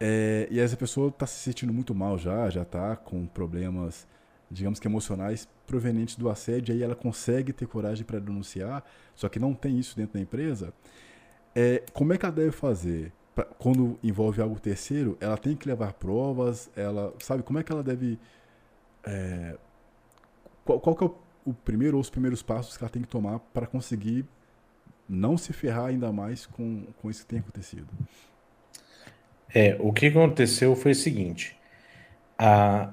[0.00, 4.06] é, e essa pessoa está se sentindo muito mal já, já está com problemas,
[4.50, 8.84] digamos que emocionais provenientes do assédio, aí ela consegue ter coragem para denunciar,
[9.14, 10.72] só que não tem isso dentro da empresa.
[11.54, 13.12] É, como é que ela deve fazer?
[13.38, 17.70] Pra, quando envolve algo terceiro, ela tem que levar provas, ela sabe como é que
[17.70, 18.18] ela deve
[19.04, 19.56] é,
[20.64, 21.14] qual, qual que é o,
[21.46, 24.24] o primeiro ou os primeiros passos que ela tem que tomar para conseguir
[25.08, 27.86] não se ferrar ainda mais com, com isso que tem acontecido?
[29.54, 31.56] É, o que aconteceu foi o seguinte:
[32.36, 32.92] a,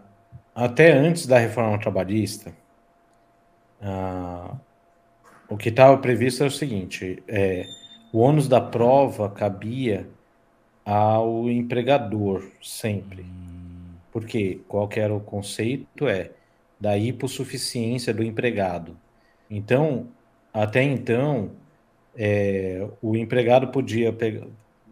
[0.53, 2.53] até antes da reforma trabalhista,
[3.81, 4.55] a,
[5.49, 7.65] o que estava previsto era o seguinte: é,
[8.13, 10.13] o ônus da prova cabia
[10.85, 13.23] ao empregador sempre.
[13.23, 13.95] Hum.
[14.11, 16.07] Porque qual que era o conceito?
[16.07, 16.31] É
[16.79, 18.97] da hipossuficiência do empregado.
[19.49, 20.07] Então,
[20.53, 21.51] até então,
[22.15, 24.47] é, o empregado podia pegar,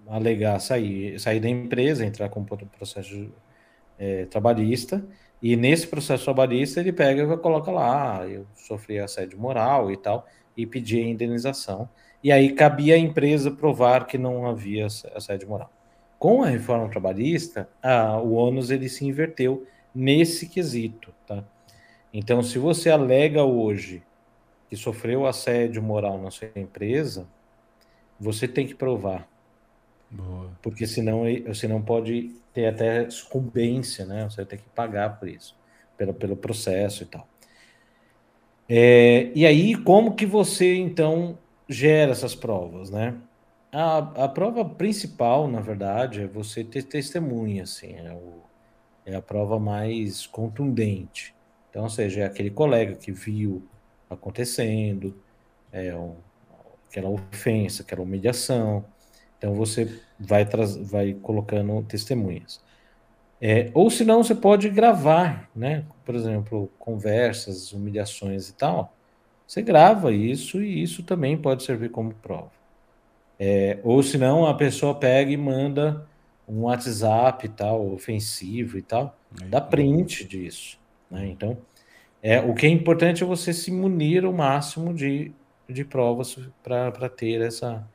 [0.08, 3.30] alegar sair, sair da empresa, entrar com processo
[4.00, 5.06] é, trabalhista,
[5.42, 9.98] e nesse processo trabalhista ele pega e coloca lá, ah, eu sofri assédio moral e
[9.98, 10.26] tal,
[10.56, 11.90] e pedir a indenização.
[12.24, 15.70] E aí cabia à empresa provar que não havia assédio moral.
[16.24, 21.44] Com a reforma trabalhista, ah, o ônus ele se inverteu nesse quesito, tá?
[22.14, 24.02] Então, se você alega hoje
[24.70, 27.28] que sofreu assédio moral na sua empresa,
[28.18, 29.28] você tem que provar.
[30.10, 30.50] Boa.
[30.62, 34.24] Porque senão você não pode ter até sucumbência, né?
[34.24, 35.54] Você vai ter que pagar por isso,
[35.98, 37.28] pelo, pelo processo e tal.
[38.70, 41.38] É, e aí, como que você então
[41.68, 43.14] gera essas provas, né?
[43.74, 48.44] A, a prova principal, na verdade, é você ter testemunha, assim, é, o,
[49.04, 51.34] é a prova mais contundente.
[51.72, 53.64] Então, ou seja, é aquele colega que viu
[54.08, 55.18] acontecendo,
[55.72, 56.14] é um,
[56.88, 58.86] aquela ofensa, aquela humilhação.
[59.40, 60.46] Então, você vai,
[60.84, 62.62] vai colocando testemunhas.
[63.42, 65.84] É, ou senão você pode gravar, né?
[66.06, 68.94] Por exemplo, conversas, humilhações e tal.
[69.48, 72.63] Você grava isso e isso também pode servir como prova.
[73.46, 76.08] É, ou senão a pessoa pega e manda
[76.48, 79.18] um WhatsApp e tal, ofensivo e tal,
[79.50, 80.80] dá print disso.
[81.12, 81.28] Né?
[81.28, 81.58] Então,
[82.22, 85.34] é, o que é importante é você se munir o máximo de,
[85.68, 87.86] de provas para ter essa,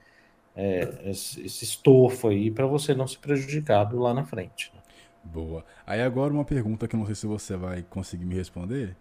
[0.54, 4.70] é, esse, estofo aí para você não se prejudicar lá na frente.
[4.74, 4.82] Né?
[5.24, 5.64] Boa.
[5.86, 8.94] Aí agora uma pergunta que eu não sei se você vai conseguir me responder.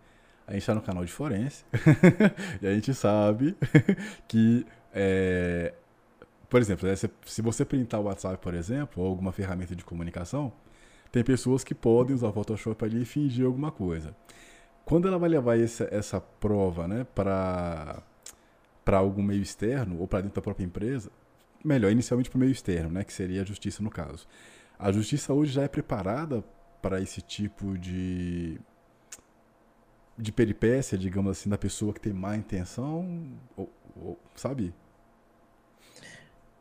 [0.47, 1.65] A gente está no canal de forense
[2.61, 3.53] e a gente sabe
[4.29, 5.73] que, é,
[6.49, 10.51] por exemplo, né, se você printar o WhatsApp, por exemplo, ou alguma ferramenta de comunicação,
[11.11, 14.15] tem pessoas que podem usar o Photoshop ali e fingir alguma coisa.
[14.85, 18.03] Quando ela vai levar essa, essa prova né, para
[18.85, 21.11] algum meio externo ou para dentro da própria empresa,
[21.63, 24.27] melhor, inicialmente para o meio externo, né, que seria a justiça no caso.
[24.79, 26.43] A justiça hoje já é preparada
[26.81, 28.59] para esse tipo de
[30.17, 34.73] de peripécia, digamos assim, da pessoa que tem má intenção, ou, ou, sabe?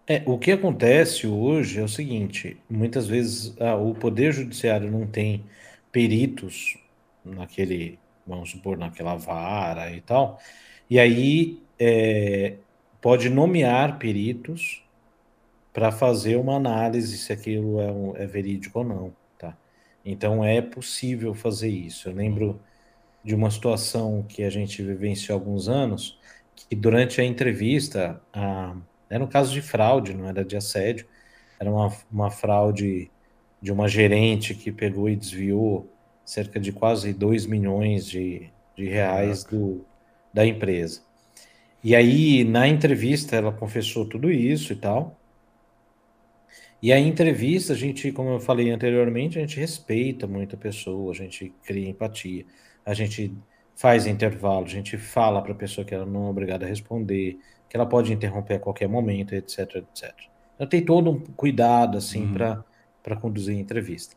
[0.09, 5.07] É, o que acontece hoje é o seguinte: muitas vezes ah, o poder judiciário não
[5.07, 5.45] tem
[5.91, 6.79] peritos
[7.25, 10.41] naquele, vamos supor, naquela vara e tal,
[10.89, 12.57] e aí é,
[13.01, 14.83] pode nomear peritos
[15.73, 19.57] para fazer uma análise se aquilo é, um, é, verídico ou não, tá?
[20.05, 22.09] Então é possível fazer isso.
[22.09, 22.61] Eu lembro
[23.25, 26.19] de uma situação que a gente vivenciou há alguns anos,
[26.55, 28.77] que durante a entrevista, a,
[29.09, 31.07] era um caso de fraude, não era de assédio,
[31.59, 33.11] era uma, uma fraude
[33.61, 35.91] de uma gerente que pegou e desviou
[36.25, 39.85] cerca de quase 2 milhões de, de reais do,
[40.33, 41.03] da empresa.
[41.83, 45.17] E aí, na entrevista, ela confessou tudo isso e tal.
[46.83, 51.13] E a entrevista, a gente, como eu falei anteriormente, a gente respeita muito a pessoa,
[51.13, 52.45] a gente cria empatia,
[52.85, 53.33] a gente
[53.75, 57.39] faz intervalo, a gente fala para a pessoa que ela não é obrigada a responder,
[57.69, 60.13] que ela pode interromper a qualquer momento, etc, etc.
[60.55, 62.63] Então tem todo um cuidado assim uhum.
[63.03, 64.17] para conduzir a entrevista.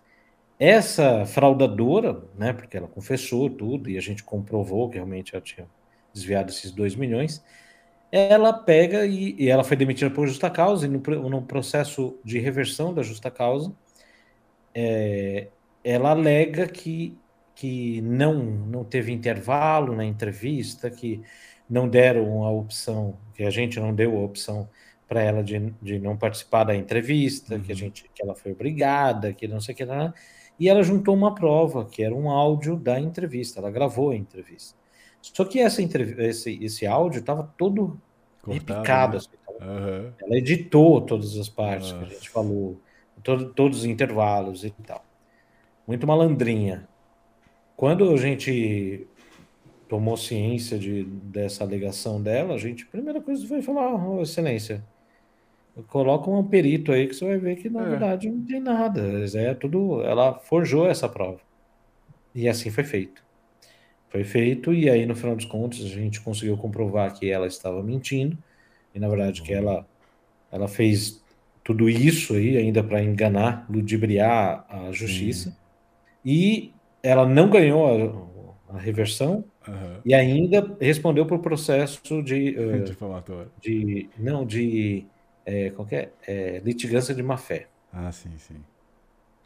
[0.57, 5.65] Essa fraudadora, né, porque ela confessou tudo e a gente comprovou que realmente ela tinha
[6.13, 7.43] desviado esses 2 milhões,
[8.11, 10.99] ela pega e, e, ela foi demitida por justa causa, e no,
[11.29, 13.71] no processo de reversão da justa causa,
[14.73, 15.47] é,
[15.83, 17.17] ela alega que,
[17.55, 21.21] que não, não teve intervalo na entrevista, que
[21.69, 24.67] não deram a opção, que a gente não deu a opção
[25.07, 27.61] para ela de, de não participar da entrevista, uhum.
[27.61, 27.79] que a uhum.
[27.79, 30.13] gente que ela foi obrigada, que não sei o que lá,
[30.59, 34.77] e ela juntou uma prova, que era um áudio da entrevista, ela gravou a entrevista.
[35.21, 37.99] Só que essa esse, esse áudio estava todo
[38.41, 39.13] Cortado, repicado.
[39.13, 39.17] Né?
[39.17, 40.11] Assim, uhum.
[40.21, 42.79] Ela editou todas as partes que a gente falou,
[43.23, 45.03] todo, todos os intervalos e tal.
[45.87, 46.87] Muito malandrinha.
[47.75, 49.07] Quando a gente
[49.89, 54.83] tomou ciência de, dessa alegação dela, a gente, primeira coisa foi falar, oh, excelência,
[55.87, 57.89] coloca um perito aí que você vai ver que na é.
[57.89, 59.01] verdade não tem nada.
[59.33, 61.39] É tudo, ela forjou essa prova.
[62.35, 63.23] E assim foi feito.
[64.09, 67.81] Foi feito, e aí no final dos contos a gente conseguiu comprovar que ela estava
[67.81, 68.37] mentindo,
[68.93, 69.85] e na verdade que ela,
[70.51, 71.23] ela fez
[71.63, 75.55] tudo isso aí ainda para enganar, ludibriar a justiça,
[76.25, 77.85] e ela não ganhou
[78.69, 80.01] a, a reversão, uhum.
[80.05, 82.55] e ainda respondeu por processo de.
[82.59, 83.51] Uh, Difamatório.
[83.61, 85.05] De, não, de.
[85.45, 87.67] É, qualquer, é, é, litigância de má fé.
[87.91, 88.55] Ah, sim, sim.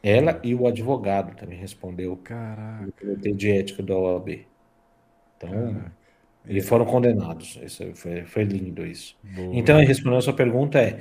[0.01, 2.91] Ela e o advogado também respondeu Caraca.
[2.99, 4.45] Comitê de Ética da OAB.
[5.37, 5.81] Então,
[6.47, 7.57] e foram condenados.
[7.63, 9.15] Isso foi, foi lindo isso.
[9.23, 9.55] Boa.
[9.55, 10.99] Então, respondendo a sua pergunta é: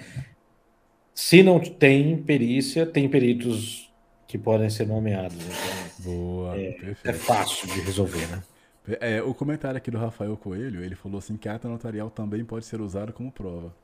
[1.14, 3.92] se não tem perícia, tem peritos
[4.26, 5.36] que podem ser nomeados.
[5.36, 8.42] Então, Boa, é, é, fácil de resolver, né?
[9.00, 12.44] É, o comentário aqui do Rafael Coelho, ele falou assim que a ata notarial também
[12.44, 13.76] pode ser usada como prova.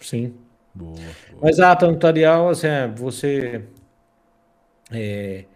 [0.00, 0.34] Sim.
[0.74, 1.42] Boa, boa.
[1.42, 3.68] Mas a ata notarial, assim, é, você
[4.90, 5.46] é,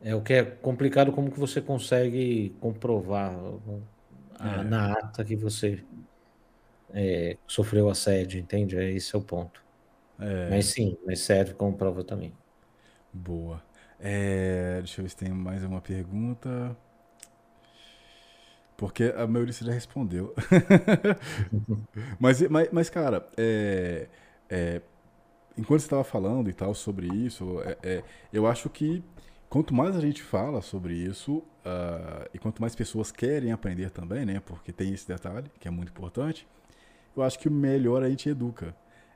[0.00, 3.34] é o que é complicado como que você consegue comprovar
[4.38, 4.64] a, é.
[4.64, 5.84] na ata que você
[6.90, 8.76] é, sofreu assédio, entende?
[8.76, 9.62] É esse é o ponto.
[10.18, 12.32] É, Mas sim, mas serve como prova também.
[13.12, 13.62] boa.
[13.98, 16.76] É, deixa eu ver se tem mais uma pergunta.
[18.82, 20.34] Porque a maioria já respondeu.
[22.18, 24.08] mas, mas, mas, cara, é,
[24.50, 24.82] é,
[25.56, 29.00] enquanto você estava falando e tal sobre isso, é, é, eu acho que
[29.48, 34.26] quanto mais a gente fala sobre isso, ah, e quanto mais pessoas querem aprender também,
[34.26, 34.42] né?
[34.44, 36.48] Porque tem esse detalhe que é muito importante,
[37.16, 38.74] eu acho que melhor a gente educa.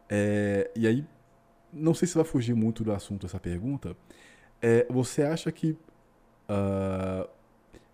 [0.09, 1.05] É, e aí,
[1.73, 3.97] não sei se vai fugir muito do assunto essa pergunta.
[4.63, 5.77] É, você acha que
[6.49, 7.29] ah,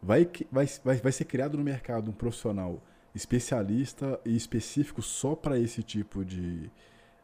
[0.03, 2.83] vai, vai, vai, vai ser criado no mercado um profissional
[3.15, 6.71] especialista e específico só para esse tipo de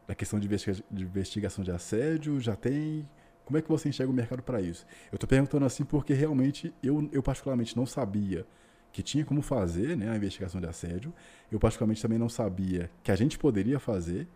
[0.07, 2.39] da questão de investiga- de investigação de assédio?
[2.39, 3.07] Já tem?
[3.45, 4.85] Como é que você enxerga o mercado para isso?
[5.11, 8.45] Eu estou perguntando assim porque realmente eu, eu particularmente não sabia
[8.91, 11.13] que tinha como fazer né, a investigação de assédio.
[11.51, 14.27] Eu particularmente também não sabia que a gente poderia fazer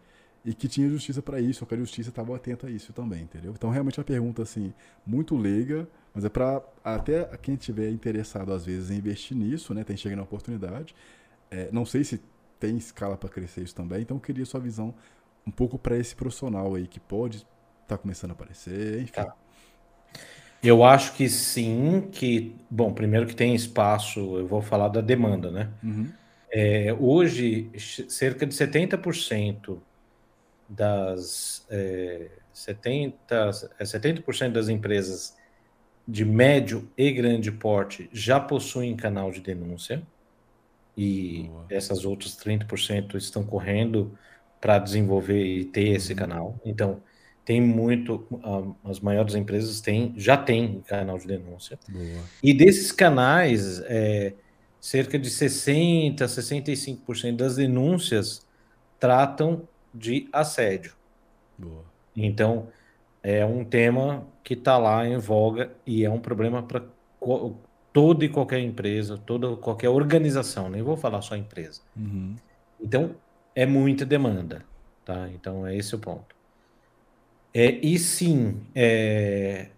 [0.46, 3.24] e que tinha justiça para isso, ou que a justiça estava atenta a isso também,
[3.24, 3.54] entendeu?
[3.56, 4.74] Então, realmente, é uma pergunta, assim,
[5.06, 9.84] muito leiga, mas é para até quem tiver interessado, às vezes, em investir nisso, né?
[9.84, 10.94] Tem chegando a oportunidade.
[11.50, 12.22] É, não sei se
[12.60, 14.94] tem escala para crescer isso também, então eu queria sua visão
[15.46, 17.46] um pouco para esse profissional aí que pode
[17.84, 19.14] estar começando a aparecer, enfim.
[19.14, 19.36] Tá.
[20.62, 25.52] Eu acho que sim, que, bom, primeiro que tem espaço, eu vou falar da demanda,
[25.52, 25.70] né?
[25.84, 26.10] Uhum.
[26.50, 27.70] É, hoje,
[28.08, 29.82] cerca de 70%
[30.76, 33.16] das é, 70,
[33.80, 35.36] é, 70% das empresas
[36.08, 40.04] de médio e grande porte já possuem canal de denúncia
[40.98, 41.66] e Boa.
[41.70, 44.18] essas outras 30% estão correndo
[44.60, 46.60] para desenvolver e ter esse canal.
[46.66, 47.02] Então,
[47.44, 51.78] tem muito, ah, as maiores empresas têm, já têm canal de denúncia.
[51.90, 52.24] Boa.
[52.42, 54.34] E desses canais, é,
[54.80, 58.46] cerca de 60%, 65% das denúncias
[59.00, 60.94] tratam de assédio.
[61.58, 61.84] Boa.
[62.16, 62.68] Então,
[63.22, 66.84] é um tema que está lá em voga e é um problema para
[67.94, 71.82] toda e qualquer empresa, toda qualquer organização, nem vou falar só empresa.
[71.96, 72.36] Uhum.
[72.82, 73.16] Então,
[73.56, 74.66] é muita demanda,
[75.06, 75.30] tá?
[75.30, 76.36] Então, é esse o ponto.
[77.54, 79.70] É, e sim, é,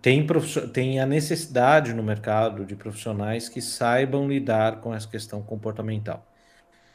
[0.00, 0.24] tem,
[0.72, 6.24] tem a necessidade no mercado de profissionais que saibam lidar com essa questão comportamental.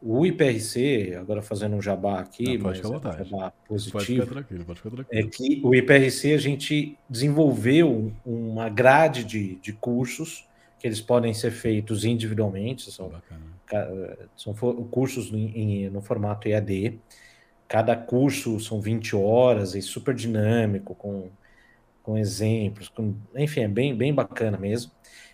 [0.02, 2.92] O IPRC, agora fazendo um jabá aqui, Não, mas é um
[3.30, 4.26] jabá positivo,
[5.12, 10.48] é que o IPRC a gente desenvolveu uma grade de, de cursos
[10.80, 13.10] que eles podem ser feitos individualmente, são
[14.36, 15.52] são fo- cursos em-
[15.86, 17.00] em- no formato EAD.
[17.68, 21.30] Cada curso são 20 horas e super dinâmico, com,
[22.04, 24.92] com exemplos, com- enfim, é bem, bem bacana mesmo.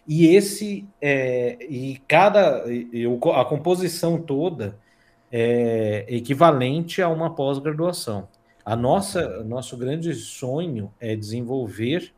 [0.07, 3.05] E esse é, e cada e-
[3.35, 4.79] a composição toda
[5.31, 8.29] é equivalente a uma pós-graduação.
[8.65, 12.15] A nossa, nosso grande sonho é desenvolver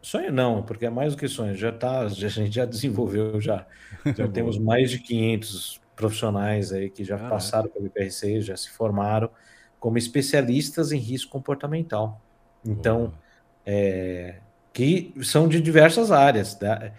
[0.00, 1.54] Sonho não, porque é mais do que sonho.
[1.54, 3.66] Já tá, a gente já desenvolveu, já,
[4.12, 7.34] já temos mais de 500 profissionais aí que já Caraca.
[7.34, 9.30] passaram pelo IPRC, já se formaram
[9.78, 12.20] como especialistas em risco comportamental.
[12.64, 13.12] Então,
[13.64, 14.41] é,
[14.72, 16.54] que são de diversas áreas.
[16.54, 16.92] tá?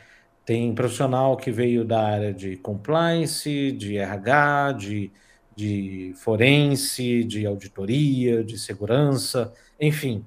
[0.45, 5.11] Tem profissional que veio da área de compliance, de RH, de,
[5.55, 10.25] de forense, de auditoria, de segurança, enfim,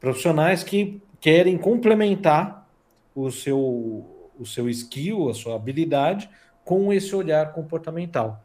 [0.00, 2.68] profissionais que querem complementar
[3.14, 6.28] o seu, o seu skill, a sua habilidade,
[6.64, 8.42] com esse olhar comportamental.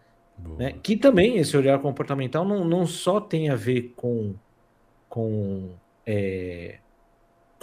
[0.57, 0.75] Né?
[0.83, 4.35] Que também esse olhar comportamental não, não só tem a ver com,
[5.09, 5.71] com,
[6.05, 6.77] é,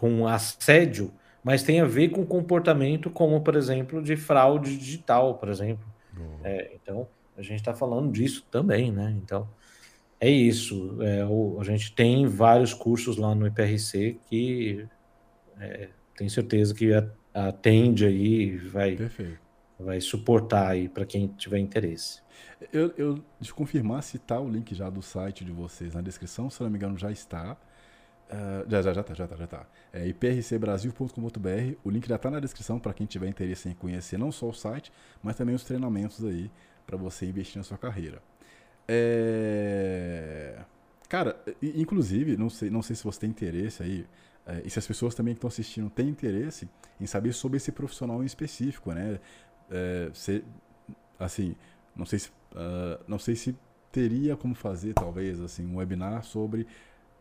[0.05, 1.11] com assédio,
[1.43, 5.87] mas tem a ver com comportamento como, por exemplo, de fraude digital, por exemplo.
[6.13, 6.29] Boa.
[6.45, 7.09] É, então,
[7.39, 9.17] a gente está falando disso também, né?
[9.17, 9.49] Então,
[10.21, 10.99] é isso.
[11.01, 14.87] É, o- a gente tem vários cursos lá no IPRC que
[15.59, 16.91] é, tenho certeza que
[17.33, 19.39] atende aí, vai, Perfeito.
[19.81, 22.21] vai suportar aí para quem tiver interesse.
[22.71, 26.51] Eu, eu, eu confirmar se tá o link já do site de vocês na descrição,
[26.51, 27.57] se não me engano já está.
[28.31, 29.67] Ah, já, já, já tá, já tá, já tá.
[29.93, 31.79] É iprcbrasil.com.br.
[31.85, 34.53] O link já tá na descrição para quem tiver interesse em conhecer não só o
[34.53, 34.93] site,
[35.23, 36.51] mas também os treinamentos aí
[36.87, 38.23] para você investir na sua carreira.
[38.89, 40.59] É...
[41.09, 44.07] Cara, inclusive, não sei, não sei se você tem interesse aí,
[44.47, 46.69] é, e se as pessoas também que estão assistindo têm interesse
[47.01, 49.21] em saber sobre esse profissional em específico, né?
[49.71, 50.43] É, você,
[51.19, 51.55] assim,
[51.95, 53.57] não sei se, ah, não sei se
[53.93, 56.67] teria como fazer, talvez, assim, um webinar sobre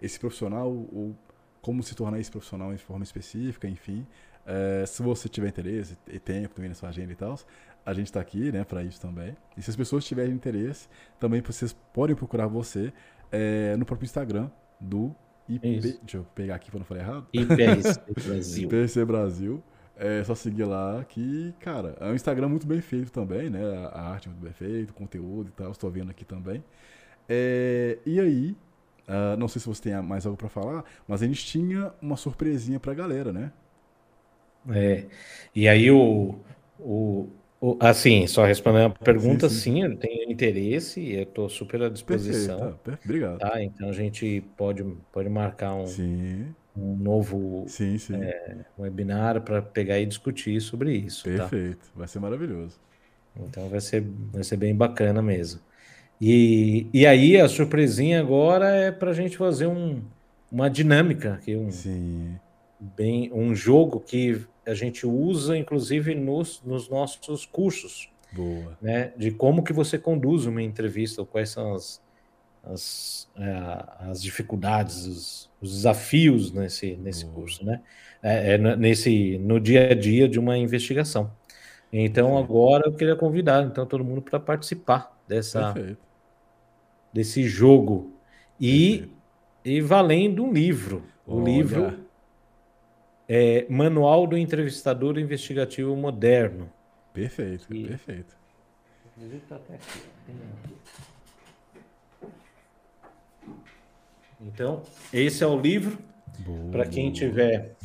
[0.03, 1.15] esse profissional ou
[1.61, 4.05] como se tornar esse profissional em forma específica, enfim.
[4.45, 7.39] Eh, se você tiver interesse e tempo também na sua agenda e tal,
[7.85, 9.35] a gente está aqui, né, para isso também.
[9.57, 10.89] E se as pessoas tiverem interesse,
[11.19, 12.91] também vocês podem procurar você
[13.31, 14.49] é, no próprio Instagram
[14.79, 15.15] do
[15.47, 15.77] IP.
[15.77, 15.99] Isso.
[16.01, 17.27] Deixa eu pegar aqui para não falar errado.
[17.33, 18.63] IPRC Brasil.
[18.67, 19.63] IPRC Brasil.
[19.95, 23.61] É só seguir lá que, cara, é um Instagram muito bem feito também, né?
[23.91, 26.63] A arte muito bem feita, o conteúdo e tal, estou vendo aqui também.
[27.29, 28.57] É, e aí,
[29.07, 32.17] uh, não sei se você tem mais algo para falar, mas a gente tinha uma
[32.17, 33.51] surpresinha pra galera, né?
[34.69, 35.05] É.
[35.53, 36.39] E aí o,
[36.79, 39.61] o, o assim, só respondendo a pergunta, sim, sim.
[39.61, 42.57] sim eu tenho interesse e eu estou super à disposição.
[42.57, 43.39] Perfeito, tá, obrigado.
[43.39, 48.15] Tá, então a gente pode, pode marcar um, sim um novo sim, sim.
[48.15, 51.23] É, webinar para pegar e discutir sobre isso.
[51.23, 51.47] Tá?
[51.47, 51.91] Perfeito, tá?
[51.95, 52.79] vai ser maravilhoso.
[53.35, 55.61] Então vai ser, vai ser bem bacana mesmo.
[56.25, 60.01] E, e aí a surpresinha agora é para a gente fazer um,
[60.49, 62.39] uma dinâmica, que um, sim.
[62.79, 68.09] bem, um jogo que a gente usa inclusive nos, nos nossos cursos.
[68.31, 68.77] Boa.
[68.81, 72.01] Né, de como que você conduz uma entrevista, quais são as,
[72.63, 77.81] as, é, as dificuldades, os, os, desafios nesse, nesse curso, né?
[78.23, 81.29] É, é, nesse, no dia a dia de uma investigação.
[81.91, 86.12] Então agora eu queria convidar então todo mundo para participar dessa Perfeito.
[87.13, 88.11] Desse jogo
[88.59, 89.07] e,
[89.63, 91.53] e valendo um livro, o Olha.
[91.53, 91.99] livro
[93.29, 96.69] é Manual do Entrevistador Investigativo Moderno.
[97.13, 97.87] Perfeito, e...
[97.87, 98.35] perfeito.
[99.47, 99.59] Tá.
[104.41, 104.83] Então,
[105.13, 105.97] esse é o livro.
[106.71, 107.75] Para quem tiver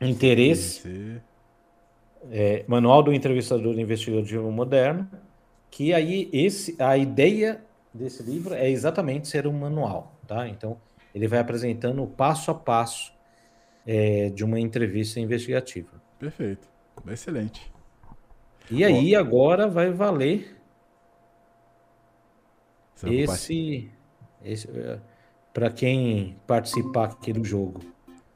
[0.00, 1.20] interesse.
[2.30, 5.08] É, Manual do Entrevistador Investigativo Moderno.
[5.70, 7.60] Que aí esse, a ideia
[7.92, 10.48] desse livro é exatamente ser um manual, tá?
[10.48, 10.80] Então,
[11.14, 13.12] ele vai apresentando o passo a passo
[13.86, 15.90] é, de uma entrevista investigativa.
[16.18, 16.68] Perfeito.
[17.06, 17.70] Excelente.
[18.70, 20.56] E aí, agora vai valer
[23.04, 23.90] esse,
[24.42, 24.98] esse é,
[25.52, 27.80] para quem participar aqui do jogo.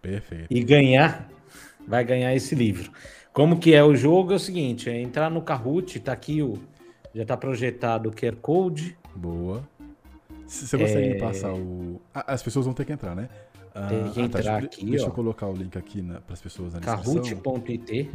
[0.03, 0.47] Perfeito.
[0.51, 1.29] E ganhar,
[1.87, 2.93] vai ganhar esse livro.
[3.33, 4.33] Como que é o jogo?
[4.33, 6.59] É o seguinte, é entrar no Kahoot, tá aqui o
[7.17, 8.97] já está projetado o QR Code.
[9.15, 9.67] Boa.
[10.47, 11.19] Se você consegue é...
[11.19, 13.31] passar o ah, as pessoas vão ter que entrar, né?
[13.75, 15.09] Ah, Tem que entrar ah, tá, aqui, Deixa ó.
[15.09, 18.11] eu colocar o link aqui para as pessoas na Kahoot.it.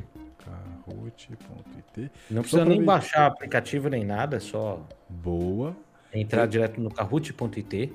[0.86, 2.11] Kahoot.it.
[2.30, 5.76] Não precisa nem baixar aplicativo nem nada, é só Boa.
[6.14, 7.91] Entrar direto no kahoot.it.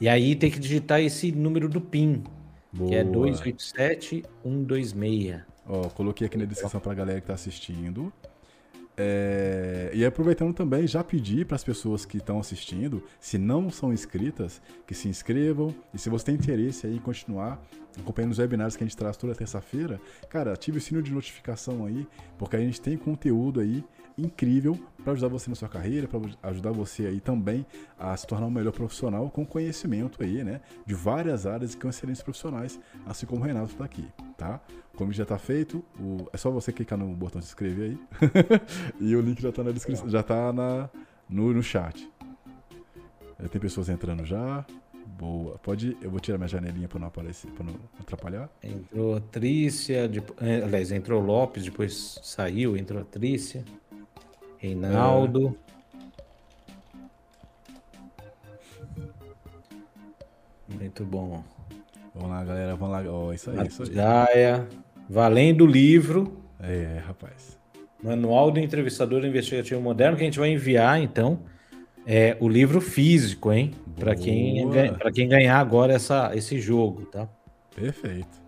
[0.00, 2.24] E aí tem que digitar esse número do PIN,
[2.72, 2.88] Boa.
[2.88, 5.42] que é 287126.
[5.68, 8.10] Ó, coloquei aqui na descrição para a galera que está assistindo.
[8.96, 9.90] É...
[9.94, 14.60] E aproveitando também, já pedir para as pessoas que estão assistindo, se não são inscritas,
[14.86, 15.74] que se inscrevam.
[15.92, 17.62] E se você tem interesse aí em continuar
[18.00, 21.84] acompanhando os webinários que a gente traz toda terça-feira, cara, ative o sino de notificação
[21.84, 22.06] aí,
[22.38, 23.84] porque a gente tem conteúdo aí
[24.16, 26.20] incrível para ajudar você na sua carreira, para
[26.50, 27.66] ajudar você aí também
[27.98, 31.88] a se tornar um melhor profissional com conhecimento aí, né, de várias áreas e com
[31.88, 34.06] excelentes profissionais, assim como o Renato está aqui,
[34.42, 34.60] tá?
[34.96, 36.28] Como já está feito, o...
[36.32, 37.98] é só você clicar no botão de se inscrever aí
[39.00, 40.90] e o link já está na descrição, já está na
[41.28, 42.10] no, no chat.
[43.50, 44.66] tem pessoas entrando já.
[45.18, 45.58] Boa.
[45.58, 45.96] Pode.
[46.02, 48.50] Eu vou tirar minha janelinha para não aparecer, para não atrapalhar.
[48.62, 53.64] Entrou a Trícia, de, é, aliás, entrou o Lopes, depois saiu, entrou a Trícia.
[54.58, 55.56] Reinaldo.
[55.68, 55.72] É.
[60.74, 61.44] Muito bom.
[62.14, 62.76] Vamos lá, galera.
[62.76, 63.12] Vamos lá.
[63.12, 63.90] Oh, isso aí, isso aí.
[63.90, 64.68] Gaia.
[65.08, 66.42] Valendo o livro.
[66.60, 67.58] É, rapaz.
[68.02, 71.40] Manual do Entrevistador Investigativo Moderno, que a gente vai enviar, então,
[72.06, 73.72] é o livro físico, hein?
[73.96, 74.68] Para quem,
[75.14, 77.28] quem ganhar agora essa, esse jogo, tá?
[77.74, 78.42] Perfeito.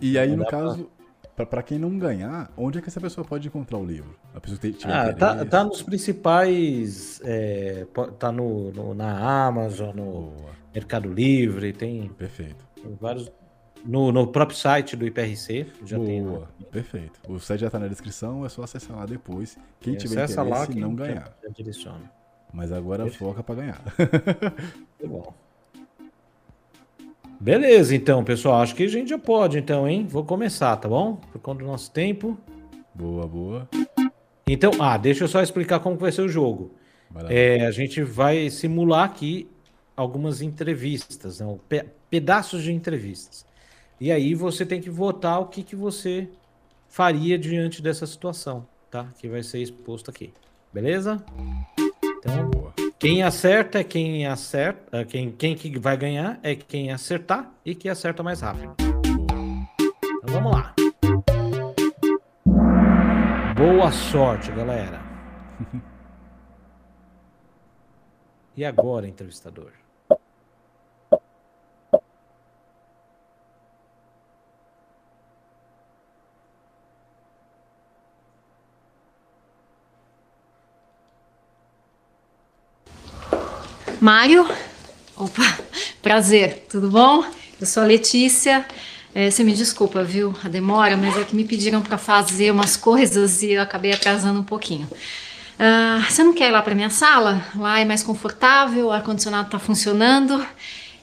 [0.00, 0.90] E, e aí, no caso,
[1.36, 4.16] para quem não ganhar, onde é que essa pessoa pode encontrar o livro?
[4.34, 7.20] A pessoa tem, ah, tá, tá, nos principais.
[7.24, 7.86] É,
[8.18, 10.54] tá no, no, na Amazon, no Boa.
[10.74, 12.08] Mercado Livre, tem.
[12.16, 12.64] Perfeito.
[13.00, 13.30] Vários.
[13.84, 16.08] No, no próprio site do IPRC já Boa.
[16.08, 16.22] tem.
[16.22, 16.40] Né?
[16.70, 17.20] Perfeito.
[17.28, 19.58] O site já tá na descrição, é só acessar lá depois.
[19.80, 21.36] Quem tiver interesse lá, quem não ganhar.
[21.42, 22.10] Já, já direciona.
[22.52, 23.24] Mas agora Perfeito.
[23.24, 23.82] foca para ganhar.
[25.00, 25.34] Muito bom.
[27.38, 28.62] Beleza, então, pessoal.
[28.62, 30.06] Acho que a gente já pode, então, hein?
[30.08, 31.16] Vou começar, tá bom?
[31.16, 32.38] Por conta do nosso tempo.
[32.94, 33.68] Boa, boa.
[34.48, 36.74] Então, ah, deixa eu só explicar como vai ser o jogo.
[37.28, 39.48] É, a gente vai simular aqui
[39.96, 41.58] algumas entrevistas, né?
[41.68, 43.44] Pe pedaços de entrevistas.
[44.00, 46.28] E aí você tem que votar o que, que você
[46.88, 49.08] faria diante dessa situação, tá?
[49.18, 50.32] Que vai ser exposto aqui.
[50.72, 51.24] Beleza?
[52.18, 52.72] Então, boa.
[52.98, 57.74] Quem acerta é quem acerta, é quem, quem que vai ganhar é quem acertar e
[57.74, 58.74] que acerta mais rápido.
[58.78, 60.74] Então vamos lá.
[63.56, 65.00] Boa sorte, galera.
[68.56, 69.83] e agora, entrevistador?
[84.04, 84.46] Mário?
[85.16, 85.58] Opa,
[86.02, 87.24] prazer, tudo bom?
[87.58, 88.62] Eu sou a Letícia.
[89.14, 92.76] É, você me desculpa, viu, a demora, mas é que me pediram para fazer umas
[92.76, 94.86] coisas e eu acabei atrasando um pouquinho.
[95.58, 97.42] Ah, você não quer ir lá para minha sala?
[97.56, 100.46] Lá é mais confortável, o ar-condicionado está funcionando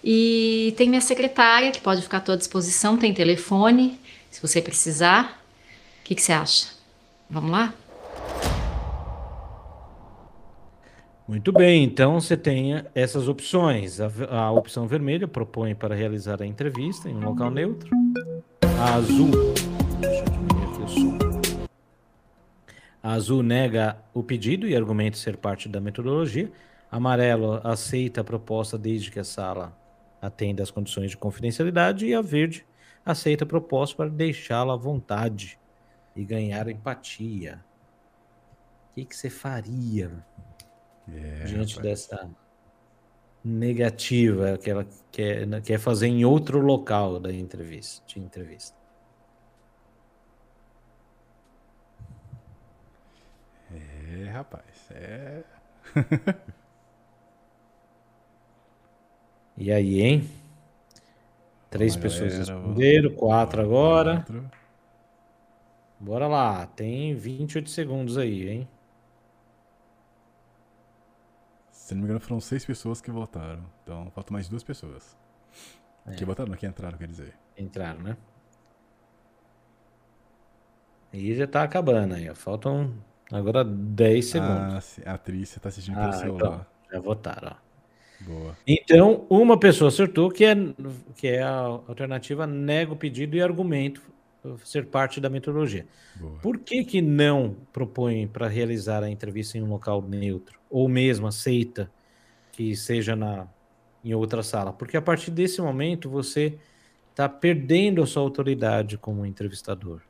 [0.04, 4.00] e tem minha secretária que pode ficar à tua disposição, tem telefone,
[4.30, 5.42] se você precisar.
[6.02, 6.68] O que, que você acha?
[7.28, 7.74] Vamos lá?
[11.32, 14.02] Muito bem, então você tem essas opções.
[14.02, 17.90] A, a, opção vermelha propõe para realizar a entrevista em um local neutro.
[18.78, 19.32] A azul.
[23.02, 26.52] A azul nega o pedido e argumenta ser parte da metodologia.
[26.92, 29.74] Amarelo aceita a proposta desde que a sala
[30.22, 32.08] atenda às condições de confidencialidade.
[32.08, 32.66] E a verde
[33.06, 35.58] aceita a proposta para deixá-la à vontade
[36.14, 37.64] e ganhar empatia.
[38.92, 40.12] O que você faria?
[41.10, 42.08] É, diante rapaz.
[42.08, 42.30] dessa
[43.44, 48.78] negativa que ela quer, quer fazer em outro local da entrevista, de entrevista.
[53.72, 54.92] É, rapaz.
[54.92, 55.44] É.
[59.58, 60.28] E aí, hein?
[61.70, 64.16] Três pessoas galera, responderam, quatro agora.
[64.16, 64.52] Quatro.
[66.00, 68.68] Bora lá, tem 28 segundos aí, hein?
[71.92, 73.66] Se não me engano, foram seis pessoas que votaram.
[73.84, 75.18] Então, faltam mais duas pessoas.
[76.08, 76.16] É.
[76.16, 77.34] Que votaram, não, que entraram, quer dizer.
[77.58, 78.16] Entraram, né?
[81.12, 82.34] E já tá acabando aí, ó.
[82.34, 82.94] Faltam
[83.30, 85.00] agora 10 segundos.
[85.06, 86.38] Ah, a atriz, você tá assistindo Ah, pelo celular.
[86.38, 88.24] então, já votaram, ó.
[88.24, 88.58] Boa.
[88.66, 90.56] Então, uma pessoa acertou que é,
[91.18, 94.02] que é a alternativa nega o pedido e argumento
[94.64, 95.86] ser parte da metodologia.
[96.16, 96.40] Boa.
[96.40, 100.60] Por que, que não propõe para realizar a entrevista em um local neutro?
[100.70, 101.92] Ou mesmo aceita
[102.52, 103.48] que seja na,
[104.04, 104.74] em outra sala?
[104.74, 106.58] Porque a partir desse momento você
[107.12, 110.02] está perdendo a sua autoridade como entrevistador.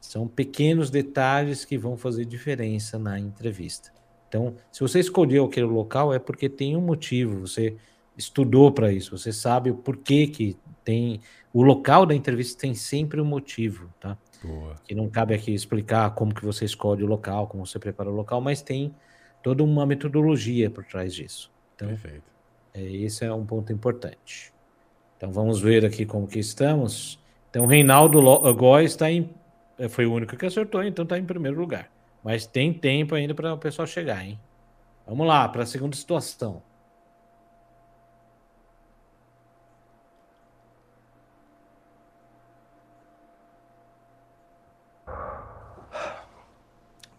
[0.00, 3.92] São pequenos detalhes que vão fazer diferença na entrevista.
[4.28, 7.76] Então, se você escolheu aquele local, é porque tem um motivo, você
[8.16, 11.20] estudou para isso, você sabe o porquê que tem.
[11.52, 14.16] O local da entrevista tem sempre um motivo, tá?
[14.42, 14.74] Boa.
[14.84, 18.14] que não cabe aqui explicar como que você escolhe o local, como você prepara o
[18.14, 18.92] local, mas tem
[19.42, 21.52] toda uma metodologia por trás disso.
[21.76, 22.24] Então, Perfeito.
[22.74, 24.52] é, esse é um ponto importante.
[25.16, 27.20] Então, vamos ver aqui como que estamos.
[27.50, 29.30] Então, Reinaldo Lo- Góes está em...
[29.78, 31.88] eh, Foi o único que acertou, então está em primeiro lugar.
[32.24, 34.40] Mas tem tempo ainda para o pessoal chegar, hein?
[35.06, 36.62] Vamos lá, para a segunda situação.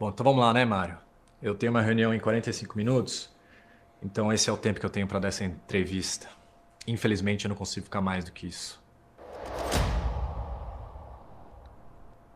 [0.03, 0.97] Bom, então vamos lá, né, Mário?
[1.41, 3.33] Eu tenho uma reunião em 45 minutos,
[4.03, 6.27] então esse é o tempo que eu tenho para dar essa entrevista.
[6.85, 8.83] Infelizmente, eu não consigo ficar mais do que isso.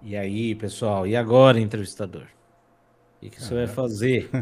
[0.01, 1.05] E aí, pessoal?
[1.05, 2.21] E agora, entrevistador?
[2.21, 4.29] O que, que você vai fazer?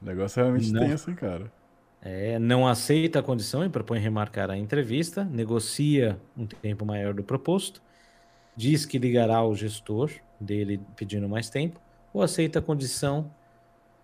[0.00, 0.86] O negócio é realmente Não.
[0.86, 1.52] tenso, hein, cara.
[2.00, 7.24] É, não aceita a condição e propõe remarcar a entrevista, negocia um tempo maior do
[7.24, 7.82] proposto,
[8.56, 10.08] diz que ligará ao gestor
[10.40, 11.80] dele pedindo mais tempo,
[12.12, 13.30] ou aceita a condição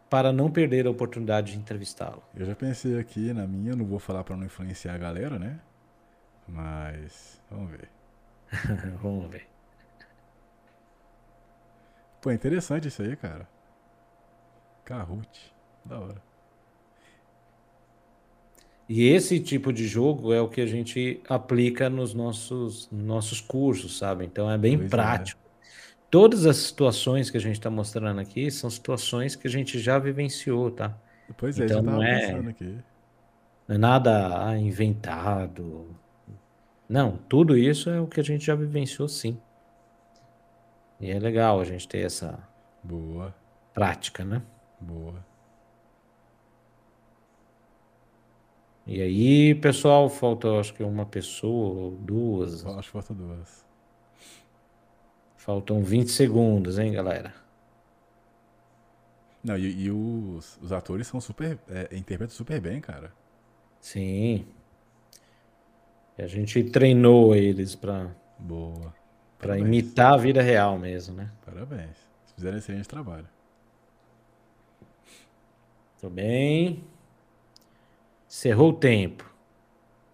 [0.09, 2.23] para não perder a oportunidade de entrevistá-lo.
[2.37, 5.59] Eu já pensei aqui na minha, não vou falar pra não influenciar a galera, né?
[6.47, 7.89] Mas, vamos ver.
[9.03, 9.49] Vamos ver.
[12.21, 13.49] Pô, interessante isso aí, cara.
[14.85, 15.53] Kahoot.
[15.85, 16.23] Da hora.
[18.89, 23.97] E esse tipo de jogo é o que a gente aplica nos nossos, nossos cursos,
[23.97, 24.27] sabe?
[24.27, 25.44] Então é bem Pois é.
[26.15, 29.99] Todas as situações que a gente está mostrando aqui são situações que a gente já
[29.99, 30.97] vivenciou, tá?
[31.37, 32.41] Pois é, Então já não é-.
[33.67, 35.89] Não é nada ah, inventado.
[36.89, 39.37] Não, tudo isso é o que a gente já vivenciou sim.
[41.01, 42.39] E é legal a gente ter essa
[42.81, 43.35] Boa,
[43.75, 44.41] prática, né?
[44.81, 45.17] boa.
[48.87, 52.65] E aí, pessoal, falta acho que uma pessoa ou duas.
[52.65, 53.65] Acho que falta duas.
[55.45, 57.35] Faltam 20 segundos, hein, galera?
[59.43, 61.59] Não, e, e os, os atores são super.
[61.69, 63.13] É, interpretam super bem, cara.
[63.79, 64.47] Sim.
[66.17, 68.95] E a gente treinou eles para Boa.
[69.39, 71.31] para imitar a vida real mesmo, né?
[71.45, 71.99] Parabéns.
[72.35, 73.29] Fizeram excelente trabalho.
[76.01, 76.83] Tudo bem.
[78.27, 79.31] Cerrou o tempo.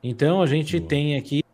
[0.02, 0.88] Então a gente Boa.
[0.88, 1.44] tem aqui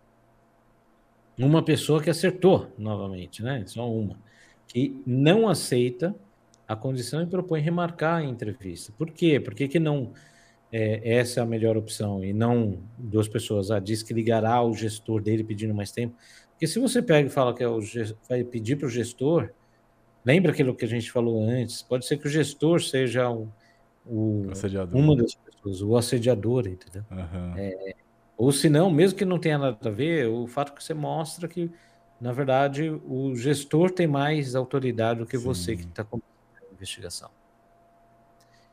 [1.38, 3.62] uma pessoa que acertou novamente, né?
[3.66, 4.18] Só uma.
[4.66, 6.14] Que não aceita
[6.66, 8.92] a condição e propõe remarcar a entrevista.
[8.96, 9.38] Por quê?
[9.38, 10.12] Por que, que não
[10.72, 13.70] é, essa é a melhor opção e não duas pessoas?
[13.70, 16.16] Ah, diz que ligará o gestor dele pedindo mais tempo.
[16.50, 17.80] Porque se você pega e fala que é o,
[18.28, 19.50] vai pedir para o gestor,
[20.24, 21.82] lembra aquilo que a gente falou antes?
[21.82, 23.48] Pode ser que o gestor seja o,
[24.04, 24.46] o
[24.92, 27.04] uma das pessoas, o assediador, entendeu?
[27.10, 27.54] Uhum.
[27.56, 27.94] É,
[28.36, 31.48] ou se não, mesmo que não tenha nada a ver, o fato que você mostra
[31.48, 31.70] que,
[32.20, 35.44] na verdade, o gestor tem mais autoridade do que Sim.
[35.44, 37.30] você que está com a investigação.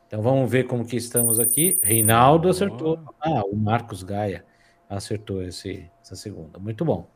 [0.06, 1.80] Então vamos ver como que estamos aqui.
[1.82, 3.00] Reinaldo acertou.
[3.20, 4.44] Ah, o Marcos Gaia
[4.88, 6.58] acertou esse, essa segunda.
[6.58, 7.08] Muito bom.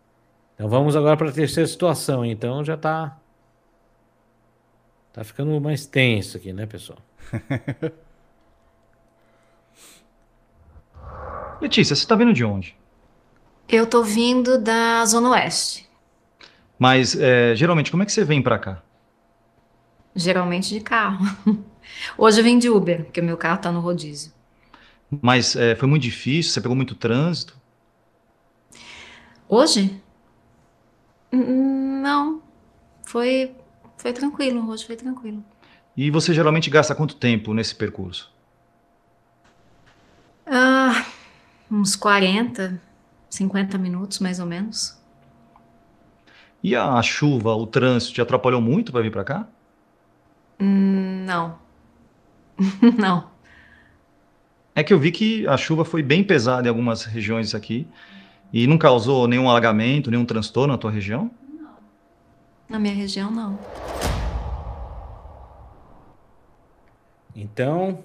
[0.54, 2.24] Então vamos agora para a terceira situação.
[2.24, 3.20] Então já está
[5.12, 6.98] tá ficando mais tenso aqui, né, pessoal?
[11.60, 12.76] Letícia, você está vindo de onde?
[13.68, 15.88] Eu estou vindo da Zona Oeste.
[16.78, 18.82] Mas, é, geralmente, como é que você vem para cá?
[20.14, 21.26] Geralmente de carro.
[22.16, 24.32] Hoje eu vim de Uber, porque o meu carro está no rodízio.
[25.10, 26.52] Mas é, foi muito difícil?
[26.52, 27.56] Você pegou muito trânsito?
[29.48, 30.00] Hoje?
[31.32, 32.42] Não.
[33.04, 33.54] Foi,
[33.96, 34.68] foi tranquilo.
[34.70, 35.42] Hoje foi tranquilo.
[35.96, 38.32] E você geralmente gasta quanto tempo nesse percurso?
[40.46, 41.04] Ah,
[41.70, 42.80] uns 40,
[43.28, 44.98] 50 minutos mais ou menos.
[46.62, 49.48] E a chuva, o trânsito te atrapalhou muito para vir para cá?
[50.60, 51.58] Hum, não.
[52.98, 53.30] não.
[54.74, 57.86] É que eu vi que a chuva foi bem pesada em algumas regiões aqui
[58.52, 61.30] e não causou nenhum alagamento, nenhum transtorno na tua região?
[61.52, 61.76] Não.
[62.68, 63.58] Na minha região, não.
[67.34, 68.02] Então,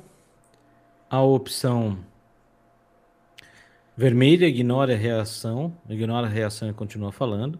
[1.10, 1.98] a opção
[3.96, 7.60] Vermelha ignora a reação, ignora a reação e continua falando.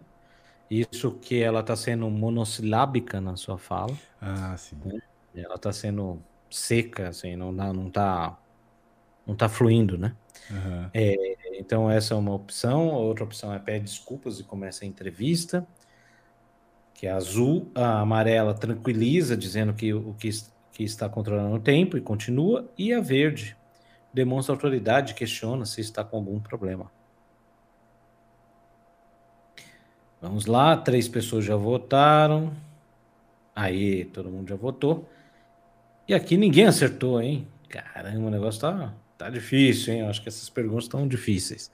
[0.68, 3.96] Isso que ela está sendo monossilábica na sua fala.
[4.20, 4.76] Ah, sim.
[4.84, 5.00] Né?
[5.34, 6.20] Ela está sendo
[6.50, 8.36] seca, assim, não, não tá,
[9.26, 10.14] não tá fluindo, né?
[10.50, 10.90] Uhum.
[10.92, 12.88] É, então essa é uma opção.
[12.88, 15.66] Outra opção é pede desculpas e começa a entrevista.
[16.94, 20.30] Que é azul, a amarela tranquiliza, dizendo que o que,
[20.72, 22.68] que está controlando o tempo e continua.
[22.76, 23.56] E a verde
[24.14, 26.90] demonstra autoridade questiona se está com algum problema.
[30.22, 32.52] Vamos lá, três pessoas já votaram.
[33.54, 35.08] Aí, todo mundo já votou.
[36.08, 37.46] E aqui ninguém acertou, hein?
[37.68, 40.00] Caramba, o negócio tá, tá difícil, hein?
[40.00, 41.70] Eu acho que essas perguntas estão difíceis.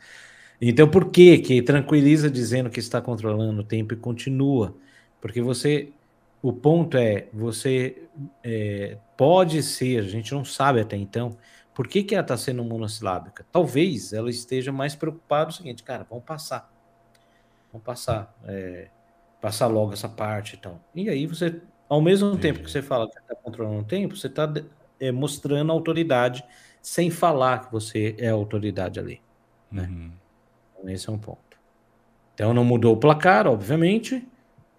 [0.60, 4.74] Então, por que que tranquiliza dizendo que está controlando o tempo e continua?
[5.20, 5.90] Porque você,
[6.42, 8.02] o ponto é, você
[8.42, 11.36] é, pode ser, a gente não sabe até então,
[11.80, 13.46] por que, que ela está sendo monossilábica?
[13.50, 16.70] Talvez ela esteja mais preocupada o seguinte, cara, vamos passar.
[17.72, 18.36] Vamos passar.
[18.44, 18.90] É,
[19.40, 20.72] passar logo essa parte e então.
[20.72, 20.80] tal.
[20.94, 21.58] E aí você,
[21.88, 22.38] ao mesmo Sim.
[22.38, 24.52] tempo que você fala que está controlando o tempo, você está
[25.00, 26.44] é, mostrando autoridade
[26.82, 29.22] sem falar que você é autoridade ali.
[29.72, 29.84] Né?
[29.84, 30.12] Uhum.
[30.74, 31.58] Então, esse é um ponto.
[32.34, 34.28] Então não mudou o placar, obviamente.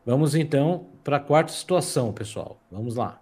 [0.06, 2.62] Vamos então para a quarta situação, pessoal.
[2.70, 3.20] Vamos lá.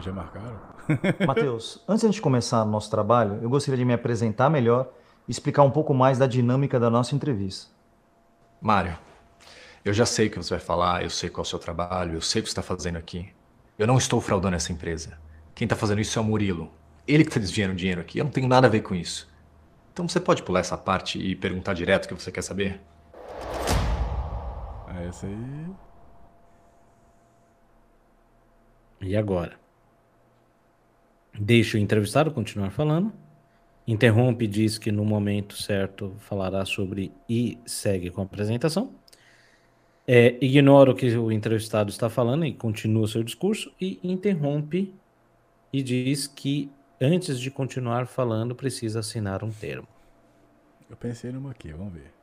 [0.00, 0.58] Já marcaram?
[1.26, 4.88] Matheus, antes de a gente começar nosso trabalho, eu gostaria de me apresentar melhor
[5.28, 7.70] e explicar um pouco mais da dinâmica da nossa entrevista.
[8.60, 8.96] Mário,
[9.84, 12.14] eu já sei o que você vai falar, eu sei qual é o seu trabalho,
[12.14, 13.28] eu sei o que você está fazendo aqui.
[13.78, 15.18] Eu não estou fraudando essa empresa.
[15.54, 16.70] Quem está fazendo isso é o Murilo.
[17.06, 18.18] Ele que está desviando dinheiro aqui.
[18.18, 19.28] Eu não tenho nada a ver com isso.
[19.92, 22.80] Então você pode pular essa parte e perguntar direto o que você quer saber?
[24.86, 25.66] Ah, essa aí.
[29.00, 29.61] E agora?
[31.38, 33.12] Deixa o entrevistado continuar falando.
[33.86, 38.92] Interrompe, diz que no momento certo falará sobre e segue com a apresentação.
[40.06, 43.72] É, ignora o que o entrevistado está falando e continua seu discurso.
[43.80, 44.94] E interrompe
[45.72, 49.88] e diz que antes de continuar falando precisa assinar um termo.
[50.88, 52.21] Eu pensei numa aqui, vamos ver.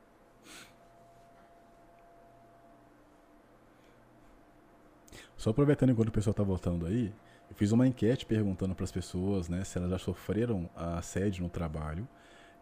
[5.40, 7.10] Só aproveitando enquanto o pessoal está voltando aí,
[7.48, 11.48] eu fiz uma enquete perguntando para as pessoas, né, se elas já sofreram assédio no
[11.48, 12.06] trabalho.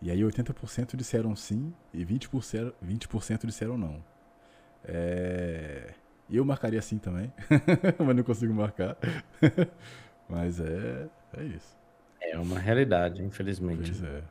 [0.00, 3.08] E aí 80% disseram sim e 20%, 20
[3.44, 3.96] disseram não.
[4.84, 5.92] É...
[6.30, 7.32] Eu marcaria sim também,
[7.98, 8.96] mas não consigo marcar.
[10.30, 11.76] mas é, é isso.
[12.20, 13.90] É uma realidade, infelizmente.
[13.90, 14.22] Pois é.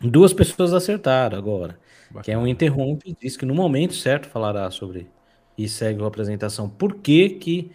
[0.00, 1.76] Duas pessoas acertaram agora.
[2.06, 2.22] Bacana.
[2.22, 5.10] Que é um interrompe e diz que no momento certo falará sobre
[5.56, 6.68] e segue a apresentação.
[6.68, 7.72] Por que, que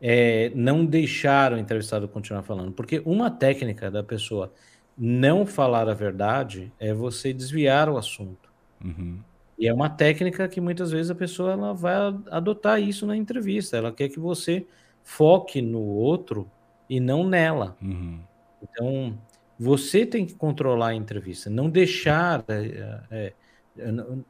[0.00, 2.72] é, não deixaram o entrevistado continuar falando?
[2.72, 4.52] Porque uma técnica da pessoa
[4.96, 8.48] não falar a verdade é você desviar o assunto.
[8.84, 9.18] Uhum.
[9.58, 11.94] E é uma técnica que muitas vezes a pessoa ela vai
[12.30, 13.76] adotar isso na entrevista.
[13.76, 14.66] Ela quer que você
[15.02, 16.48] foque no outro
[16.88, 17.76] e não nela.
[17.82, 18.20] Uhum.
[18.62, 19.18] Então,
[19.58, 23.32] você tem que controlar a entrevista, não deixar é, é,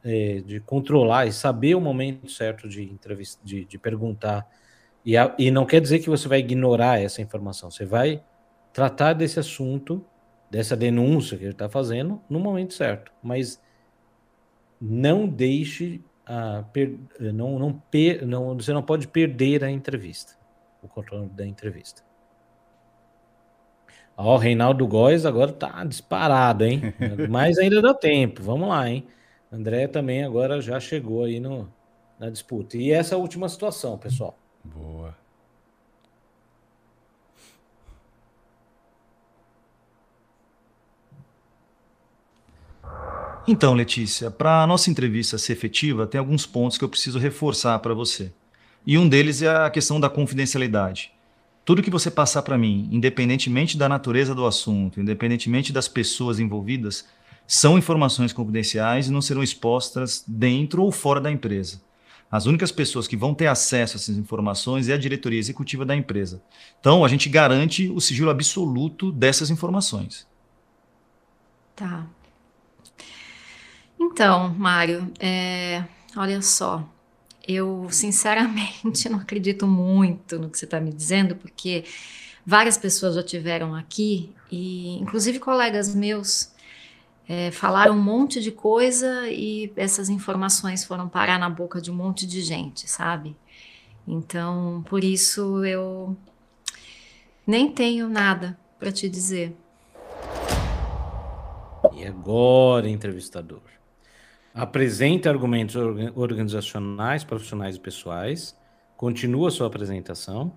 [0.04, 4.46] é, de controlar e saber o momento certo de, entrevista, de, de perguntar.
[5.04, 7.70] E, a, e não quer dizer que você vai ignorar essa informação.
[7.70, 8.22] Você vai
[8.72, 10.04] tratar desse assunto,
[10.50, 13.12] dessa denúncia que ele está fazendo, no momento certo.
[13.22, 13.60] Mas
[14.80, 20.34] não deixe a per, não, não, per, não, você não pode perder a entrevista,
[20.82, 22.02] o controle da entrevista.
[24.16, 26.92] Ó, o Reinaldo Góes agora tá disparado, hein?
[27.30, 28.42] Mas ainda dá tempo.
[28.42, 29.06] Vamos lá, hein?
[29.50, 31.68] André também agora já chegou aí no,
[32.18, 32.76] na disputa.
[32.76, 34.38] E essa é a última situação, pessoal.
[34.62, 35.16] Boa.
[43.46, 47.78] Então, Letícia, para a nossa entrevista ser efetiva, tem alguns pontos que eu preciso reforçar
[47.78, 48.30] para você.
[48.86, 51.12] E um deles é a questão da confidencialidade.
[51.64, 57.06] Tudo que você passar para mim, independentemente da natureza do assunto, independentemente das pessoas envolvidas,
[57.48, 61.80] são informações confidenciais e não serão expostas dentro ou fora da empresa.
[62.30, 65.96] As únicas pessoas que vão ter acesso a essas informações é a diretoria executiva da
[65.96, 66.42] empresa.
[66.78, 70.26] Então, a gente garante o sigilo absoluto dessas informações.
[71.74, 72.06] Tá.
[73.98, 75.84] Então, Mário, é,
[76.14, 76.86] olha só,
[77.46, 81.84] eu sinceramente não acredito muito no que você está me dizendo, porque
[82.44, 86.52] várias pessoas já tiveram aqui, e inclusive colegas meus
[87.28, 91.94] é, falaram um monte de coisa e essas informações foram parar na boca de um
[91.94, 93.36] monte de gente, sabe?
[94.06, 96.16] Então, por isso eu
[97.46, 99.54] nem tenho nada para te dizer.
[101.92, 103.60] E agora, entrevistador?
[104.58, 105.76] apresente argumentos
[106.16, 108.58] organizacionais, profissionais e pessoais,
[108.96, 110.52] continua sua apresentação,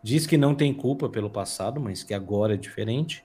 [0.00, 3.24] diz que não tem culpa pelo passado, mas que agora é diferente,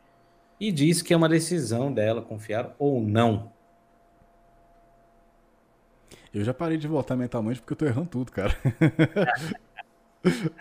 [0.60, 3.52] e diz que é uma decisão dela confiar ou não.
[6.34, 8.56] Eu já parei de voltar mentalmente porque eu tô errando tudo, cara.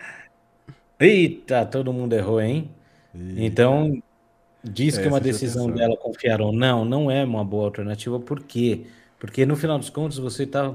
[0.98, 2.70] Eita, todo mundo errou, hein?
[3.14, 3.42] Eita.
[3.42, 4.02] Então,
[4.62, 8.18] diz é, que é uma decisão dela confiar ou não não é uma boa alternativa,
[8.18, 8.86] por quê?
[9.18, 10.74] Porque no final dos contos você tá.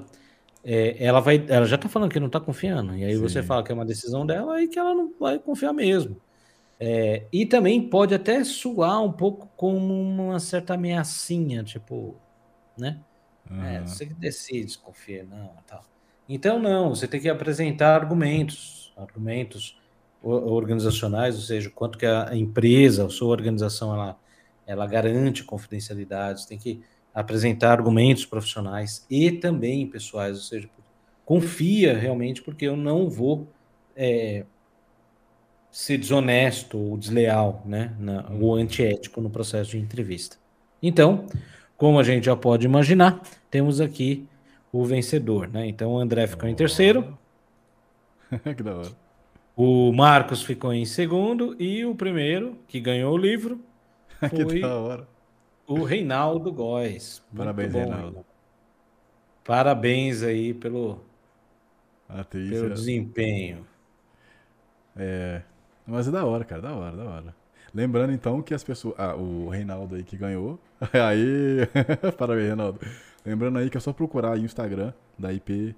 [0.63, 1.43] É, ela vai.
[1.47, 2.95] Ela já tá falando que não tá confiando.
[2.95, 3.21] E aí Sim.
[3.21, 6.15] você fala que é uma decisão dela e que ela não vai confiar mesmo.
[6.83, 12.15] É, e também pode até soar um pouco como uma certa ameaçinha, tipo,
[12.75, 12.99] né?
[13.47, 13.63] Uhum.
[13.63, 15.83] É, você que decide confia, não, tal.
[16.27, 19.79] Então, não, você tem que apresentar argumentos, argumentos
[20.23, 24.19] organizacionais, ou seja, quanto que a empresa, a sua organização, ela,
[24.65, 26.81] ela garante confidencialidade, você tem que
[27.13, 30.67] apresentar argumentos profissionais e também pessoais, ou seja,
[31.25, 33.47] confia realmente, porque eu não vou
[33.95, 34.45] é,
[35.71, 40.37] ser desonesto ou desleal, né, na, ou antiético no processo de entrevista.
[40.83, 41.25] Então,
[41.77, 44.27] como a gente já pode imaginar, temos aqui
[44.71, 45.67] o vencedor, né?
[45.67, 47.17] Então, o André ficou em terceiro.
[48.55, 48.91] que da hora.
[49.55, 53.59] O Marcos ficou em segundo e o primeiro que ganhou o livro
[54.29, 55.07] foi que da hora
[55.71, 57.23] o Reinaldo Góes.
[57.35, 58.25] Parabéns, bom, Reinaldo.
[59.43, 61.01] Parabéns aí pelo,
[62.29, 63.65] pelo desempenho.
[64.95, 65.41] É,
[65.91, 67.35] mas é da hora, cara, da hora, da hora.
[67.73, 68.95] Lembrando então que as pessoas.
[68.97, 70.59] Ah, o Reinaldo aí que ganhou.
[70.93, 71.67] Aí.
[72.17, 72.79] Parabéns, Reinaldo.
[73.25, 75.75] Lembrando aí que é só procurar aí o Instagram da IP.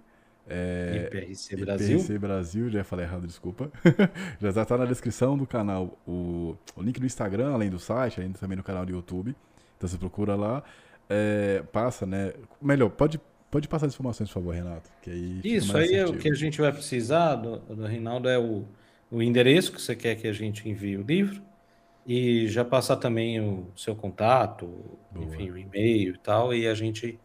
[0.47, 1.97] É, IPRC Brasil.
[1.97, 3.69] IPRC Brasil, já falei errado, desculpa.
[4.39, 8.37] já está na descrição do canal o, o link do Instagram, além do site, ainda
[8.37, 9.35] também no canal do YouTube.
[9.77, 10.63] Então você procura lá,
[11.09, 12.33] é, passa, né?
[12.61, 13.19] Melhor, pode,
[13.51, 14.89] pode passar as informações, por favor, Renato.
[15.01, 18.39] Que aí Isso, aí é o que a gente vai precisar do, do Reinaldo é
[18.39, 18.65] o,
[19.13, 21.39] o endereço que você quer que a gente envie o livro
[22.05, 24.65] e já passar também o seu contato,
[25.11, 25.25] Boa.
[25.25, 27.19] enfim, o e-mail e tal, e a gente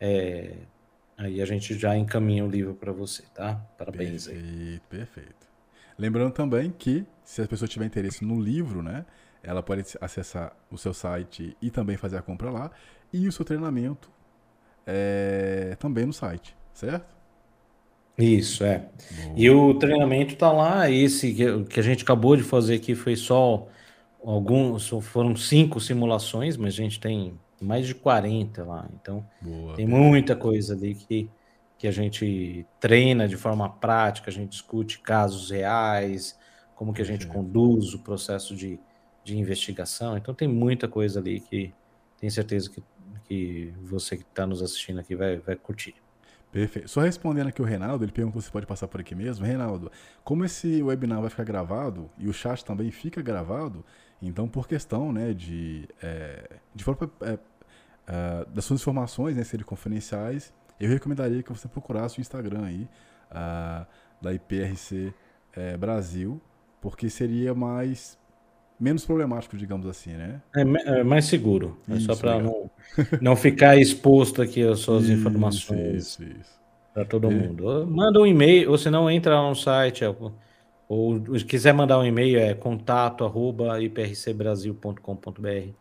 [0.00, 0.56] é,
[1.16, 3.54] aí a gente já encaminha o livro para você, tá?
[3.78, 4.80] Parabéns perfeito, aí.
[4.90, 5.48] Perfeito.
[5.96, 9.06] Lembrando também que se a pessoa tiver interesse no livro, né,
[9.40, 12.70] ela pode acessar o seu site e também fazer a compra lá.
[13.12, 14.10] E o seu treinamento
[14.86, 17.19] é, também no site, certo?
[18.22, 18.78] Isso, é.
[18.78, 19.34] Boa.
[19.36, 20.90] E o treinamento está lá.
[20.90, 21.32] Esse
[21.68, 23.66] que, a gente acabou de fazer aqui foi só
[24.24, 28.88] alguns, foram cinco simulações, mas a gente tem mais de 40 lá.
[29.00, 31.30] Então, Boa, tem muita coisa ali que,
[31.78, 36.38] que a gente treina de forma prática, a gente discute casos reais,
[36.74, 37.44] como que a gente Perfeito.
[37.44, 38.78] conduz o processo de,
[39.24, 40.16] de investigação.
[40.16, 41.72] Então, tem muita coisa ali que
[42.18, 42.82] tenho certeza que,
[43.24, 45.94] que você que está nos assistindo aqui vai, vai curtir.
[46.52, 46.88] Perfeito.
[46.88, 49.46] Só respondendo aqui o Reinaldo, ele perguntou se pode passar por aqui mesmo.
[49.46, 49.90] Reinaldo,
[50.24, 53.84] como esse webinar vai ficar gravado e o chat também fica gravado,
[54.20, 57.38] então por questão né, de, é, de forma, é,
[58.08, 62.88] é, das suas informações né, serem confidenciais, eu recomendaria que você procurasse o Instagram aí
[63.30, 63.86] ah,
[64.20, 65.14] da IPRC
[65.52, 66.40] é, Brasil,
[66.80, 68.18] porque seria mais
[68.80, 70.42] menos problemático, digamos assim, né?
[70.54, 70.60] É,
[71.00, 71.78] é mais seguro.
[71.88, 72.40] É só Isso, para legal.
[72.40, 72.70] não,
[73.20, 76.60] não ficar exposto aqui as suas Isso, informações Isso, isso.
[76.94, 77.32] para todo É.
[77.32, 77.86] mundo.
[77.86, 80.34] Manda um e-mail, ou se não, entra lá no site, é, ou,
[80.88, 85.74] ou se quiser mandar um e-mail, é contato arroba iprcbrasil.com.br.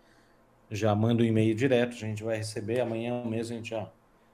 [0.72, 2.82] Já manda o e-mail direto, a gente vai receber.
[2.82, 3.92] Amanhã mesmo a gente já,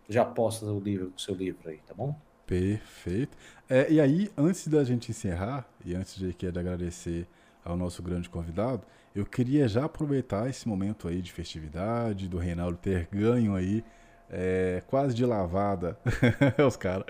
[0.09, 2.15] já posta o livro, o seu livro aí, tá bom?
[2.45, 3.35] Perfeito.
[3.67, 7.27] É, e aí, antes da gente encerrar, e antes de, que- de agradecer
[7.65, 8.83] ao nosso grande convidado,
[9.15, 13.83] eu queria já aproveitar esse momento aí de festividade, do Reinaldo ter ganho aí,
[14.29, 15.97] é, quase de lavada,
[16.65, 17.05] os caras,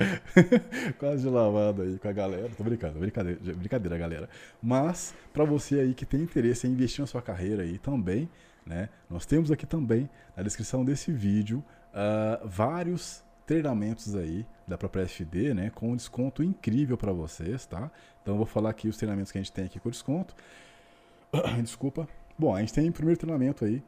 [0.97, 4.29] quase de lavada aí com a galera, tô brincando, brincadeira, brincadeira galera,
[4.61, 8.29] mas para você aí que tem interesse em investir na sua carreira aí também,
[8.65, 11.63] né, nós temos aqui também na descrição desse vídeo
[11.93, 17.91] ah, vários treinamentos aí da própria FD, né, com um desconto incrível para vocês, tá?
[18.21, 20.35] Então eu vou falar aqui os treinamentos que a gente tem aqui com desconto.
[21.61, 22.07] Desculpa.
[22.37, 23.83] Bom, a gente tem o primeiro treinamento aí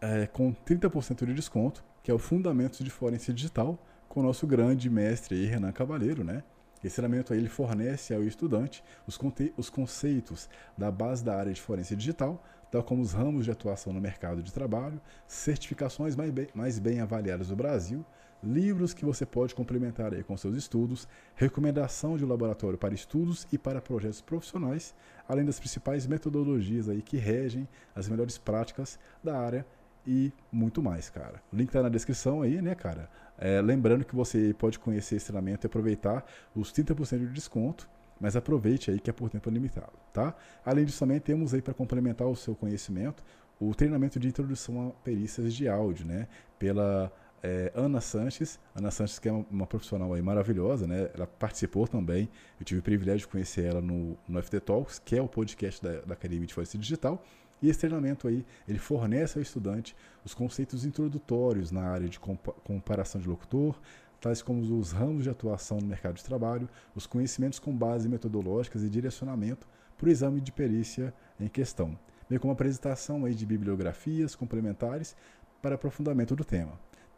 [0.00, 3.78] é, com 30% de desconto, que é o Fundamentos de Forense Digital,
[4.08, 6.42] com o nosso grande mestre aí, Renan Cavaleiro, né?
[6.82, 9.18] Esse treinamento aí ele fornece ao estudante os,
[9.56, 13.92] os conceitos da base da área de forense digital, tal como os ramos de atuação
[13.92, 18.04] no mercado de trabalho, certificações mais bem, mais bem avaliadas do Brasil,
[18.42, 21.06] livros que você pode complementar aí com seus estudos,
[21.36, 24.94] recomendação de laboratório para estudos e para projetos profissionais,
[25.28, 29.66] além das principais metodologias aí que regem as melhores práticas da área
[30.06, 31.40] e muito mais, cara.
[31.52, 33.08] O link tá na descrição aí, né, cara?
[33.38, 36.24] É, lembrando que você pode conhecer esse treinamento e aproveitar
[36.54, 37.88] os 30% de desconto,
[38.20, 40.34] mas aproveite aí que é por tempo limitado, tá?
[40.64, 43.22] Além disso, também temos aí para complementar o seu conhecimento
[43.62, 46.26] o treinamento de introdução a perícias de áudio, né?
[46.58, 47.12] Pela
[47.42, 48.58] é, Ana Sanches.
[48.74, 51.10] Ana Sanches, que é uma, uma profissional aí maravilhosa, né?
[51.14, 52.28] Ela participou também.
[52.58, 55.82] Eu tive o privilégio de conhecer ela no, no FT Talks, que é o podcast
[55.82, 57.22] da, da Academia de Forense Digital.
[57.60, 59.94] E esse treinamento aí, ele fornece ao estudante
[60.24, 63.80] os conceitos introdutórios na área de compa comparação de locutor,
[64.20, 68.82] tais como os ramos de atuação no mercado de trabalho, os conhecimentos com base metodológicas
[68.82, 69.66] e direcionamento
[69.96, 71.96] para o exame de perícia em questão,
[72.28, 75.14] bem como apresentação aí de bibliografias complementares
[75.60, 76.72] para aprofundamento do tema.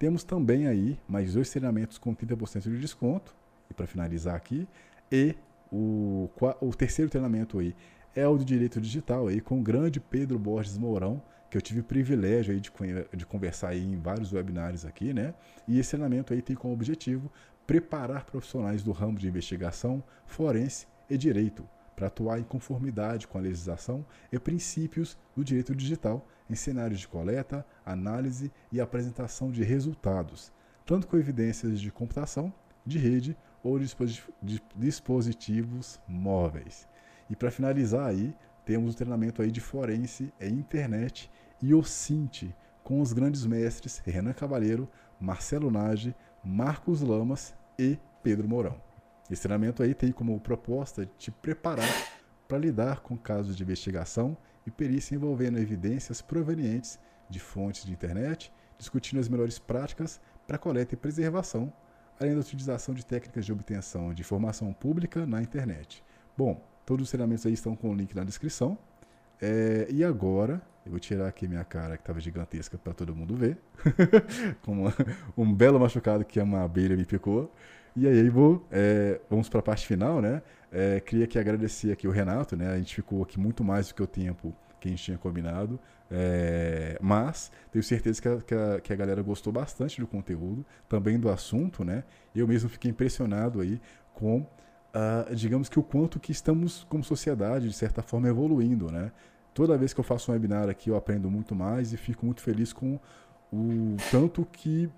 [0.04, 3.34] Temos também aí mais dois treinamentos com 30% de desconto,
[3.70, 4.68] e para finalizar aqui,
[5.10, 5.34] e
[5.72, 6.28] o,
[6.60, 7.74] o terceiro treinamento aí
[8.14, 11.80] é o do direito digital aí com o grande Pedro Borges Mourão, que eu tive
[11.80, 12.70] o privilégio aí de,
[13.16, 15.32] de conversar aí em vários webinários aqui, né?
[15.66, 17.32] E esse treinamento aí tem como objetivo
[17.66, 21.66] preparar profissionais do ramo de investigação, forense e direito
[21.96, 27.08] para atuar em conformidade com a legislação e princípios do direito digital em cenários de
[27.08, 30.52] coleta, análise e apresentação de resultados,
[30.84, 32.52] tanto com evidências de computação,
[32.84, 33.78] de rede ou
[34.76, 36.86] dispositivos móveis.
[37.30, 38.34] E para finalizar aí,
[38.64, 41.30] temos o treinamento aí de forense e internet
[41.62, 42.50] e o Cint,
[42.82, 44.88] com os grandes mestres Renan Cavaleiro,
[45.18, 46.14] Marcelo Nage,
[46.44, 48.78] Marcos Lamas e Pedro Mourão.
[49.30, 51.88] Esse treinamento aí tem como proposta te preparar
[52.46, 58.52] para lidar com casos de investigação e perícia envolvendo evidências provenientes de fontes de internet,
[58.78, 61.72] discutindo as melhores práticas para coleta e preservação,
[62.20, 66.04] além da utilização de técnicas de obtenção de informação pública na internet.
[66.36, 68.78] Bom, todos os treinamentos aí estão com o link na descrição.
[69.40, 73.34] É, e agora, eu vou tirar aqui minha cara que estava gigantesca para todo mundo
[73.36, 73.56] ver,
[74.62, 74.94] com uma-
[75.36, 77.52] um belo machucado que uma abelha me picou.
[77.96, 80.42] E aí vou, é, vamos para a parte final, né?
[80.72, 82.68] É, queria aqui agradecer aqui o Renato, né?
[82.72, 85.78] A gente ficou aqui muito mais do que o tempo que a gente tinha combinado,
[86.10, 90.66] é, mas tenho certeza que a, que, a, que a galera gostou bastante do conteúdo,
[90.88, 92.04] também do assunto, né?
[92.34, 93.80] Eu mesmo fiquei impressionado aí
[94.12, 94.44] com,
[94.92, 99.12] ah, digamos que o quanto que estamos como sociedade, de certa forma, evoluindo, né?
[99.54, 102.42] Toda vez que eu faço um webinar aqui, eu aprendo muito mais e fico muito
[102.42, 102.98] feliz com
[103.52, 104.90] o tanto que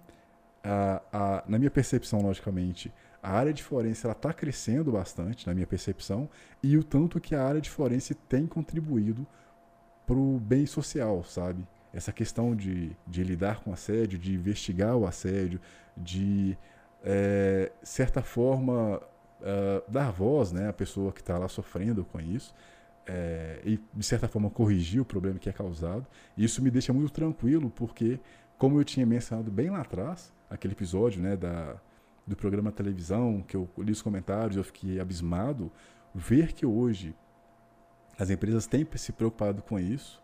[0.64, 2.92] a, a, na minha percepção, logicamente,
[3.22, 6.28] a área de forense está crescendo bastante, na minha percepção,
[6.62, 9.26] e o tanto que a área de forense tem contribuído
[10.06, 11.62] para o bem social, sabe?
[11.96, 15.58] essa questão de, de lidar com assédio, de investigar o assédio,
[15.96, 16.56] de
[17.02, 18.98] é, certa forma
[19.40, 22.54] uh, dar voz né, à pessoa que está lá sofrendo com isso
[23.06, 26.06] é, e de certa forma corrigir o problema que é causado.
[26.36, 28.18] Isso me deixa muito tranquilo porque,
[28.58, 31.76] como eu tinha mencionado bem lá atrás, aquele episódio né, da,
[32.26, 35.70] do programa televisão que eu li os comentários, eu fiquei abismado
[36.14, 37.14] ver que hoje
[38.18, 40.22] as empresas têm se preocupado com isso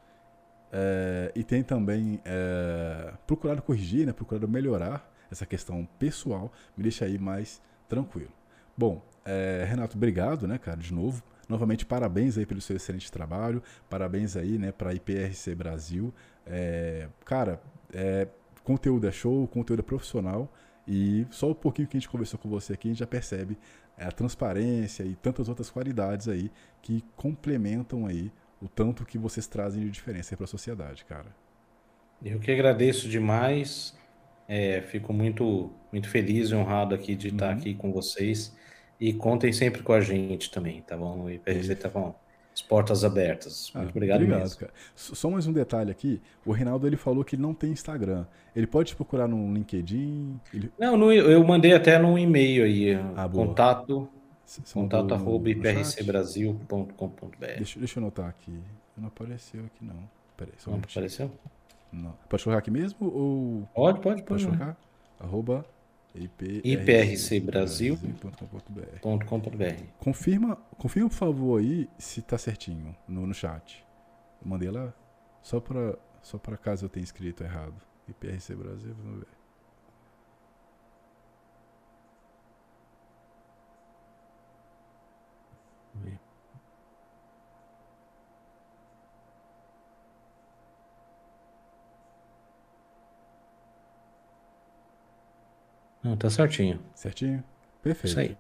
[0.73, 7.05] é, e têm também é, procurado corrigir, né, procurado melhorar essa questão pessoal, me deixa
[7.05, 8.33] aí mais tranquilo.
[8.77, 11.23] Bom, é, Renato, obrigado, né, cara, de novo.
[11.53, 16.11] Novamente, parabéns aí pelo seu excelente trabalho, parabéns aí, né, para a IPRC Brasil.
[16.47, 17.61] É, cara,
[17.93, 18.27] é,
[18.65, 20.51] conteúdo é show, conteúdo é profissional
[20.89, 23.59] e só o pouquinho que a gente conversou com você aqui, a gente já percebe
[23.99, 26.51] a transparência e tantas outras qualidades aí
[26.81, 31.37] que complementam aí o tanto que vocês trazem de diferença para a sociedade, cara.
[32.25, 33.95] Eu que agradeço demais.
[34.49, 37.59] É, fico muito, muito feliz e honrado aqui de estar uhum.
[37.59, 38.57] aqui com vocês.
[39.03, 41.23] E contem sempre com a gente também, tá bom?
[41.25, 42.15] O IPRC tá bom.
[42.55, 43.73] As portas abertas.
[43.75, 44.61] Ah, muito ah, obrigado, obrigado mesmo.
[44.61, 44.73] Cara.
[44.95, 46.23] Só mais um detalhe aqui.
[46.47, 48.25] O Reinaldo ele falou que ele não tem Instagram.
[48.55, 50.39] Ele pode te procurar no LinkedIn?
[50.55, 50.71] Ele...
[50.79, 52.95] Não, no, eu mandei até no e-mail aí.
[53.17, 54.09] Ah, contato
[54.73, 58.57] contato arroba iprcbrasil.com.br deixa, deixa eu anotar aqui.
[58.97, 60.09] Não apareceu aqui não.
[60.37, 61.29] Peraí, só não apareceu?
[61.93, 62.15] Não.
[62.29, 62.99] Pode colocar aqui mesmo?
[63.01, 63.69] Ou...
[63.75, 64.45] Pode, pode, pode.
[64.45, 64.77] Pode colocar?
[65.19, 65.67] Arroba
[66.15, 68.99] iprcbrasil.com.br
[69.99, 73.85] Confirma, confirma, por favor, aí se tá certinho no, no chat.
[74.43, 74.93] Eu mandei lá
[75.43, 77.75] só para só caso eu tenha escrito errado.
[78.09, 79.42] IPRC Brasil, vamos ver.
[96.03, 96.81] Não, tá certinho.
[96.95, 97.43] Certinho?
[97.83, 98.07] Perfeito.
[98.07, 98.37] Isso aí.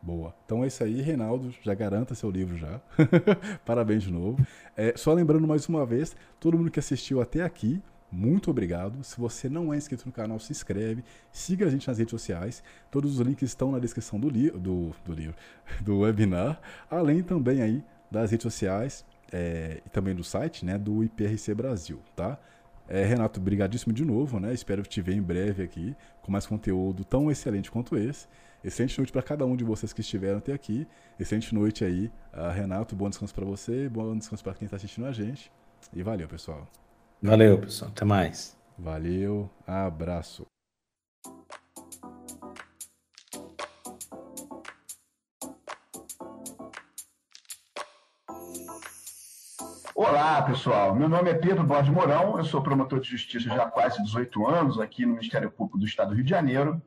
[0.00, 0.34] Boa.
[0.44, 1.54] Então é isso aí, Reinaldo.
[1.62, 2.80] Já garanta seu livro já.
[3.64, 4.44] Parabéns de novo.
[4.76, 7.82] É, só lembrando mais uma vez, todo mundo que assistiu até aqui,
[8.14, 9.02] muito obrigado.
[9.02, 11.02] Se você não é inscrito no canal, se inscreve.
[11.32, 12.62] Siga a gente nas redes sociais.
[12.90, 15.34] Todos os links estão na descrição do, li do, do livro,
[15.82, 16.60] do webinar.
[16.90, 22.00] Além também aí das redes sociais é, e também do site né, do IPRC Brasil,
[22.14, 22.38] tá?
[22.88, 24.52] É, Renato, brigadíssimo de novo, né?
[24.52, 28.26] Espero te ver em breve aqui com mais conteúdo tão excelente quanto esse.
[28.62, 30.86] Excelente noite para cada um de vocês que estiveram até aqui.
[31.18, 32.96] Excelente noite aí, uh, Renato.
[32.96, 35.50] Bom descanso para você, bom descanso para quem está assistindo a gente.
[35.92, 36.66] E valeu, pessoal.
[37.22, 37.90] Valeu, pessoal.
[37.90, 38.56] Até mais.
[38.78, 39.50] Valeu.
[39.66, 40.46] Abraço.
[50.06, 50.94] Olá, pessoal.
[50.94, 54.46] Meu nome é Pedro Borges Mourão, eu sou promotor de justiça já há quase 18
[54.46, 56.80] anos aqui no Ministério Público do Estado do Rio de Janeiro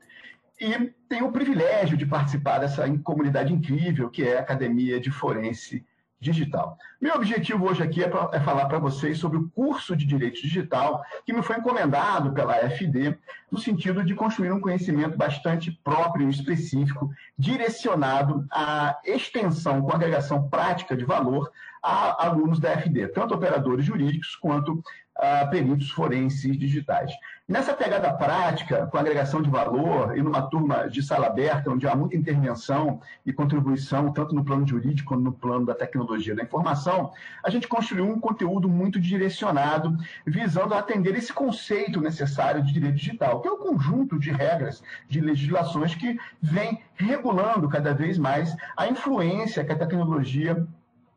[0.61, 5.83] e tenho o privilégio de participar dessa comunidade incrível que é a Academia de Forense
[6.19, 6.77] digital.
[7.01, 10.39] Meu objetivo hoje aqui é, pra, é falar para vocês sobre o curso de Direito
[10.39, 13.17] Digital que me foi encomendado pela FD,
[13.51, 20.47] no sentido de construir um conhecimento bastante próprio e específico, direcionado à extensão com agregação
[20.49, 21.51] prática de valor
[21.81, 24.73] a alunos da FD, tanto operadores jurídicos quanto
[25.17, 27.11] uh, peritos forenses digitais.
[27.47, 31.95] Nessa pegada prática, com agregação de valor e numa turma de sala aberta, onde há
[31.95, 37.13] muita intervenção e contribuição, tanto no plano jurídico quanto no plano da tecnologia da informação,
[37.41, 39.95] a gente construiu um conteúdo muito direcionado,
[40.25, 45.21] visando atender esse conceito necessário de direito digital, que é o conjunto de regras, de
[45.21, 50.67] legislações que vem regulando cada vez mais a influência que a tecnologia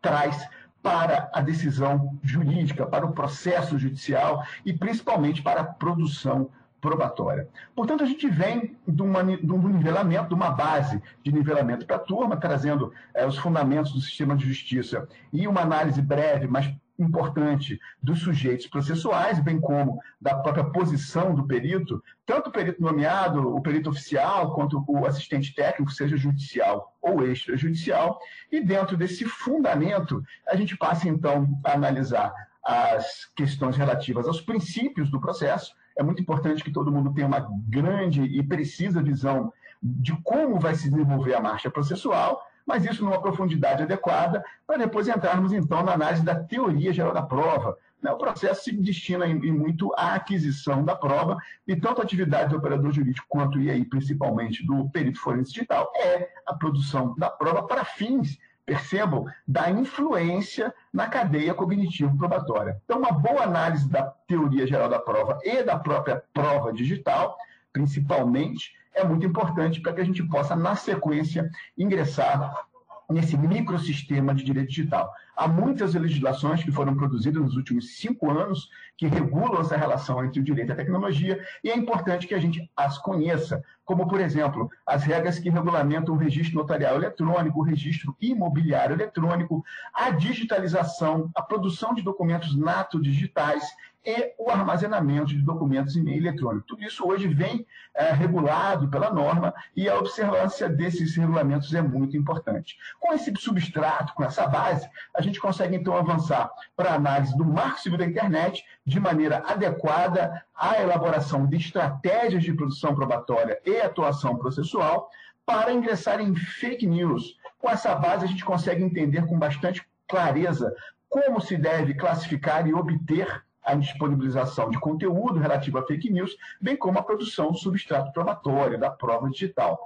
[0.00, 0.48] traz
[0.82, 6.50] para a decisão jurídica, para o processo judicial e principalmente para a produção
[6.80, 7.46] probatória.
[7.74, 11.96] Portanto, a gente vem de, uma, de um nivelamento, de uma base de nivelamento para
[11.96, 16.72] a turma, trazendo é, os fundamentos do sistema de justiça e uma análise breve, mas
[17.02, 23.54] importante dos sujeitos processuais, bem como da própria posição do perito, tanto o perito nomeado,
[23.54, 28.18] o perito oficial, quanto o assistente técnico, seja judicial ou extrajudicial.
[28.50, 32.32] E dentro desse fundamento, a gente passa então a analisar
[32.64, 35.74] as questões relativas aos princípios do processo.
[35.96, 39.52] É muito importante que todo mundo tenha uma grande e precisa visão
[39.82, 45.08] de como vai se desenvolver a marcha processual mas isso numa profundidade adequada, para depois
[45.08, 47.76] entrarmos, então, na análise da teoria geral da prova.
[48.02, 48.10] Né?
[48.10, 52.56] O processo se destina em, muito à aquisição da prova, e tanto a atividade do
[52.56, 57.62] operador jurídico quanto, e aí, principalmente, do perito forense digital, é a produção da prova
[57.62, 58.38] para fins
[58.70, 62.80] percebam, da influência na cadeia cognitivo-probatória.
[62.84, 67.36] Então, uma boa análise da teoria geral da prova e da própria prova digital,
[67.72, 72.68] principalmente, é muito importante para que a gente possa, na sequência, ingressar
[73.10, 75.12] nesse microsistema de direito digital.
[75.36, 80.40] Há muitas legislações que foram produzidas nos últimos cinco anos que regulam essa relação entre
[80.40, 84.20] o direito e a tecnologia, e é importante que a gente as conheça, como, por
[84.20, 89.64] exemplo, as regras que regulamentam o registro notarial eletrônico, o registro imobiliário eletrônico,
[89.94, 93.64] a digitalização, a produção de documentos nato digitais
[94.04, 96.66] e o armazenamento de documentos em meio eletrônico.
[96.66, 102.16] Tudo isso hoje vem é, regulado pela norma e a observância desses regulamentos é muito
[102.16, 102.78] importante.
[102.98, 107.44] Com esse substrato, com essa base, a gente consegue então avançar para a análise do
[107.44, 113.80] marco civil da internet de maneira adequada à elaboração de estratégias de produção probatória e
[113.80, 115.10] atuação processual
[115.44, 117.36] para ingressar em fake news.
[117.58, 120.74] Com essa base, a gente consegue entender com bastante clareza
[121.08, 126.76] como se deve classificar e obter a disponibilização de conteúdo relativo a fake news, bem
[126.76, 129.78] como a produção do substrato probatório, da prova digital.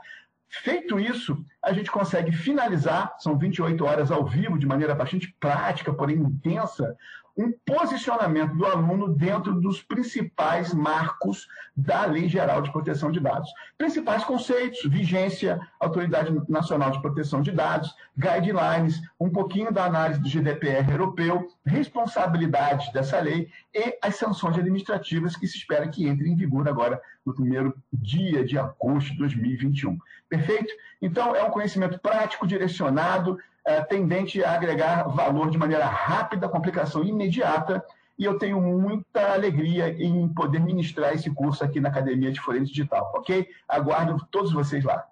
[0.49, 5.93] Feito isso, a gente consegue finalizar, são 28 horas ao vivo, de maneira bastante prática,
[5.93, 6.97] porém intensa,
[7.37, 13.51] um posicionamento do aluno dentro dos principais marcos da Lei Geral de Proteção de Dados.
[13.77, 20.29] Principais conceitos, vigência, Autoridade Nacional de Proteção de Dados, guidelines, um pouquinho da análise do
[20.29, 26.37] GDPR europeu, responsabilidade dessa lei e as sanções administrativas que se espera que entrem em
[26.37, 29.99] vigor agora no primeiro dia de agosto de 2021.
[30.29, 30.73] Perfeito?
[31.03, 36.57] Então, é um conhecimento prático, direcionado, é, tendente a agregar valor de maneira rápida, com
[36.57, 37.85] aplicação imediata,
[38.19, 42.71] e eu tenho muita alegria em poder ministrar esse curso aqui na Academia de Forense
[42.71, 43.49] Digital, ok?
[43.69, 45.05] Aguardo todos vocês lá.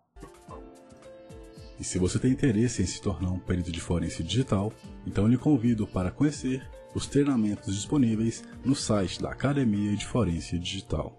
[1.81, 4.73] E se você tem interesse em se tornar um perito de forense digital,
[5.05, 6.65] então lhe convido para conhecer
[6.95, 11.19] os treinamentos disponíveis no site da Academia de Forense Digital.